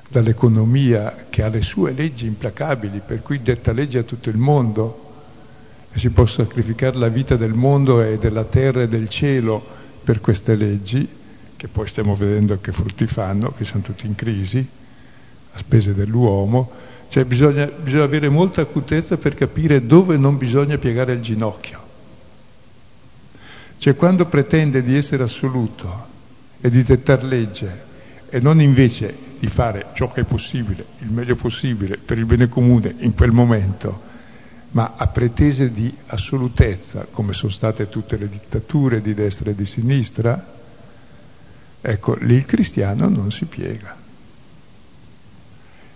dall'economia 0.09 1.25
che 1.30 1.41
ha 1.41 1.47
le 1.47 1.61
sue 1.61 1.93
leggi 1.93 2.28
implacabili, 2.28 3.01
per 3.05 3.23
cui 3.23 3.41
detta 3.41 3.71
legge 3.71 3.99
a 3.99 4.03
tutto 4.03 4.30
il 4.30 4.38
mondo 4.38 5.05
e 5.91 5.97
si 5.97 6.11
può 6.11 6.25
sacrificare 6.28 6.95
la 6.97 7.09
vita 7.09 7.36
del 7.36 7.53
mondo 7.53 8.01
e 8.01 8.19
della 8.19 8.43
terra 8.43 8.84
e 8.84 8.88
del 8.88 9.09
cielo 9.09 9.65
per 10.03 10.21
queste 10.21 10.55
leggi, 10.55 11.09
che 11.55 11.67
poi 11.69 11.88
stiamo 11.88 12.15
vedendo 12.15 12.59
che 12.59 12.71
frutti 12.71 13.07
fanno, 13.07 13.51
che 13.57 13.65
sono 13.65 13.82
tutti 13.82 14.05
in 14.05 14.13
crisi, 14.13 14.65
a 15.53 15.57
spese 15.57 15.95
dell'uomo, 15.95 16.71
cioè 17.10 17.24
bisogna, 17.26 17.66
bisogna 17.68 18.03
avere 18.03 18.30
molta 18.30 18.62
acutezza 18.62 19.18
per 19.18 19.34
capire 19.34 19.86
dove 19.86 20.18
non 20.18 20.38
bisogna 20.38 20.78
piegare 20.78 21.14
il 21.14 21.22
ginocchio. 21.22 21.86
Cioè 23.78 23.95
quando 23.95 24.26
pretende 24.26 24.84
di 24.84 24.95
essere 24.95 25.24
assoluto 25.24 26.16
e 26.60 26.70
di 26.70 26.84
dettare 26.84 27.24
legge 27.24 27.86
e 28.30 28.39
non 28.41 28.60
invece 28.60 29.16
di 29.39 29.47
fare 29.47 29.88
ciò 29.93 30.12
che 30.12 30.22
è 30.22 30.26
possibile, 30.26 30.86
il 30.99 31.12
meglio 31.12 31.36
possibile 31.36 31.97
per 31.97 32.18
il 32.18 32.26
bene 32.26 32.49
comune 32.49 32.95
in 32.99 33.14
quel 33.14 33.32
momento, 33.32 34.01
ma 34.72 34.95
a 34.97 35.08
pretese 35.08 35.72
di 35.72 35.95
assolutezza, 36.08 37.08
come 37.12 37.34
sono 37.34 37.51
state 37.51 37.88
tutte 37.88 38.18
le 38.18 38.28
dittature 38.28 39.01
di 39.01 39.14
destra 39.14 39.51
e 39.51 39.55
di 39.55 39.66
sinistra, 39.66 40.55
ecco, 41.80 42.16
lì 42.16 42.34
il 42.34 42.45
cristiano 42.45 43.08
non 43.08 43.32
si 43.32 43.45
piega 43.45 43.96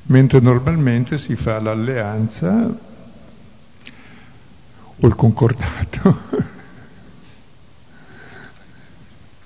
mentre 0.03 0.39
normalmente 0.39 1.17
si 1.17 1.35
fa 1.35 1.59
l'alleanza 1.59 2.77
o 4.99 5.07
il 5.07 5.15
concordato. 5.15 6.19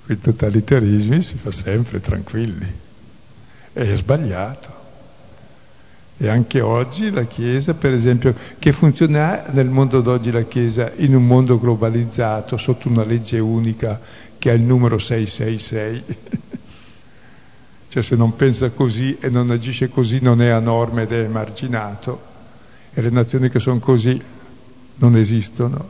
I 0.08 0.20
totalitarismi 0.20 1.20
si 1.20 1.36
fa 1.36 1.50
sempre 1.50 2.00
tranquilli. 2.00 2.84
È 3.72 3.96
sbagliato. 3.96 4.74
E 6.18 6.28
anche 6.28 6.60
oggi 6.60 7.10
la 7.10 7.24
Chiesa, 7.24 7.74
per 7.74 7.92
esempio, 7.92 8.34
che 8.58 8.72
funziona 8.72 9.46
nel 9.50 9.68
mondo 9.68 10.00
d'oggi 10.00 10.30
la 10.30 10.44
Chiesa 10.44 10.92
in 10.96 11.14
un 11.14 11.26
mondo 11.26 11.58
globalizzato, 11.58 12.56
sotto 12.56 12.88
una 12.88 13.04
legge 13.04 13.38
unica 13.38 14.00
che 14.38 14.50
ha 14.50 14.54
il 14.54 14.62
numero 14.62 14.98
666? 14.98 16.04
Cioè 17.96 18.04
se 18.04 18.14
non 18.14 18.36
pensa 18.36 18.68
così 18.72 19.16
e 19.18 19.30
non 19.30 19.50
agisce 19.50 19.88
così 19.88 20.18
non 20.20 20.42
è 20.42 20.48
a 20.48 20.58
norma 20.58 21.00
ed 21.00 21.12
è 21.12 21.20
emarginato. 21.20 22.20
E 22.92 23.00
le 23.00 23.08
nazioni 23.08 23.48
che 23.48 23.58
sono 23.58 23.78
così 23.78 24.20
non 24.96 25.16
esistono. 25.16 25.88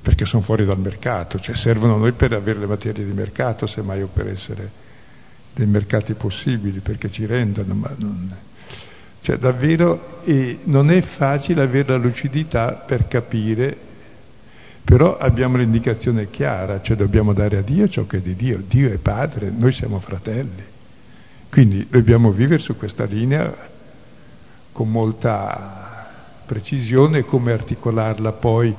Perché 0.00 0.24
sono 0.24 0.44
fuori 0.44 0.64
dal 0.64 0.78
mercato, 0.78 1.40
cioè 1.40 1.56
servono 1.56 1.96
noi 1.96 2.12
per 2.12 2.34
avere 2.34 2.60
le 2.60 2.66
materie 2.66 3.04
di 3.04 3.12
mercato, 3.12 3.66
semmai 3.66 4.00
o 4.02 4.06
per 4.06 4.28
essere 4.28 4.70
dei 5.52 5.66
mercati 5.66 6.14
possibili, 6.14 6.78
perché 6.78 7.10
ci 7.10 7.26
rendono, 7.26 7.74
ma 7.74 7.92
non... 7.98 8.32
Cioè 9.22 9.38
davvero 9.38 10.20
eh, 10.22 10.60
non 10.66 10.92
è 10.92 11.00
facile 11.00 11.62
avere 11.62 11.88
la 11.88 11.96
lucidità 11.96 12.74
per 12.74 13.08
capire 13.08 13.76
però 14.84 15.16
abbiamo 15.16 15.56
l'indicazione 15.56 16.28
chiara, 16.28 16.80
cioè 16.82 16.96
dobbiamo 16.96 17.32
dare 17.32 17.58
a 17.58 17.62
Dio 17.62 17.88
ciò 17.88 18.06
che 18.06 18.18
è 18.18 18.20
di 18.20 18.34
Dio. 18.34 18.62
Dio 18.66 18.90
è 18.90 18.96
Padre, 18.96 19.50
noi 19.50 19.72
siamo 19.72 20.00
fratelli. 20.00 20.64
Quindi 21.50 21.86
dobbiamo 21.88 22.32
vivere 22.32 22.60
su 22.60 22.76
questa 22.76 23.04
linea 23.04 23.70
con 24.72 24.90
molta 24.90 26.08
precisione 26.46 27.24
come 27.24 27.52
articolarla 27.52 28.32
poi 28.32 28.74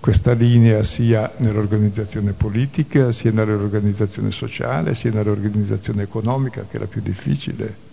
questa 0.00 0.32
linea 0.32 0.84
sia 0.84 1.32
nell'organizzazione 1.38 2.32
politica, 2.32 3.10
sia 3.12 3.32
nell'organizzazione 3.32 4.30
sociale, 4.30 4.94
sia 4.94 5.10
nell'organizzazione 5.10 6.02
economica, 6.02 6.66
che 6.68 6.76
è 6.76 6.80
la 6.80 6.86
più 6.86 7.00
difficile. 7.00 7.86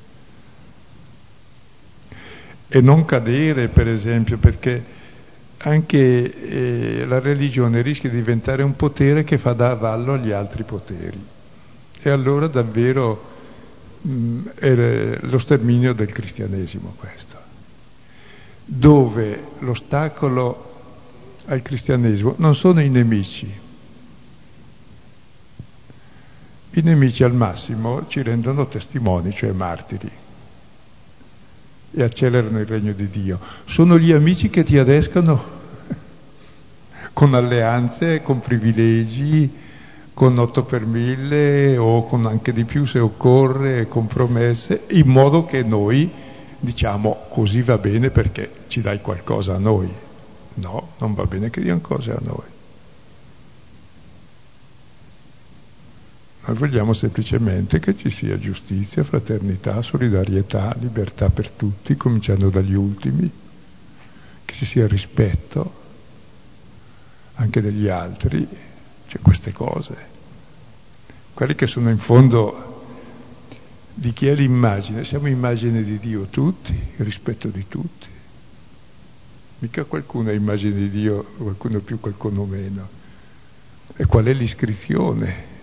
E 2.67 2.81
non 2.81 3.05
cadere, 3.05 3.69
per 3.69 3.87
esempio, 3.87 4.37
perché 4.37 4.83
anche 5.65 5.97
eh, 5.97 7.05
la 7.05 7.19
religione 7.19 7.81
rischia 7.81 8.09
di 8.09 8.17
diventare 8.17 8.61
un 8.61 8.75
potere 8.75 9.23
che 9.23 9.39
fa 9.39 9.53
da 9.53 9.71
avallo 9.71 10.13
agli 10.13 10.31
altri 10.31 10.63
poteri. 10.63 11.19
E 12.01 12.09
allora 12.09 12.47
davvero 12.47 13.33
mh, 14.01 14.11
mm, 14.11 14.47
è 14.55 15.17
lo 15.21 15.39
sterminio 15.39 15.93
del 15.93 16.11
cristianesimo 16.11 16.93
questo, 16.97 17.37
dove 18.63 19.43
l'ostacolo 19.59 20.73
al 21.45 21.63
cristianesimo 21.63 22.35
non 22.37 22.53
sono 22.53 22.79
i 22.79 22.89
nemici. 22.89 23.63
I 26.77 26.81
nemici 26.81 27.23
al 27.23 27.33
massimo 27.33 28.05
ci 28.07 28.21
rendono 28.21 28.67
testimoni, 28.67 29.33
cioè 29.33 29.51
martiri 29.51 30.11
e 31.97 32.03
accelerano 32.03 32.59
il 32.59 32.65
regno 32.67 32.91
di 32.91 33.07
Dio. 33.07 33.39
Sono 33.65 33.97
gli 33.97 34.11
amici 34.11 34.49
che 34.49 34.63
ti 34.63 34.77
adescano 34.77 35.54
con 37.15 37.33
alleanze, 37.33 38.21
con 38.21 38.41
privilegi, 38.41 39.49
con 40.13 40.37
8 40.37 40.65
per 40.65 40.85
1000 40.85 41.77
o 41.77 42.05
con 42.07 42.25
anche 42.25 42.51
di 42.51 42.65
più 42.65 42.85
se 42.85 42.99
occorre, 42.99 43.87
con 43.87 44.07
promesse, 44.07 44.83
in 44.89 45.07
modo 45.07 45.45
che 45.45 45.63
noi 45.63 46.11
diciamo 46.59 47.27
così 47.29 47.61
va 47.61 47.77
bene 47.77 48.09
perché 48.09 48.51
ci 48.67 48.81
dai 48.81 48.99
qualcosa 48.99 49.55
a 49.55 49.59
noi. 49.59 49.89
No, 50.55 50.89
non 50.97 51.13
va 51.13 51.23
bene 51.23 51.49
che 51.49 51.61
diano 51.61 51.79
cose 51.79 52.11
a 52.11 52.19
noi. 52.21 52.53
Noi 56.47 56.57
vogliamo 56.57 56.91
semplicemente 56.91 57.79
che 57.79 57.95
ci 57.95 58.09
sia 58.09 58.37
giustizia, 58.37 59.05
fraternità, 59.05 59.81
solidarietà, 59.81 60.75
libertà 60.81 61.29
per 61.29 61.49
tutti, 61.51 61.95
cominciando 61.95 62.49
dagli 62.49 62.75
ultimi, 62.75 63.31
che 64.43 64.53
ci 64.53 64.65
sia 64.65 64.85
rispetto 64.85 65.83
anche 67.35 67.61
degli 67.61 67.87
altri, 67.87 68.47
cioè 69.07 69.21
queste 69.21 69.51
cose. 69.51 70.13
Quelli 71.33 71.55
che 71.55 71.67
sono 71.67 71.89
in 71.89 71.97
fondo 71.97 72.83
di 73.93 74.13
chi 74.13 74.27
è 74.27 74.35
l'immagine, 74.35 75.03
siamo 75.03 75.27
immagine 75.27 75.83
di 75.83 75.99
Dio 75.99 76.25
tutti, 76.25 76.77
rispetto 76.97 77.47
di 77.49 77.65
tutti. 77.67 78.07
Mica 79.59 79.83
qualcuno 79.85 80.29
è 80.29 80.33
immagine 80.33 80.73
di 80.73 80.89
Dio, 80.89 81.23
qualcuno 81.37 81.79
più, 81.79 81.99
qualcuno 81.99 82.45
meno. 82.45 82.87
E 83.95 84.05
qual 84.05 84.25
è 84.25 84.33
l'iscrizione? 84.33 85.53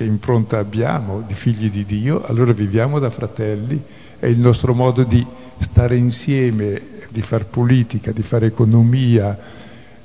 che 0.00 0.06
impronta 0.06 0.56
abbiamo 0.56 1.20
di 1.20 1.34
figli 1.34 1.70
di 1.70 1.84
Dio, 1.84 2.24
allora 2.24 2.54
viviamo 2.54 2.98
da 2.98 3.10
fratelli, 3.10 3.78
è 4.20 4.26
il 4.26 4.38
nostro 4.38 4.74
modo 4.74 5.02
di 5.02 5.26
stare 5.60 5.96
insieme, 5.96 6.80
di 7.10 7.22
far 7.22 7.46
politica, 7.46 8.12
di 8.12 8.22
fare 8.22 8.46
economia 8.46 9.38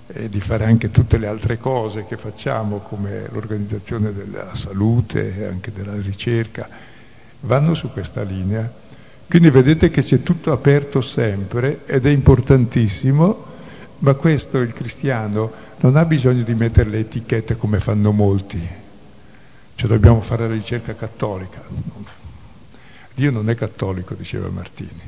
e 0.07 0.29
di 0.29 0.39
fare 0.39 0.65
anche 0.65 0.89
tutte 0.89 1.17
le 1.17 1.27
altre 1.27 1.57
cose 1.57 2.05
che 2.05 2.15
facciamo 2.15 2.77
come 2.79 3.27
l'organizzazione 3.31 4.13
della 4.13 4.55
salute 4.55 5.35
e 5.35 5.45
anche 5.45 5.71
della 5.71 5.95
ricerca, 5.99 6.67
vanno 7.41 7.75
su 7.75 7.91
questa 7.91 8.23
linea. 8.23 8.71
Quindi 9.27 9.49
vedete 9.49 9.89
che 9.89 10.01
c'è 10.01 10.23
tutto 10.23 10.51
aperto 10.51 11.01
sempre 11.01 11.81
ed 11.85 12.05
è 12.05 12.09
importantissimo 12.09 13.53
ma 13.99 14.13
questo 14.15 14.59
il 14.59 14.73
cristiano 14.73 15.51
non 15.79 15.95
ha 15.95 16.05
bisogno 16.05 16.43
di 16.43 16.53
mettere 16.53 16.89
le 16.89 16.99
etichette 16.99 17.57
come 17.57 17.79
fanno 17.79 18.11
molti, 18.11 18.61
cioè 19.75 19.89
dobbiamo 19.89 20.21
fare 20.21 20.47
la 20.47 20.53
ricerca 20.53 20.95
cattolica. 20.95 21.61
Dio 23.15 23.31
non 23.31 23.49
è 23.49 23.55
cattolico, 23.55 24.13
diceva 24.13 24.49
Martini. 24.49 25.01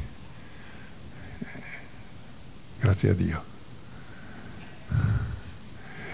Grazie 2.80 3.10
a 3.10 3.14
Dio. 3.14 3.44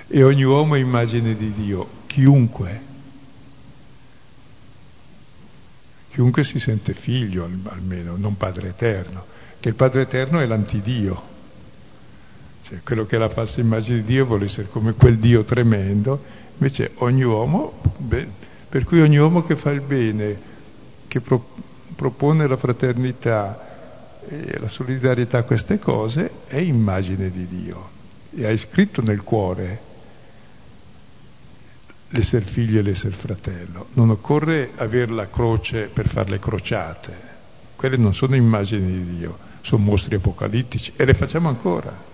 E 0.07 0.23
ogni 0.23 0.43
uomo 0.43 0.73
è 0.73 0.79
immagine 0.79 1.35
di 1.35 1.51
Dio, 1.53 1.87
chiunque. 2.07 2.81
Chiunque 6.09 6.43
si 6.43 6.57
sente 6.59 6.93
figlio 6.93 7.47
almeno, 7.65 8.15
non 8.17 8.37
padre 8.37 8.69
eterno, 8.69 9.25
che 9.59 9.69
il 9.69 9.75
padre 9.75 10.01
eterno 10.01 10.39
è 10.39 10.45
l'antidio. 10.45 11.31
Cioè, 12.63 12.81
quello 12.83 13.05
che 13.05 13.17
è 13.17 13.19
la 13.19 13.29
falsa 13.29 13.61
immagine 13.61 13.97
di 13.97 14.05
Dio 14.05 14.25
vuole 14.25 14.45
essere 14.45 14.67
come 14.69 14.93
quel 14.93 15.19
Dio 15.19 15.43
tremendo, 15.43 16.23
invece 16.53 16.91
ogni 16.95 17.23
uomo, 17.23 17.81
beh, 17.97 18.27
per 18.69 18.83
cui 18.83 19.01
ogni 19.01 19.17
uomo 19.17 19.43
che 19.43 19.55
fa 19.55 19.69
il 19.71 19.81
bene, 19.81 20.51
che 21.07 21.19
pro, 21.19 21.45
propone 21.95 22.47
la 22.47 22.57
fraternità 22.57 23.71
e 24.27 24.57
la 24.59 24.69
solidarietà, 24.69 25.43
queste 25.43 25.79
cose, 25.79 26.31
è 26.47 26.57
immagine 26.57 27.29
di 27.29 27.47
Dio 27.47 27.89
e 28.35 28.45
ha 28.45 28.51
iscritto 28.51 29.01
nel 29.01 29.21
cuore 29.21 29.91
l'essere 32.09 32.45
figlio 32.45 32.79
e 32.79 32.83
l'essere 32.83 33.15
fratello. 33.15 33.87
Non 33.93 34.11
occorre 34.11 34.71
avere 34.75 35.11
la 35.11 35.29
croce 35.29 35.89
per 35.91 36.07
fare 36.07 36.29
le 36.29 36.39
crociate, 36.39 37.31
quelle 37.75 37.97
non 37.97 38.13
sono 38.13 38.35
immagini 38.35 38.91
di 38.91 39.17
Dio, 39.17 39.37
sono 39.61 39.83
mostri 39.83 40.15
apocalittici 40.15 40.93
e 40.95 41.05
le 41.05 41.13
facciamo 41.13 41.49
ancora. 41.49 42.11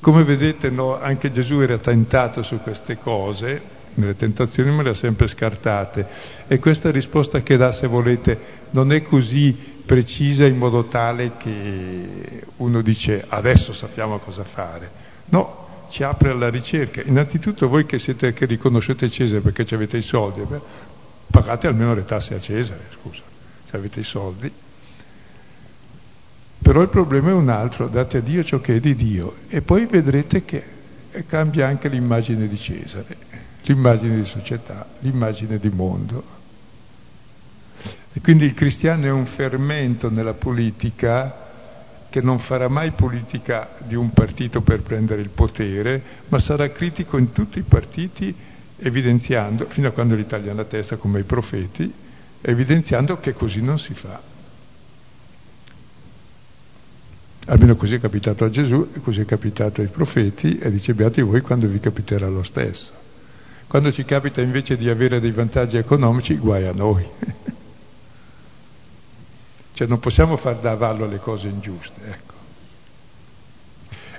Come 0.00 0.24
vedete 0.24 0.70
no, 0.70 0.98
anche 0.98 1.32
Gesù 1.32 1.60
era 1.60 1.78
tentato 1.78 2.42
su 2.42 2.58
queste 2.60 2.98
cose, 2.98 3.60
nelle 3.96 4.16
tentazioni 4.16 4.70
me 4.70 4.82
le 4.82 4.90
ha 4.90 4.94
sempre 4.94 5.26
scartate 5.28 6.06
e 6.46 6.58
questa 6.58 6.90
risposta 6.90 7.42
che 7.42 7.56
dà, 7.56 7.72
se 7.72 7.86
volete, 7.86 8.38
non 8.70 8.92
è 8.92 9.02
così 9.02 9.74
precisa 9.84 10.46
in 10.46 10.56
modo 10.56 10.84
tale 10.86 11.32
che 11.38 12.42
uno 12.56 12.82
dice 12.82 13.24
adesso 13.28 13.72
sappiamo 13.72 14.18
cosa 14.18 14.44
fare. 14.44 14.90
No, 15.26 15.66
ci 15.90 16.02
apre 16.02 16.30
alla 16.30 16.48
ricerca. 16.48 17.02
Innanzitutto 17.02 17.68
voi 17.68 17.86
che, 17.86 17.98
siete, 17.98 18.32
che 18.32 18.46
riconoscete 18.46 19.08
Cesare 19.08 19.40
perché 19.40 19.66
avete 19.74 19.96
i 19.96 20.02
soldi, 20.02 20.42
beh, 20.42 20.60
pagate 21.30 21.66
almeno 21.66 21.94
le 21.94 22.04
tasse 22.04 22.34
a 22.34 22.40
Cesare, 22.40 22.88
scusa, 23.00 23.22
se 23.64 23.76
avete 23.76 24.00
i 24.00 24.04
soldi. 24.04 24.52
Però 26.58 26.80
il 26.80 26.88
problema 26.88 27.30
è 27.30 27.34
un 27.34 27.48
altro, 27.48 27.86
date 27.86 28.18
a 28.18 28.20
Dio 28.20 28.42
ciò 28.42 28.60
che 28.60 28.76
è 28.76 28.80
di 28.80 28.96
Dio 28.96 29.36
e 29.48 29.62
poi 29.62 29.86
vedrete 29.86 30.44
che 30.44 30.74
cambia 31.28 31.66
anche 31.66 31.88
l'immagine 31.88 32.48
di 32.48 32.56
Cesare, 32.56 33.16
l'immagine 33.66 34.16
di 34.16 34.24
società, 34.24 34.86
l'immagine 35.00 35.58
di 35.58 35.68
mondo. 35.70 36.34
E 38.12 38.20
quindi 38.20 38.44
il 38.44 38.54
cristiano 38.54 39.04
è 39.04 39.10
un 39.10 39.26
fermento 39.26 40.08
nella 40.08 40.34
politica 40.34 41.44
che 42.08 42.20
non 42.22 42.38
farà 42.38 42.68
mai 42.68 42.92
politica 42.92 43.76
di 43.86 43.94
un 43.94 44.12
partito 44.12 44.62
per 44.62 44.80
prendere 44.82 45.20
il 45.20 45.28
potere, 45.28 46.02
ma 46.28 46.38
sarà 46.38 46.70
critico 46.70 47.18
in 47.18 47.32
tutti 47.32 47.58
i 47.58 47.62
partiti, 47.62 48.34
evidenziando, 48.78 49.66
fino 49.68 49.88
a 49.88 49.90
quando 49.90 50.16
gli 50.16 50.24
tagliano 50.24 50.58
la 50.58 50.64
testa 50.64 50.96
come 50.96 51.20
i 51.20 51.24
profeti, 51.24 51.92
evidenziando 52.40 53.18
che 53.18 53.34
così 53.34 53.60
non 53.60 53.78
si 53.78 53.94
fa. 53.94 54.34
Almeno 57.48 57.76
così 57.76 57.96
è 57.96 58.00
capitato 58.00 58.44
a 58.44 58.50
Gesù 58.50 58.90
e 58.94 59.00
così 59.00 59.20
è 59.20 59.24
capitato 59.24 59.80
ai 59.80 59.88
profeti 59.88 60.58
e 60.58 60.70
dice 60.70 60.94
beati 60.94 61.20
voi 61.20 61.42
quando 61.42 61.66
vi 61.68 61.80
capiterà 61.80 62.28
lo 62.28 62.42
stesso. 62.42 63.05
Quando 63.68 63.90
ci 63.90 64.04
capita 64.04 64.40
invece 64.40 64.76
di 64.76 64.88
avere 64.88 65.18
dei 65.20 65.32
vantaggi 65.32 65.76
economici, 65.76 66.36
guai 66.36 66.66
a 66.66 66.72
noi. 66.72 67.04
cioè 69.72 69.86
non 69.86 69.98
possiamo 69.98 70.36
far 70.36 70.56
da 70.56 70.70
avallo 70.70 71.04
alle 71.04 71.18
cose 71.18 71.48
ingiuste, 71.48 72.00
ecco. 72.02 72.34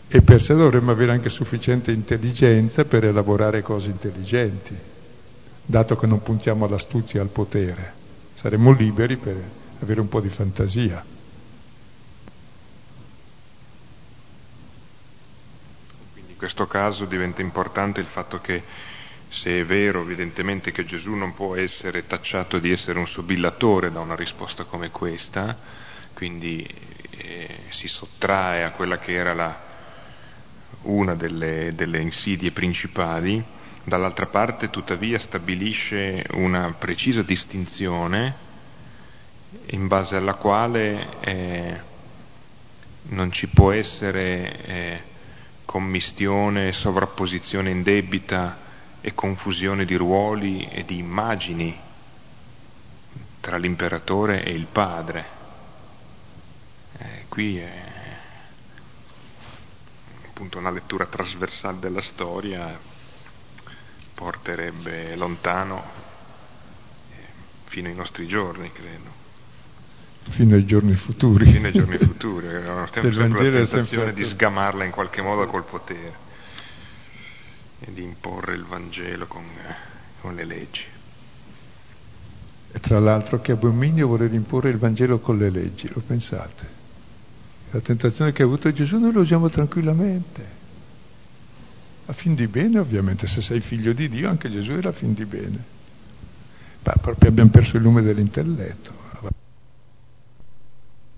E 0.09 0.21
per 0.21 0.41
sé 0.41 0.53
dovremmo 0.53 0.91
avere 0.91 1.11
anche 1.13 1.29
sufficiente 1.29 1.91
intelligenza 1.91 2.85
per 2.85 3.05
elaborare 3.05 3.61
cose 3.61 3.89
intelligenti, 3.89 4.77
dato 5.65 5.97
che 5.97 6.07
non 6.07 6.21
puntiamo 6.21 6.65
all'astuzia 6.65 7.19
e 7.19 7.23
al 7.23 7.29
potere. 7.29 7.93
Saremmo 8.35 8.71
liberi 8.71 9.17
per 9.17 9.35
avere 9.81 9.99
un 9.99 10.07
po' 10.07 10.21
di 10.21 10.29
fantasia. 10.29 11.03
In 16.15 16.35
questo 16.37 16.67
caso 16.67 17.05
diventa 17.05 17.41
importante 17.41 17.99
il 17.99 18.05
fatto 18.05 18.39
che 18.39 18.61
se 19.29 19.59
è 19.59 19.65
vero 19.65 20.01
evidentemente 20.01 20.71
che 20.71 20.85
Gesù 20.85 21.13
non 21.13 21.33
può 21.33 21.55
essere 21.55 22.07
tacciato 22.07 22.59
di 22.59 22.71
essere 22.71 22.97
un 22.99 23.07
sobillatore 23.07 23.91
da 23.91 23.99
una 23.99 24.15
risposta 24.15 24.63
come 24.63 24.89
questa, 24.89 25.57
quindi 26.13 26.65
eh, 27.11 27.47
si 27.69 27.87
sottrae 27.87 28.63
a 28.63 28.71
quella 28.71 28.97
che 28.99 29.13
era 29.13 29.33
la, 29.33 29.59
una 30.83 31.15
delle, 31.15 31.73
delle 31.75 31.99
insidie 31.99 32.51
principali, 32.51 33.43
dall'altra 33.83 34.27
parte 34.27 34.69
tuttavia 34.69 35.19
stabilisce 35.19 36.23
una 36.31 36.73
precisa 36.77 37.21
distinzione 37.21 38.45
in 39.67 39.87
base 39.87 40.15
alla 40.15 40.33
quale 40.35 41.07
eh, 41.21 41.79
non 43.09 43.31
ci 43.31 43.47
può 43.47 43.71
essere 43.71 44.65
eh, 44.65 45.01
commistione, 45.65 46.71
sovrapposizione 46.71 47.69
indebita 47.69 48.65
e 49.07 49.13
confusione 49.13 49.85
di 49.85 49.95
ruoli 49.95 50.67
e 50.67 50.83
di 50.83 50.97
immagini 50.97 51.79
tra 53.39 53.55
l'imperatore 53.55 54.43
e 54.43 54.51
il 54.51 54.65
padre. 54.65 55.25
Eh, 56.97 57.23
qui 57.29 57.57
è 57.57 57.83
appunto 60.27 60.57
una 60.57 60.71
lettura 60.71 61.05
trasversale 61.05 61.79
della 61.79 62.01
storia 62.01 62.77
porterebbe 64.13 65.15
lontano 65.15 65.85
eh, 67.09 67.15
fino 67.67 67.87
ai 67.87 67.95
nostri 67.95 68.27
giorni, 68.27 68.69
credo 68.73 69.25
fino 70.31 70.55
ai 70.55 70.65
giorni 70.65 70.93
futuri. 70.95 71.49
Fino 71.49 71.67
ai 71.67 71.73
giorni 71.73 71.97
futuri, 71.97 72.47
abbiamo 72.53 72.85
sempre 72.91 73.11
la 73.11 73.37
tentazione 73.37 73.83
sempre... 73.85 74.13
di 74.13 74.25
sgamarla 74.25 74.83
in 74.83 74.91
qualche 74.91 75.21
modo 75.21 75.47
col 75.47 75.63
potere 75.63 76.25
e 77.79 77.93
di 77.93 78.03
imporre 78.03 78.55
il 78.55 78.63
Vangelo 78.63 79.27
con, 79.27 79.43
con 80.21 80.35
le 80.35 80.45
leggi. 80.45 80.83
E 82.71 82.79
tra 82.79 82.99
l'altro 82.99 83.39
che 83.39 83.53
abominio 83.53 84.07
voler 84.07 84.33
imporre 84.33 84.69
il 84.69 84.77
Vangelo 84.77 85.19
con 85.19 85.37
le 85.37 85.49
leggi, 85.49 85.89
lo 85.93 86.01
pensate? 86.05 86.85
La 87.71 87.79
tentazione 87.79 88.31
che 88.31 88.43
ha 88.43 88.45
avuto 88.45 88.71
Gesù 88.71 88.97
noi 88.97 89.11
lo 89.11 89.21
usiamo 89.21 89.49
tranquillamente. 89.49 90.55
A 92.05 92.13
fin 92.13 92.35
di 92.35 92.47
bene, 92.47 92.79
ovviamente, 92.79 93.27
se 93.27 93.41
sei 93.41 93.59
figlio 93.59 93.93
di 93.93 94.07
Dio, 94.07 94.29
anche 94.29 94.49
Gesù 94.49 94.71
era 94.71 94.89
a 94.89 94.93
fin 94.93 95.13
di 95.13 95.25
bene. 95.25 95.75
Ma 96.83 96.93
proprio 97.01 97.29
abbiamo 97.29 97.49
perso 97.49 97.75
il 97.75 97.83
lume 97.83 98.01
dell'intelletto 98.01 99.07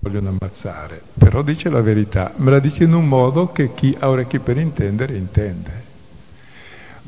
vogliono 0.00 0.30
ammazzare, 0.30 1.02
però 1.18 1.42
dice 1.42 1.68
la 1.68 1.82
verità, 1.82 2.32
me 2.36 2.50
la 2.50 2.58
dice 2.58 2.84
in 2.84 2.94
un 2.94 3.06
modo 3.06 3.52
che 3.52 3.74
chi 3.74 3.94
ha 3.98 4.08
orecchi 4.08 4.38
per 4.38 4.56
intendere 4.56 5.16
intende. 5.16 5.88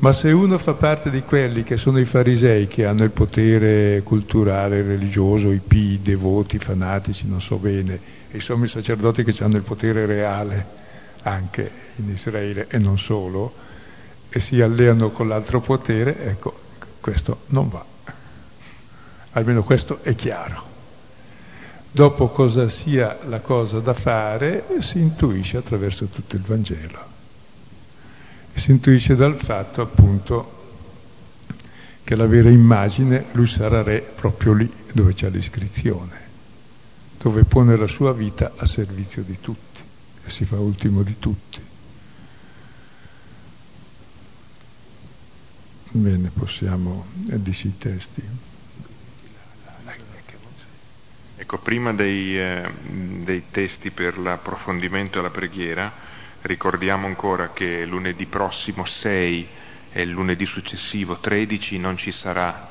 Ma 0.03 0.11
se 0.11 0.33
uno 0.33 0.57
fa 0.57 0.73
parte 0.73 1.09
di 1.09 1.21
quelli 1.21 1.63
che 1.63 1.77
sono 1.77 1.97
i 1.97 2.03
farisei, 2.03 2.67
che 2.67 2.85
hanno 2.85 3.05
il 3.05 3.11
potere 3.11 4.01
culturale, 4.03 4.81
religioso, 4.81 5.49
i 5.49 5.61
pii, 5.65 5.93
i 5.93 6.01
devoti, 6.01 6.57
i 6.57 6.59
fanatici, 6.59 7.25
non 7.25 7.39
so 7.39 7.55
bene, 7.55 7.97
e 8.29 8.35
i 8.35 8.41
sommi 8.41 8.67
sacerdoti 8.67 9.23
che 9.23 9.41
hanno 9.41 9.55
il 9.55 9.63
potere 9.63 10.05
reale 10.05 10.65
anche 11.21 11.71
in 11.95 12.09
Israele 12.09 12.67
e 12.67 12.79
non 12.79 12.99
solo, 12.99 13.53
e 14.27 14.41
si 14.41 14.59
alleano 14.59 15.11
con 15.11 15.29
l'altro 15.29 15.61
potere, 15.61 16.25
ecco, 16.25 16.53
questo 16.99 17.43
non 17.47 17.69
va. 17.69 17.85
Almeno 19.31 19.63
questo 19.63 19.99
è 20.03 20.15
chiaro. 20.15 20.63
Dopo 21.89 22.27
cosa 22.27 22.67
sia 22.67 23.19
la 23.29 23.39
cosa 23.39 23.79
da 23.79 23.93
fare 23.93 24.65
si 24.79 24.99
intuisce 24.99 25.55
attraverso 25.55 26.07
tutto 26.07 26.35
il 26.35 26.41
Vangelo. 26.41 27.12
Si 28.55 28.71
intuisce 28.71 29.15
dal 29.15 29.37
fatto 29.41 29.81
appunto 29.81 30.61
perché 32.13 32.15
la 32.15 32.27
vera 32.27 32.49
immagine 32.49 33.25
lui 33.31 33.47
sarà 33.47 33.81
re 33.81 34.01
proprio 34.01 34.53
lì 34.53 34.71
dove 34.91 35.13
c'è 35.13 35.29
l'iscrizione, 35.29 36.19
dove 37.17 37.43
pone 37.45 37.75
la 37.75 37.87
sua 37.87 38.13
vita 38.13 38.53
a 38.55 38.65
servizio 38.65 39.23
di 39.23 39.39
tutti 39.39 39.79
e 40.23 40.29
si 40.29 40.45
fa 40.45 40.59
ultimo 40.59 41.01
di 41.01 41.17
tutti. 41.17 41.61
Bene, 45.95 46.31
possiamo, 46.33 47.05
e 47.29 47.41
dici 47.41 47.67
i 47.67 47.77
testi. 47.77 48.21
Ecco, 51.35 51.57
prima 51.57 51.93
dei, 51.93 52.39
eh, 52.39 52.71
dei 53.23 53.43
testi 53.51 53.91
per 53.91 54.17
l'approfondimento 54.17 55.19
e 55.19 55.21
la 55.21 55.29
preghiera, 55.29 55.91
ricordiamo 56.43 57.07
ancora 57.07 57.51
che 57.51 57.85
lunedì 57.85 58.25
prossimo 58.25 58.85
6 58.85 59.47
e 59.91 60.05
lunedì 60.05 60.45
successivo 60.45 61.19
13 61.19 61.77
non 61.77 61.97
ci 61.97 62.11
sarà 62.11 62.69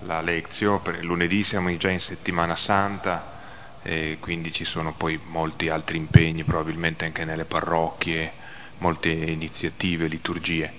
la 0.00 0.20
lezione, 0.20 0.80
per 0.80 1.04
lunedì 1.04 1.42
siamo 1.44 1.74
già 1.76 1.90
in 1.90 2.00
settimana 2.00 2.56
santa 2.56 3.38
e 3.82 4.18
quindi 4.20 4.52
ci 4.52 4.64
sono 4.64 4.94
poi 4.94 5.18
molti 5.24 5.68
altri 5.68 5.96
impegni, 5.96 6.44
probabilmente 6.44 7.04
anche 7.04 7.24
nelle 7.24 7.44
parrocchie, 7.44 8.32
molte 8.78 9.08
iniziative, 9.08 10.06
liturgie. 10.06 10.72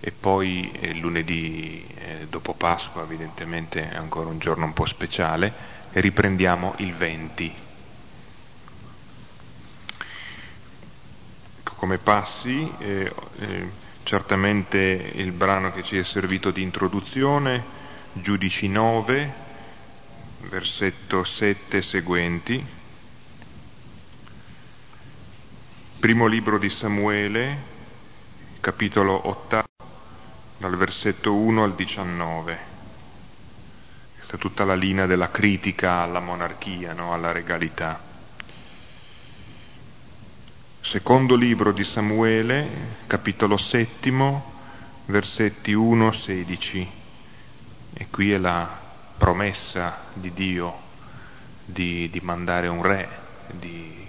E 0.00 0.12
poi 0.12 0.70
eh, 0.72 0.94
lunedì 0.94 1.86
eh, 1.94 2.26
dopo 2.28 2.54
Pasqua, 2.54 3.02
evidentemente 3.02 3.90
è 3.90 3.96
ancora 3.96 4.30
un 4.30 4.38
giorno 4.38 4.64
un 4.64 4.72
po' 4.72 4.86
speciale, 4.86 5.52
riprendiamo 5.92 6.74
il 6.78 6.94
20. 6.94 7.54
Ecco, 11.58 11.69
come 11.80 11.96
passi, 11.96 12.70
eh, 12.78 13.10
eh 13.38 13.88
certamente 14.02 14.78
il 14.78 15.32
brano 15.32 15.72
che 15.72 15.82
ci 15.82 15.96
è 15.96 16.04
servito 16.04 16.50
di 16.50 16.60
introduzione, 16.60 17.64
Giudici 18.12 18.68
9, 18.68 19.34
versetto 20.50 21.24
7 21.24 21.80
seguenti. 21.80 22.62
Primo 26.00 26.26
libro 26.26 26.58
di 26.58 26.68
Samuele, 26.68 27.58
capitolo 28.60 29.28
8, 29.28 29.64
dal 30.58 30.76
versetto 30.76 31.34
1 31.34 31.62
al 31.62 31.74
19. 31.74 32.58
Questa 34.16 34.36
è 34.36 34.38
tutta 34.38 34.64
la 34.64 34.74
linea 34.74 35.06
della 35.06 35.30
critica 35.30 36.00
alla 36.00 36.20
monarchia, 36.20 36.92
no? 36.92 37.14
alla 37.14 37.32
regalità. 37.32 38.09
Secondo 40.82 41.36
libro 41.36 41.72
di 41.72 41.84
Samuele, 41.84 42.96
capitolo 43.06 43.56
settimo, 43.56 44.50
versetti 45.06 45.72
1-16. 45.72 46.86
E 47.92 48.06
qui 48.10 48.32
è 48.32 48.38
la 48.38 48.80
promessa 49.16 50.06
di 50.14 50.32
Dio 50.32 50.74
di, 51.64 52.08
di 52.10 52.20
mandare 52.20 52.66
un 52.66 52.82
re, 52.82 53.08
di, 53.52 54.04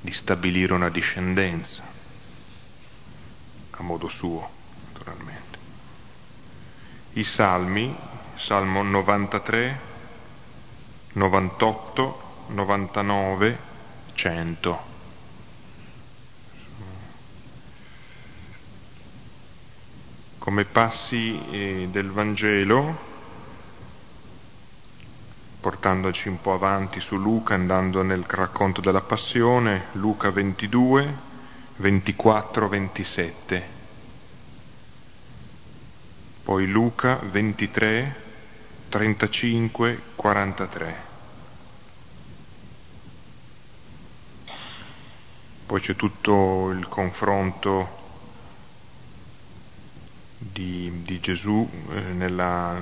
di 0.00 0.12
stabilire 0.12 0.74
una 0.74 0.90
discendenza, 0.90 1.82
a 3.70 3.82
modo 3.82 4.08
suo, 4.08 4.50
naturalmente. 4.92 5.58
I 7.12 7.24
salmi, 7.24 7.96
Salmo 8.36 8.82
93, 8.82 9.80
98, 11.12 12.22
99, 12.48 13.58
100. 14.14 14.87
Come 20.38 20.64
passi 20.64 21.40
eh, 21.50 21.88
del 21.90 22.10
Vangelo, 22.10 22.96
portandoci 25.60 26.28
un 26.28 26.40
po' 26.40 26.54
avanti 26.54 27.00
su 27.00 27.16
Luca, 27.16 27.54
andando 27.54 28.02
nel 28.02 28.24
racconto 28.26 28.80
della 28.80 29.02
passione, 29.02 29.86
Luca 29.92 30.30
22, 30.30 31.14
24, 31.76 32.68
27. 32.68 33.76
Poi 36.44 36.66
Luca 36.66 37.16
23, 37.16 38.14
35, 38.88 40.00
43. 40.14 41.06
Poi 45.66 45.80
c'è 45.80 45.94
tutto 45.96 46.70
il 46.70 46.88
confronto 46.88 47.97
di, 50.38 51.02
di 51.02 51.20
Gesù 51.20 51.68
eh, 51.90 52.00
nella, 52.12 52.78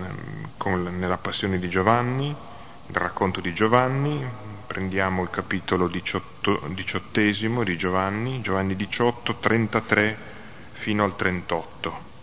nella 0.64 1.18
passione 1.18 1.58
di 1.58 1.68
Giovanni, 1.68 2.28
il 2.28 2.96
racconto 2.96 3.40
di 3.40 3.52
Giovanni, 3.54 4.24
prendiamo 4.66 5.22
il 5.22 5.30
capitolo 5.30 5.88
diciotto, 5.88 6.60
diciottesimo 6.68 7.64
di 7.64 7.76
Giovanni, 7.76 8.42
Giovanni 8.42 8.76
18, 8.76 9.36
33 9.36 10.18
fino 10.72 11.02
al 11.02 11.16
38. 11.16 12.14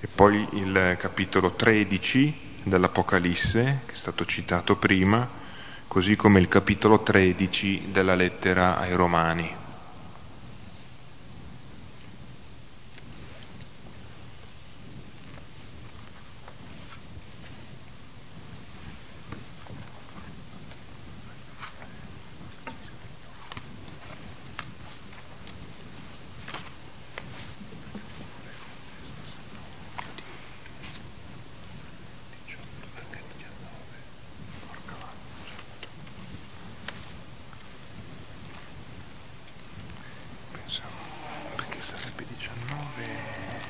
E 0.00 0.06
poi 0.06 0.46
il 0.52 0.96
capitolo 0.98 1.54
13 1.54 2.60
dell'Apocalisse, 2.62 3.82
che 3.86 3.92
è 3.92 3.96
stato 3.96 4.24
citato 4.24 4.76
prima, 4.76 5.28
così 5.88 6.14
come 6.14 6.38
il 6.38 6.46
capitolo 6.46 7.02
13 7.02 7.88
della 7.90 8.14
lettera 8.14 8.78
ai 8.78 8.94
Romani. 8.94 9.57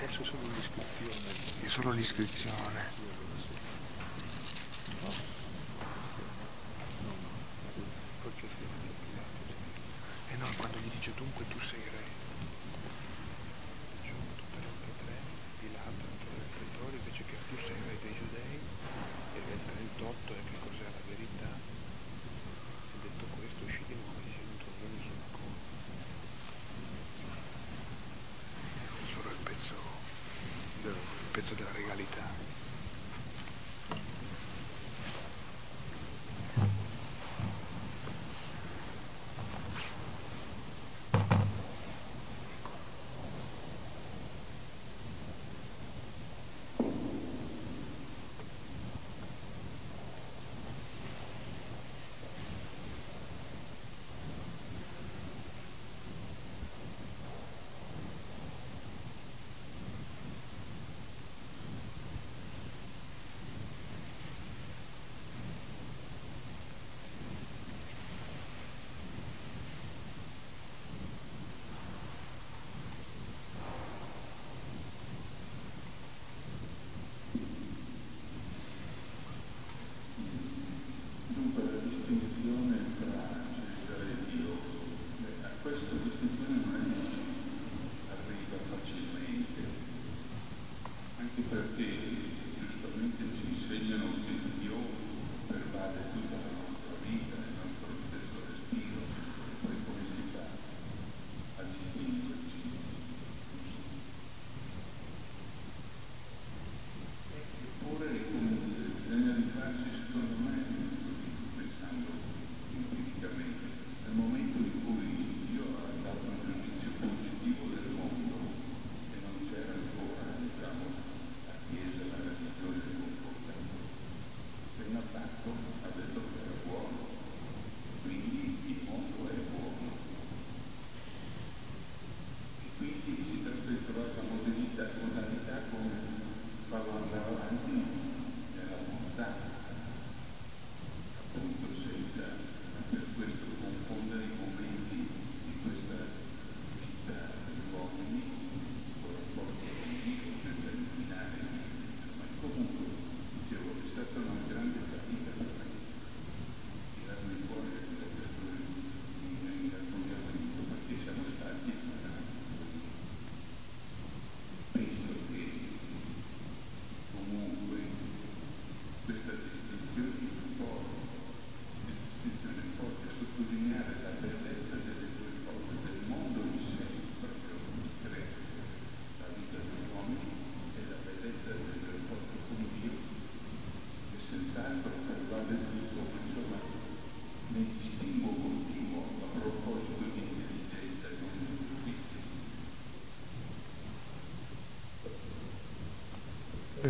adesso 0.08 0.24
solo 0.24 0.42
l'iscrizione. 0.54 1.68
Solo 1.68 1.90
l'iscrizione. 1.90 3.27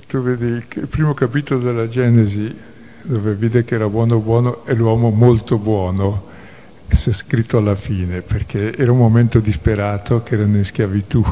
Tu 0.07 0.21
vedi 0.23 0.47
il 0.47 0.87
primo 0.89 1.15
capitolo 1.15 1.61
della 1.61 1.89
Genesi, 1.89 2.55
dove 3.03 3.35
vede 3.35 3.65
che 3.65 3.75
era 3.75 3.89
buono 3.89 4.19
buono 4.19 4.65
e 4.67 4.75
l'uomo 4.75 5.11
molto 5.11 5.59
buono, 5.59 6.27
e 6.87 6.95
si 6.95 7.11
è 7.11 7.13
scritto 7.13 7.59
alla 7.59 7.75
fine, 7.75 8.23
perché 8.23 8.77
era 8.77 8.93
un 8.93 8.99
momento 8.99 9.41
disperato 9.41 10.23
che 10.23 10.35
erano 10.35 10.57
in 10.57 10.65
schiavitù, 10.65 11.25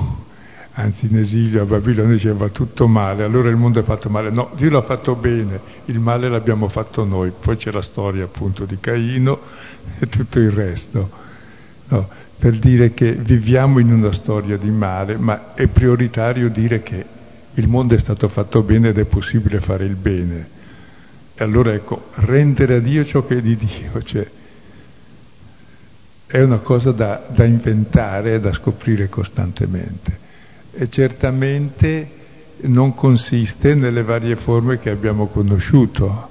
anzi 0.73 1.07
in 1.11 1.19
esilio 1.19 1.63
a 1.63 1.65
Babilonia 1.65 2.15
diceva 2.15 2.49
tutto 2.49 2.87
male, 2.87 3.25
allora 3.25 3.49
il 3.49 3.57
mondo 3.57 3.81
è 3.81 3.83
fatto 3.83 4.11
male. 4.11 4.31
No, 4.31 4.51
Dio 4.57 4.71
l'ha 4.71 4.83
fatto 4.83 5.15
bene, 5.15 5.61
il 5.87 5.99
male 5.99 6.29
l'abbiamo 6.29 6.69
fatto 6.69 7.05
noi. 7.05 7.33
Poi 7.39 7.57
c'è 7.57 7.71
la 7.71 7.83
storia 7.83 8.25
appunto 8.25 8.65
di 8.65 8.79
Caino 8.79 9.41
e 9.99 10.07
tutto 10.09 10.39
il 10.39 10.51
resto. 10.51 11.11
No, 11.89 12.09
per 12.39 12.59
dire 12.59 12.93
che 12.93 13.13
viviamo 13.13 13.79
in 13.79 13.93
una 13.93 14.13
storia 14.13 14.59
di 14.59 14.71
male, 14.71 15.17
ma 15.17 15.55
è 15.55 15.67
prioritario 15.69 16.51
dire 16.51 16.83
che 16.83 17.15
il 17.57 17.69
mondo 17.69 17.95
è 17.95 17.99
stato 17.99 18.29
fatto 18.29 18.63
bene 18.63 18.89
ed 18.89 18.99
è 18.99 19.05
possibile 19.05 19.61
fare 19.61 19.85
il 19.85 19.97
bene. 19.97 20.49
E 21.35 21.45
allora 21.45 21.73
ecco, 21.73 22.11
rendere 22.15 22.77
a 22.77 22.81
Dio 22.81 23.05
ciò 23.05 23.25
che 23.27 23.39
è 23.39 23.43
di 23.43 23.57
Dio, 23.57 24.03
cioè, 24.03 24.29
è 26.27 26.41
una 26.43 26.59
cosa 26.59 26.93
da, 26.93 27.27
da 27.31 27.45
inventare 27.45 28.35
e 28.35 28.41
da 28.41 28.53
scoprire 28.53 29.09
costantemente. 29.09 30.19
E 30.73 30.89
certamente 30.91 32.11
non 32.63 32.95
consiste 32.95 33.75
nelle 33.75 34.03
varie 34.03 34.37
forme 34.37 34.79
che 34.79 34.91
abbiamo 34.91 35.29
conosciuto, 35.29 36.29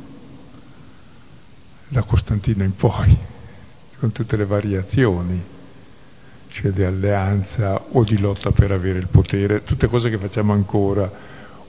da 1.88 2.04
Costantino 2.04 2.64
in 2.64 2.76
poi, 2.76 3.18
con 4.00 4.12
tutte 4.12 4.36
le 4.36 4.46
variazioni 4.46 5.54
cioè 6.56 6.72
di 6.72 6.84
alleanza 6.84 7.82
o 7.92 8.06
di 8.06 8.18
lotta 8.18 8.52
per 8.52 8.72
avere 8.72 8.98
il 8.98 9.08
potere, 9.08 9.66
tutte 9.66 9.88
cose 9.88 10.10
che 10.10 10.18
facciamo 10.18 10.54
ancora, 10.54 11.12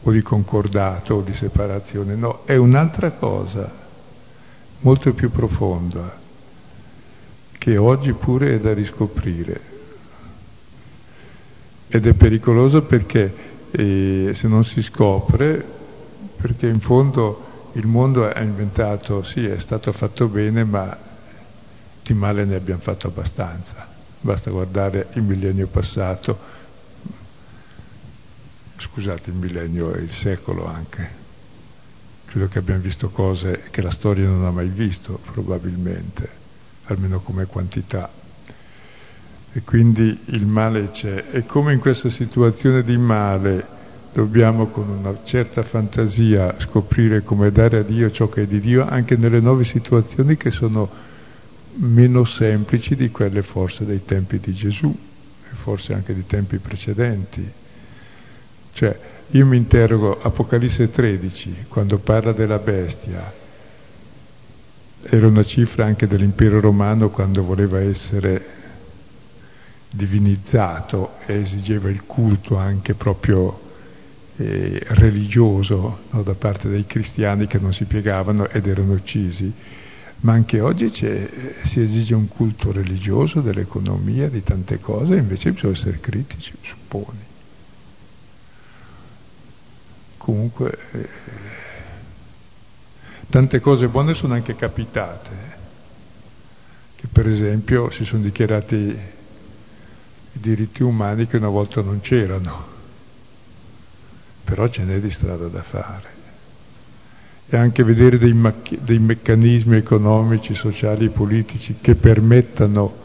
o 0.01 0.13
di 0.13 0.23
concordato 0.23 1.15
o 1.15 1.23
di 1.23 1.35
separazione, 1.35 2.15
no, 2.15 2.45
è 2.45 2.55
un'altra 2.55 3.11
cosa, 3.11 3.69
molto 4.83 5.13
più 5.13 5.33
profonda, 5.33 6.17
che 7.59 7.77
oggi 7.77 8.13
pure 8.13 8.55
è 8.55 8.61
da 8.61 8.73
riscoprire. 8.73 9.61
Ed 11.89 12.07
è 12.07 12.15
pericoloso 12.15 12.83
perché 12.83 13.35
eh, 13.73 14.31
se 14.35 14.47
non 14.47 14.65
si 14.65 14.83
scopre, 14.83 15.65
perché 16.37 16.69
in 16.69 16.79
fondo 16.79 17.71
il 17.73 17.89
mondo 17.89 18.33
è 18.33 18.41
inventato, 18.41 19.25
sì, 19.25 19.45
è 19.45 19.59
stato 19.59 19.91
fatto 19.91 20.29
bene, 20.29 20.63
ma 20.63 20.97
di 22.05 22.15
male 22.15 22.45
ne 22.45 22.55
abbiamo 22.55 22.81
fatto 22.81 23.09
abbastanza. 23.09 23.96
Basta 24.21 24.51
guardare 24.51 25.09
il 25.15 25.23
millennio 25.23 25.67
passato, 25.69 26.39
scusate 28.79 29.31
il 29.31 29.37
millennio 29.37 29.95
e 29.95 30.01
il 30.01 30.11
secolo 30.11 30.67
anche. 30.67 31.25
Credo 32.27 32.49
che 32.49 32.59
abbiamo 32.59 32.81
visto 32.81 33.11
cose 33.11 33.65
che 33.71 33.83
la 33.83 33.91
storia 33.91 34.27
non 34.27 34.45
ha 34.45 34.51
mai 34.51 34.69
visto, 34.69 35.21
probabilmente, 35.33 36.29
almeno 36.87 37.21
come 37.21 37.47
quantità. 37.47 38.11
E 39.53 39.63
quindi 39.63 40.19
il 40.27 40.45
male 40.45 40.91
c'è. 40.91 41.27
E 41.31 41.47
come 41.47 41.73
in 41.73 41.79
questa 41.79 42.11
situazione 42.11 42.83
di 42.83 42.97
male 42.97 43.75
dobbiamo 44.13 44.67
con 44.67 44.89
una 44.89 45.25
certa 45.25 45.63
fantasia 45.63 46.57
scoprire 46.59 47.23
come 47.23 47.51
dare 47.53 47.79
a 47.79 47.83
Dio 47.83 48.11
ciò 48.11 48.29
che 48.29 48.43
è 48.43 48.47
di 48.47 48.61
Dio, 48.61 48.87
anche 48.87 49.17
nelle 49.17 49.41
nuove 49.41 49.65
situazioni 49.65 50.37
che 50.37 50.51
sono 50.51 50.89
meno 51.79 52.25
semplici 52.25 52.97
di 52.97 53.11
quelle 53.11 53.43
forse 53.43 53.85
dei 53.85 54.05
tempi 54.05 54.39
di 54.39 54.55
Gesù 54.55 54.89
e 54.89 55.55
forse 55.55 55.93
anche 55.93 56.15
di 56.15 56.27
tempi 56.27 56.59
precedenti. 56.59 57.49
Cioè, 58.73 58.99
io 59.31 59.47
mi 59.47 59.57
interrogo, 59.57 60.21
Apocalisse 60.21 60.91
13, 60.91 61.67
quando 61.69 61.99
parla 61.99 62.33
della 62.33 62.59
bestia, 62.59 63.33
era 65.03 65.27
una 65.27 65.45
cifra 65.45 65.85
anche 65.85 66.07
dell'impero 66.07 66.61
romano 66.61 67.11
quando 67.11 67.43
voleva 67.43 67.81
essere 67.81 68.55
divinizzato 69.91 71.15
e 71.27 71.41
esigeva 71.41 71.89
il 71.89 72.03
culto 72.05 72.57
anche 72.57 72.95
proprio 72.95 73.61
eh, 74.37 74.81
religioso 74.89 76.01
no, 76.11 76.23
da 76.23 76.35
parte 76.35 76.69
dei 76.69 76.85
cristiani 76.87 77.47
che 77.47 77.59
non 77.59 77.73
si 77.73 77.85
piegavano 77.85 78.49
ed 78.49 78.67
erano 78.67 78.93
uccisi 78.93 79.53
ma 80.21 80.33
anche 80.33 80.61
oggi 80.61 80.91
si 80.93 81.81
esige 81.81 82.15
un 82.15 82.29
culto 82.29 82.73
religioso 82.73 83.41
dell'economia, 83.41 84.29
di 84.29 84.43
tante 84.43 84.81
cose, 84.81 85.17
invece 85.17 85.53
bisogna 85.53 85.75
essere 85.75 86.01
critici, 86.01 86.55
supponi. 86.63 87.35
Comunque, 90.17 90.79
eh, 90.93 91.09
tante 93.29 93.61
cose 93.61 93.89
buone 93.89 94.15
sono 94.15 94.35
anche 94.35 94.57
capitate, 94.57 95.31
eh, 95.31 95.55
che 96.97 97.07
per 97.09 97.29
esempio 97.29 97.91
si 97.91 98.05
sono 98.05 98.23
dichiarati 98.23 98.75
i 98.75 100.41
diritti 100.41 100.83
umani 100.83 101.27
che 101.27 101.37
una 101.37 101.49
volta 101.49 101.83
non 101.83 102.01
c'erano, 102.01 102.75
però 104.45 104.69
ce 104.69 104.83
n'è 104.83 104.99
di 104.99 105.11
strada 105.11 105.47
da 105.47 105.63
fare 105.63 106.16
e 107.49 107.57
anche 107.57 107.85
vedere 107.85 108.19
dei, 108.19 108.33
macch- 108.33 108.79
dei 108.81 108.99
meccanismi 108.99 109.77
economici, 109.77 110.55
sociali 110.55 111.07
e 111.07 111.11
politici 111.11 111.77
che 111.81 111.95
permettano 111.95 113.05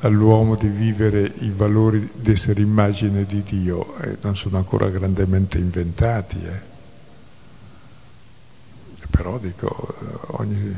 all'uomo 0.00 0.56
di 0.56 0.68
vivere 0.68 1.30
i 1.40 1.52
valori 1.54 2.08
di 2.14 2.32
essere 2.32 2.62
immagine 2.62 3.24
di 3.26 3.42
Dio 3.42 3.98
e 3.98 4.16
non 4.22 4.34
sono 4.34 4.56
ancora 4.56 4.88
grandemente 4.88 5.58
inventati. 5.58 6.38
Eh. 6.42 6.68
Però 9.10 9.38
dico, 9.38 9.94
ogni, 10.38 10.74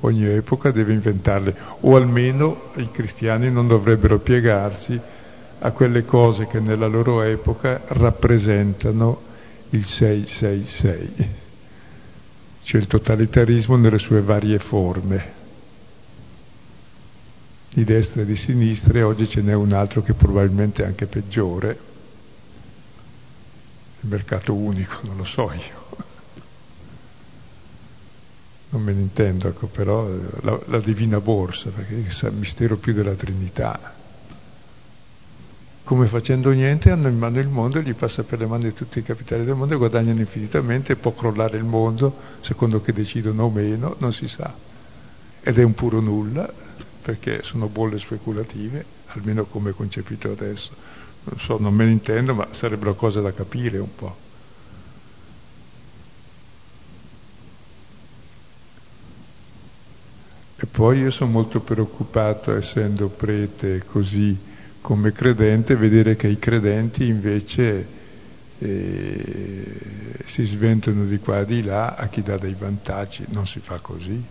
ogni 0.00 0.26
epoca 0.26 0.70
deve 0.70 0.92
inventarle, 0.92 1.56
o 1.80 1.96
almeno 1.96 2.70
i 2.76 2.88
cristiani 2.92 3.50
non 3.50 3.66
dovrebbero 3.66 4.20
piegarsi 4.20 5.00
a 5.58 5.70
quelle 5.72 6.04
cose 6.04 6.46
che 6.46 6.60
nella 6.60 6.86
loro 6.86 7.22
epoca 7.22 7.82
rappresentano 7.88 9.22
il 9.70 9.84
666 9.84 11.39
cioè 12.62 12.80
il 12.80 12.86
totalitarismo 12.86 13.76
nelle 13.76 13.98
sue 13.98 14.20
varie 14.20 14.58
forme, 14.58 15.38
di 17.72 17.84
destra 17.84 18.22
e 18.22 18.26
di 18.26 18.36
sinistra, 18.36 18.98
e 18.98 19.02
oggi 19.02 19.28
ce 19.28 19.42
n'è 19.42 19.54
un 19.54 19.72
altro 19.72 20.02
che 20.02 20.14
probabilmente 20.14 20.82
è 20.82 20.86
anche 20.86 21.06
peggiore, 21.06 21.78
il 24.00 24.08
mercato 24.08 24.54
unico, 24.54 25.00
non 25.02 25.16
lo 25.16 25.24
so 25.24 25.52
io. 25.52 25.88
Non 28.70 28.82
me 28.82 28.92
ne 28.92 29.00
intendo, 29.00 29.48
ecco, 29.48 29.66
però 29.66 30.08
la, 30.42 30.60
la 30.66 30.80
divina 30.80 31.20
borsa, 31.20 31.70
perché 31.70 31.94
è 31.94 32.26
il 32.26 32.34
mistero 32.34 32.76
più 32.76 32.92
della 32.92 33.14
Trinità 33.14 33.98
come 35.90 36.06
facendo 36.06 36.52
niente 36.52 36.88
hanno 36.92 37.08
in 37.08 37.18
mano 37.18 37.40
il 37.40 37.48
mondo, 37.48 37.80
gli 37.80 37.94
passa 37.94 38.22
per 38.22 38.38
le 38.38 38.46
mani 38.46 38.72
tutti 38.72 39.00
i 39.00 39.02
capitali 39.02 39.44
del 39.44 39.56
mondo 39.56 39.74
e 39.74 39.76
guadagnano 39.76 40.20
infinitamente, 40.20 40.94
può 40.94 41.12
crollare 41.12 41.56
il 41.56 41.64
mondo 41.64 42.14
secondo 42.42 42.80
che 42.80 42.92
decidono 42.92 43.42
o 43.42 43.50
meno, 43.50 43.96
non 43.98 44.12
si 44.12 44.28
sa. 44.28 44.54
Ed 45.40 45.58
è 45.58 45.64
un 45.64 45.74
puro 45.74 45.98
nulla, 45.98 46.48
perché 47.02 47.40
sono 47.42 47.66
bolle 47.66 47.98
speculative, 47.98 48.84
almeno 49.06 49.46
come 49.46 49.72
concepito 49.72 50.30
adesso. 50.30 50.70
Non 51.24 51.40
so, 51.40 51.58
non 51.58 51.74
me 51.74 51.86
ne 51.86 51.90
intendo, 51.90 52.34
ma 52.34 52.46
sarebbero 52.52 52.94
cose 52.94 53.20
da 53.20 53.32
capire 53.32 53.78
un 53.78 53.92
po'. 53.92 54.16
E 60.54 60.66
poi 60.66 61.00
io 61.00 61.10
sono 61.10 61.32
molto 61.32 61.58
preoccupato, 61.58 62.54
essendo 62.54 63.08
prete 63.08 63.82
così, 63.86 64.49
come 64.80 65.12
credente 65.12 65.76
vedere 65.76 66.16
che 66.16 66.28
i 66.28 66.38
credenti 66.38 67.06
invece 67.06 67.86
eh, 68.58 69.64
si 70.26 70.44
sventano 70.44 71.04
di 71.04 71.18
qua 71.18 71.40
e 71.40 71.44
di 71.46 71.62
là 71.62 71.94
a 71.94 72.08
chi 72.08 72.22
dà 72.22 72.36
dei 72.38 72.54
vantaggi, 72.54 73.24
non 73.28 73.46
si 73.46 73.60
fa 73.60 73.78
così. 73.78 74.22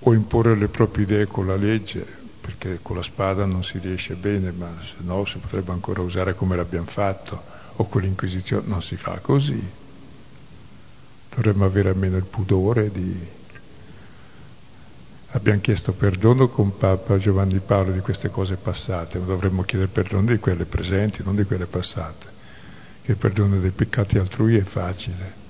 O 0.00 0.14
imporre 0.14 0.56
le 0.56 0.68
proprie 0.68 1.04
idee 1.04 1.26
con 1.26 1.46
la 1.46 1.56
legge, 1.56 2.06
perché 2.40 2.78
con 2.80 2.96
la 2.96 3.02
spada 3.02 3.44
non 3.44 3.64
si 3.64 3.78
riesce 3.78 4.14
bene, 4.14 4.52
ma 4.52 4.72
se 4.80 4.96
no 5.00 5.24
si 5.24 5.38
potrebbe 5.38 5.72
ancora 5.72 6.00
usare 6.00 6.34
come 6.34 6.56
l'abbiamo 6.56 6.86
fatto, 6.86 7.42
o 7.76 7.88
con 7.88 8.02
l'Inquisizione, 8.02 8.66
non 8.66 8.82
si 8.82 8.96
fa 8.96 9.18
così. 9.20 9.60
Dovremmo 11.34 11.64
avere 11.64 11.90
almeno 11.90 12.16
il 12.16 12.24
pudore 12.24 12.90
di 12.90 13.36
Abbiamo 15.30 15.60
chiesto 15.60 15.92
perdono 15.92 16.48
con 16.48 16.78
Papa 16.78 17.18
Giovanni 17.18 17.60
Paolo 17.60 17.92
di 17.92 18.00
queste 18.00 18.30
cose 18.30 18.56
passate, 18.56 19.18
ma 19.18 19.26
dovremmo 19.26 19.62
chiedere 19.62 19.90
perdono 19.90 20.24
di 20.24 20.38
quelle 20.38 20.64
presenti, 20.64 21.22
non 21.22 21.36
di 21.36 21.44
quelle 21.44 21.66
passate. 21.66 22.28
Che 23.02 23.10
il 23.10 23.18
perdono 23.18 23.60
dei 23.60 23.72
peccati 23.72 24.16
altrui 24.16 24.56
è 24.56 24.62
facile. 24.62 25.46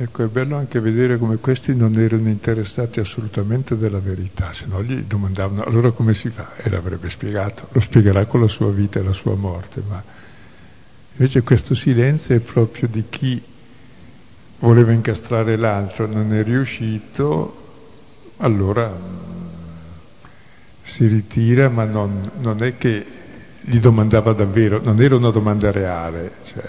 Ecco, 0.00 0.22
è 0.22 0.28
bello 0.28 0.54
anche 0.54 0.78
vedere 0.78 1.18
come 1.18 1.38
questi 1.38 1.74
non 1.74 1.98
erano 1.98 2.28
interessati 2.28 3.00
assolutamente 3.00 3.76
della 3.76 3.98
verità, 3.98 4.52
se 4.52 4.66
no 4.66 4.80
gli 4.80 5.02
domandavano 5.02 5.64
allora 5.64 5.90
come 5.90 6.14
si 6.14 6.30
fa? 6.30 6.54
E 6.54 6.70
l'avrebbe 6.70 7.10
spiegato, 7.10 7.66
lo 7.72 7.80
spiegherà 7.80 8.24
con 8.26 8.40
la 8.40 8.46
sua 8.46 8.70
vita 8.70 9.00
e 9.00 9.02
la 9.02 9.12
sua 9.12 9.34
morte, 9.34 9.82
ma 9.88 10.00
invece 11.16 11.42
questo 11.42 11.74
silenzio 11.74 12.36
è 12.36 12.38
proprio 12.38 12.86
di 12.86 13.06
chi 13.10 13.42
voleva 14.60 14.92
incastrare 14.92 15.56
l'altro, 15.56 16.06
non 16.06 16.32
è 16.32 16.44
riuscito, 16.44 17.56
allora 18.36 18.96
si 20.82 21.08
ritira, 21.08 21.68
ma 21.70 21.82
non, 21.82 22.30
non 22.38 22.62
è 22.62 22.78
che 22.78 23.04
gli 23.62 23.80
domandava 23.80 24.32
davvero, 24.32 24.80
non 24.80 25.02
era 25.02 25.16
una 25.16 25.30
domanda 25.30 25.72
reale, 25.72 26.34
cioè 26.44 26.62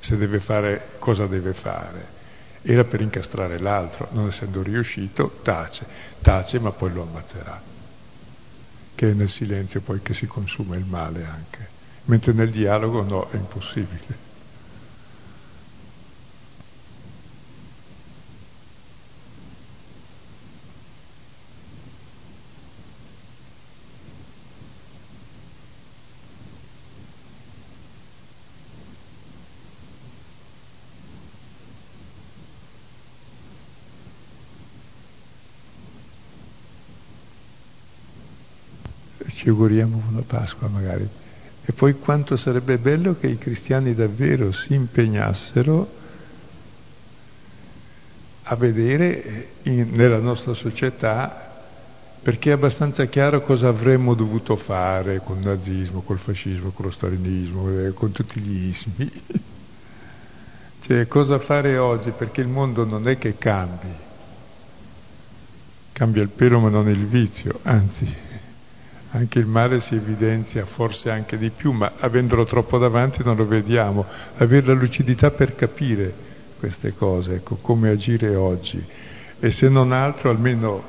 se 0.00 0.16
deve 0.16 0.40
fare 0.40 0.88
cosa 0.98 1.26
deve 1.26 1.52
fare 1.52 2.22
era 2.66 2.84
per 2.84 3.02
incastrare 3.02 3.58
l'altro, 3.58 4.08
non 4.12 4.28
essendo 4.28 4.62
riuscito, 4.62 5.40
tace, 5.42 5.84
tace 6.22 6.58
ma 6.58 6.70
poi 6.70 6.92
lo 6.92 7.02
ammazzerà, 7.02 7.60
che 8.94 9.10
è 9.10 9.12
nel 9.12 9.28
silenzio 9.28 9.82
poi 9.82 10.00
che 10.00 10.14
si 10.14 10.26
consuma 10.26 10.74
il 10.76 10.86
male 10.86 11.24
anche, 11.24 11.68
mentre 12.06 12.32
nel 12.32 12.50
dialogo 12.50 13.02
no, 13.02 13.28
è 13.28 13.36
impossibile. 13.36 14.32
Ci 39.44 39.50
auguriamo 39.50 40.02
una 40.08 40.22
Pasqua 40.26 40.68
magari. 40.68 41.06
E 41.66 41.72
poi 41.72 41.98
quanto 41.98 42.34
sarebbe 42.38 42.78
bello 42.78 43.14
che 43.18 43.26
i 43.26 43.36
cristiani 43.36 43.94
davvero 43.94 44.52
si 44.52 44.72
impegnassero 44.72 46.02
a 48.44 48.56
vedere 48.56 49.48
in, 49.64 49.90
nella 49.90 50.18
nostra 50.18 50.54
società, 50.54 51.52
perché 52.22 52.50
è 52.50 52.52
abbastanza 52.54 53.04
chiaro 53.04 53.42
cosa 53.42 53.68
avremmo 53.68 54.14
dovuto 54.14 54.56
fare 54.56 55.20
con 55.22 55.36
il 55.40 55.46
nazismo, 55.46 56.00
col 56.00 56.18
fascismo, 56.18 56.70
con 56.70 56.86
lo 56.86 56.90
stalinismo, 56.90 57.68
eh, 57.80 57.92
con 57.92 58.12
tutti 58.12 58.40
gli 58.40 58.68
ismi. 58.68 59.12
cioè 60.80 61.06
cosa 61.06 61.38
fare 61.38 61.76
oggi, 61.76 62.12
perché 62.12 62.40
il 62.40 62.48
mondo 62.48 62.86
non 62.86 63.08
è 63.08 63.18
che 63.18 63.36
cambi, 63.36 63.92
cambia 65.92 66.22
il 66.22 66.30
pelo 66.30 66.60
ma 66.60 66.70
non 66.70 66.88
il 66.88 67.06
vizio, 67.06 67.58
anzi 67.64 68.32
anche 69.14 69.38
il 69.38 69.46
male 69.46 69.80
si 69.80 69.94
evidenzia 69.94 70.64
forse 70.64 71.08
anche 71.08 71.38
di 71.38 71.50
più, 71.50 71.70
ma 71.70 71.92
avendolo 72.00 72.44
troppo 72.44 72.78
davanti 72.78 73.22
non 73.22 73.36
lo 73.36 73.46
vediamo. 73.46 74.04
Avere 74.38 74.66
la 74.66 74.72
lucidità 74.72 75.30
per 75.30 75.54
capire 75.54 76.12
queste 76.58 76.94
cose, 76.94 77.36
ecco, 77.36 77.58
come 77.60 77.90
agire 77.90 78.34
oggi. 78.34 78.84
E 79.38 79.50
se 79.52 79.68
non 79.68 79.92
altro, 79.92 80.30
almeno 80.30 80.82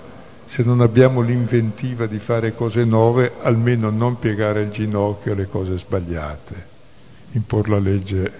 se 0.47 0.63
non 0.63 0.81
abbiamo 0.81 1.21
l'inventiva 1.21 2.07
di 2.07 2.17
fare 2.17 2.55
cose 2.55 2.83
nuove, 2.83 3.33
almeno 3.41 3.91
non 3.91 4.17
piegare 4.17 4.63
il 4.63 4.69
ginocchio 4.69 5.33
alle 5.33 5.45
cose 5.45 5.77
sbagliate. 5.77 6.73
Imporre 7.33 7.69
la 7.69 7.79
legge, 7.79 8.31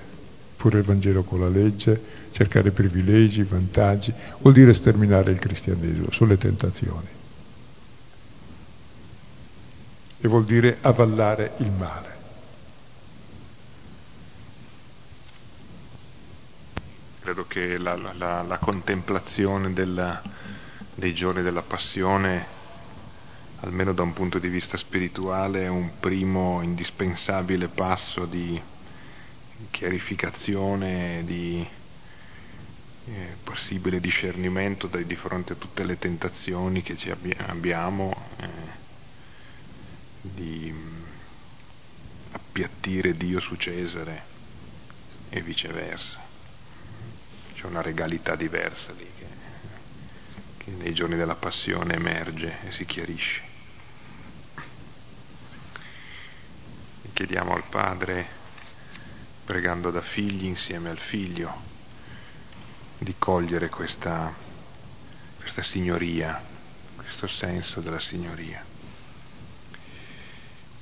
pure 0.58 0.80
il 0.80 0.84
Vangelo 0.84 1.22
con 1.24 1.42
la 1.42 1.50
legge, 1.50 2.02
cercare 2.32 2.72
privilegi, 2.72 3.44
vantaggi, 3.44 4.12
vuol 4.40 4.54
dire 4.54 4.74
sterminare 4.74 5.32
il 5.32 5.38
cristianesimo, 5.38 6.08
sulle 6.10 6.38
tentazioni. 6.38 7.24
E 10.20 10.28
vuol 10.28 10.45
dire 10.45 10.78
avallare 10.82 11.53
il 11.57 11.72
male. 11.72 12.13
Credo 17.20 17.45
che 17.47 17.78
la, 17.78 17.95
la, 17.95 18.43
la 18.43 18.57
contemplazione 18.59 19.74
della, 19.74 20.22
dei 20.93 21.13
giorni 21.13 21.41
della 21.41 21.63
passione, 21.63 22.45
almeno 23.61 23.93
da 23.93 24.03
un 24.03 24.13
punto 24.13 24.38
di 24.38 24.47
vista 24.47 24.78
spirituale, 24.78 25.63
è 25.63 25.68
un 25.68 25.99
primo 25.99 26.61
indispensabile 26.61 27.68
passo 27.68 28.26
di 28.26 28.61
chiarificazione, 29.72 31.24
di 31.26 31.68
eh, 33.07 33.36
possibile 33.43 33.99
discernimento 33.99 34.88
di 34.88 35.16
fronte 35.16 35.53
a 35.53 35.55
tutte 35.55 35.84
le 35.84 35.97
tentazioni 35.97 36.82
che 36.84 36.95
ci 36.95 37.11
abbiamo. 37.11 38.13
Eh, 38.38 38.85
di 40.34 40.74
appiattire 42.32 43.16
Dio 43.16 43.40
su 43.40 43.56
Cesare 43.56 44.24
e 45.30 45.42
viceversa. 45.42 46.22
C'è 47.54 47.66
una 47.66 47.82
regalità 47.82 48.36
diversa 48.36 48.92
lì 48.94 49.10
che, 49.18 49.28
che 50.58 50.72
nei 50.72 50.94
giorni 50.94 51.16
della 51.16 51.36
passione 51.36 51.96
emerge 51.96 52.68
e 52.68 52.72
si 52.72 52.86
chiarisce. 52.86 53.42
E 57.04 57.10
chiediamo 57.14 57.54
al 57.54 57.64
Padre, 57.70 58.26
pregando 59.46 59.92
da 59.92 60.02
figli 60.02 60.46
insieme 60.46 60.90
al 60.90 61.00
Figlio, 61.00 61.74
di 62.98 63.16
cogliere 63.18 63.70
questa, 63.70 64.34
questa 65.38 65.62
signoria, 65.62 66.42
questo 66.96 67.28
senso 67.28 67.82
della 67.82 68.00
signoria. 68.00 68.75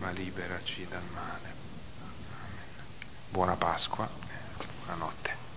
ma 0.00 0.10
liberaci 0.10 0.86
dal 0.88 1.02
male. 1.12 1.54
Buona 3.28 3.54
Pasqua, 3.54 4.08
buonanotte. 4.78 5.49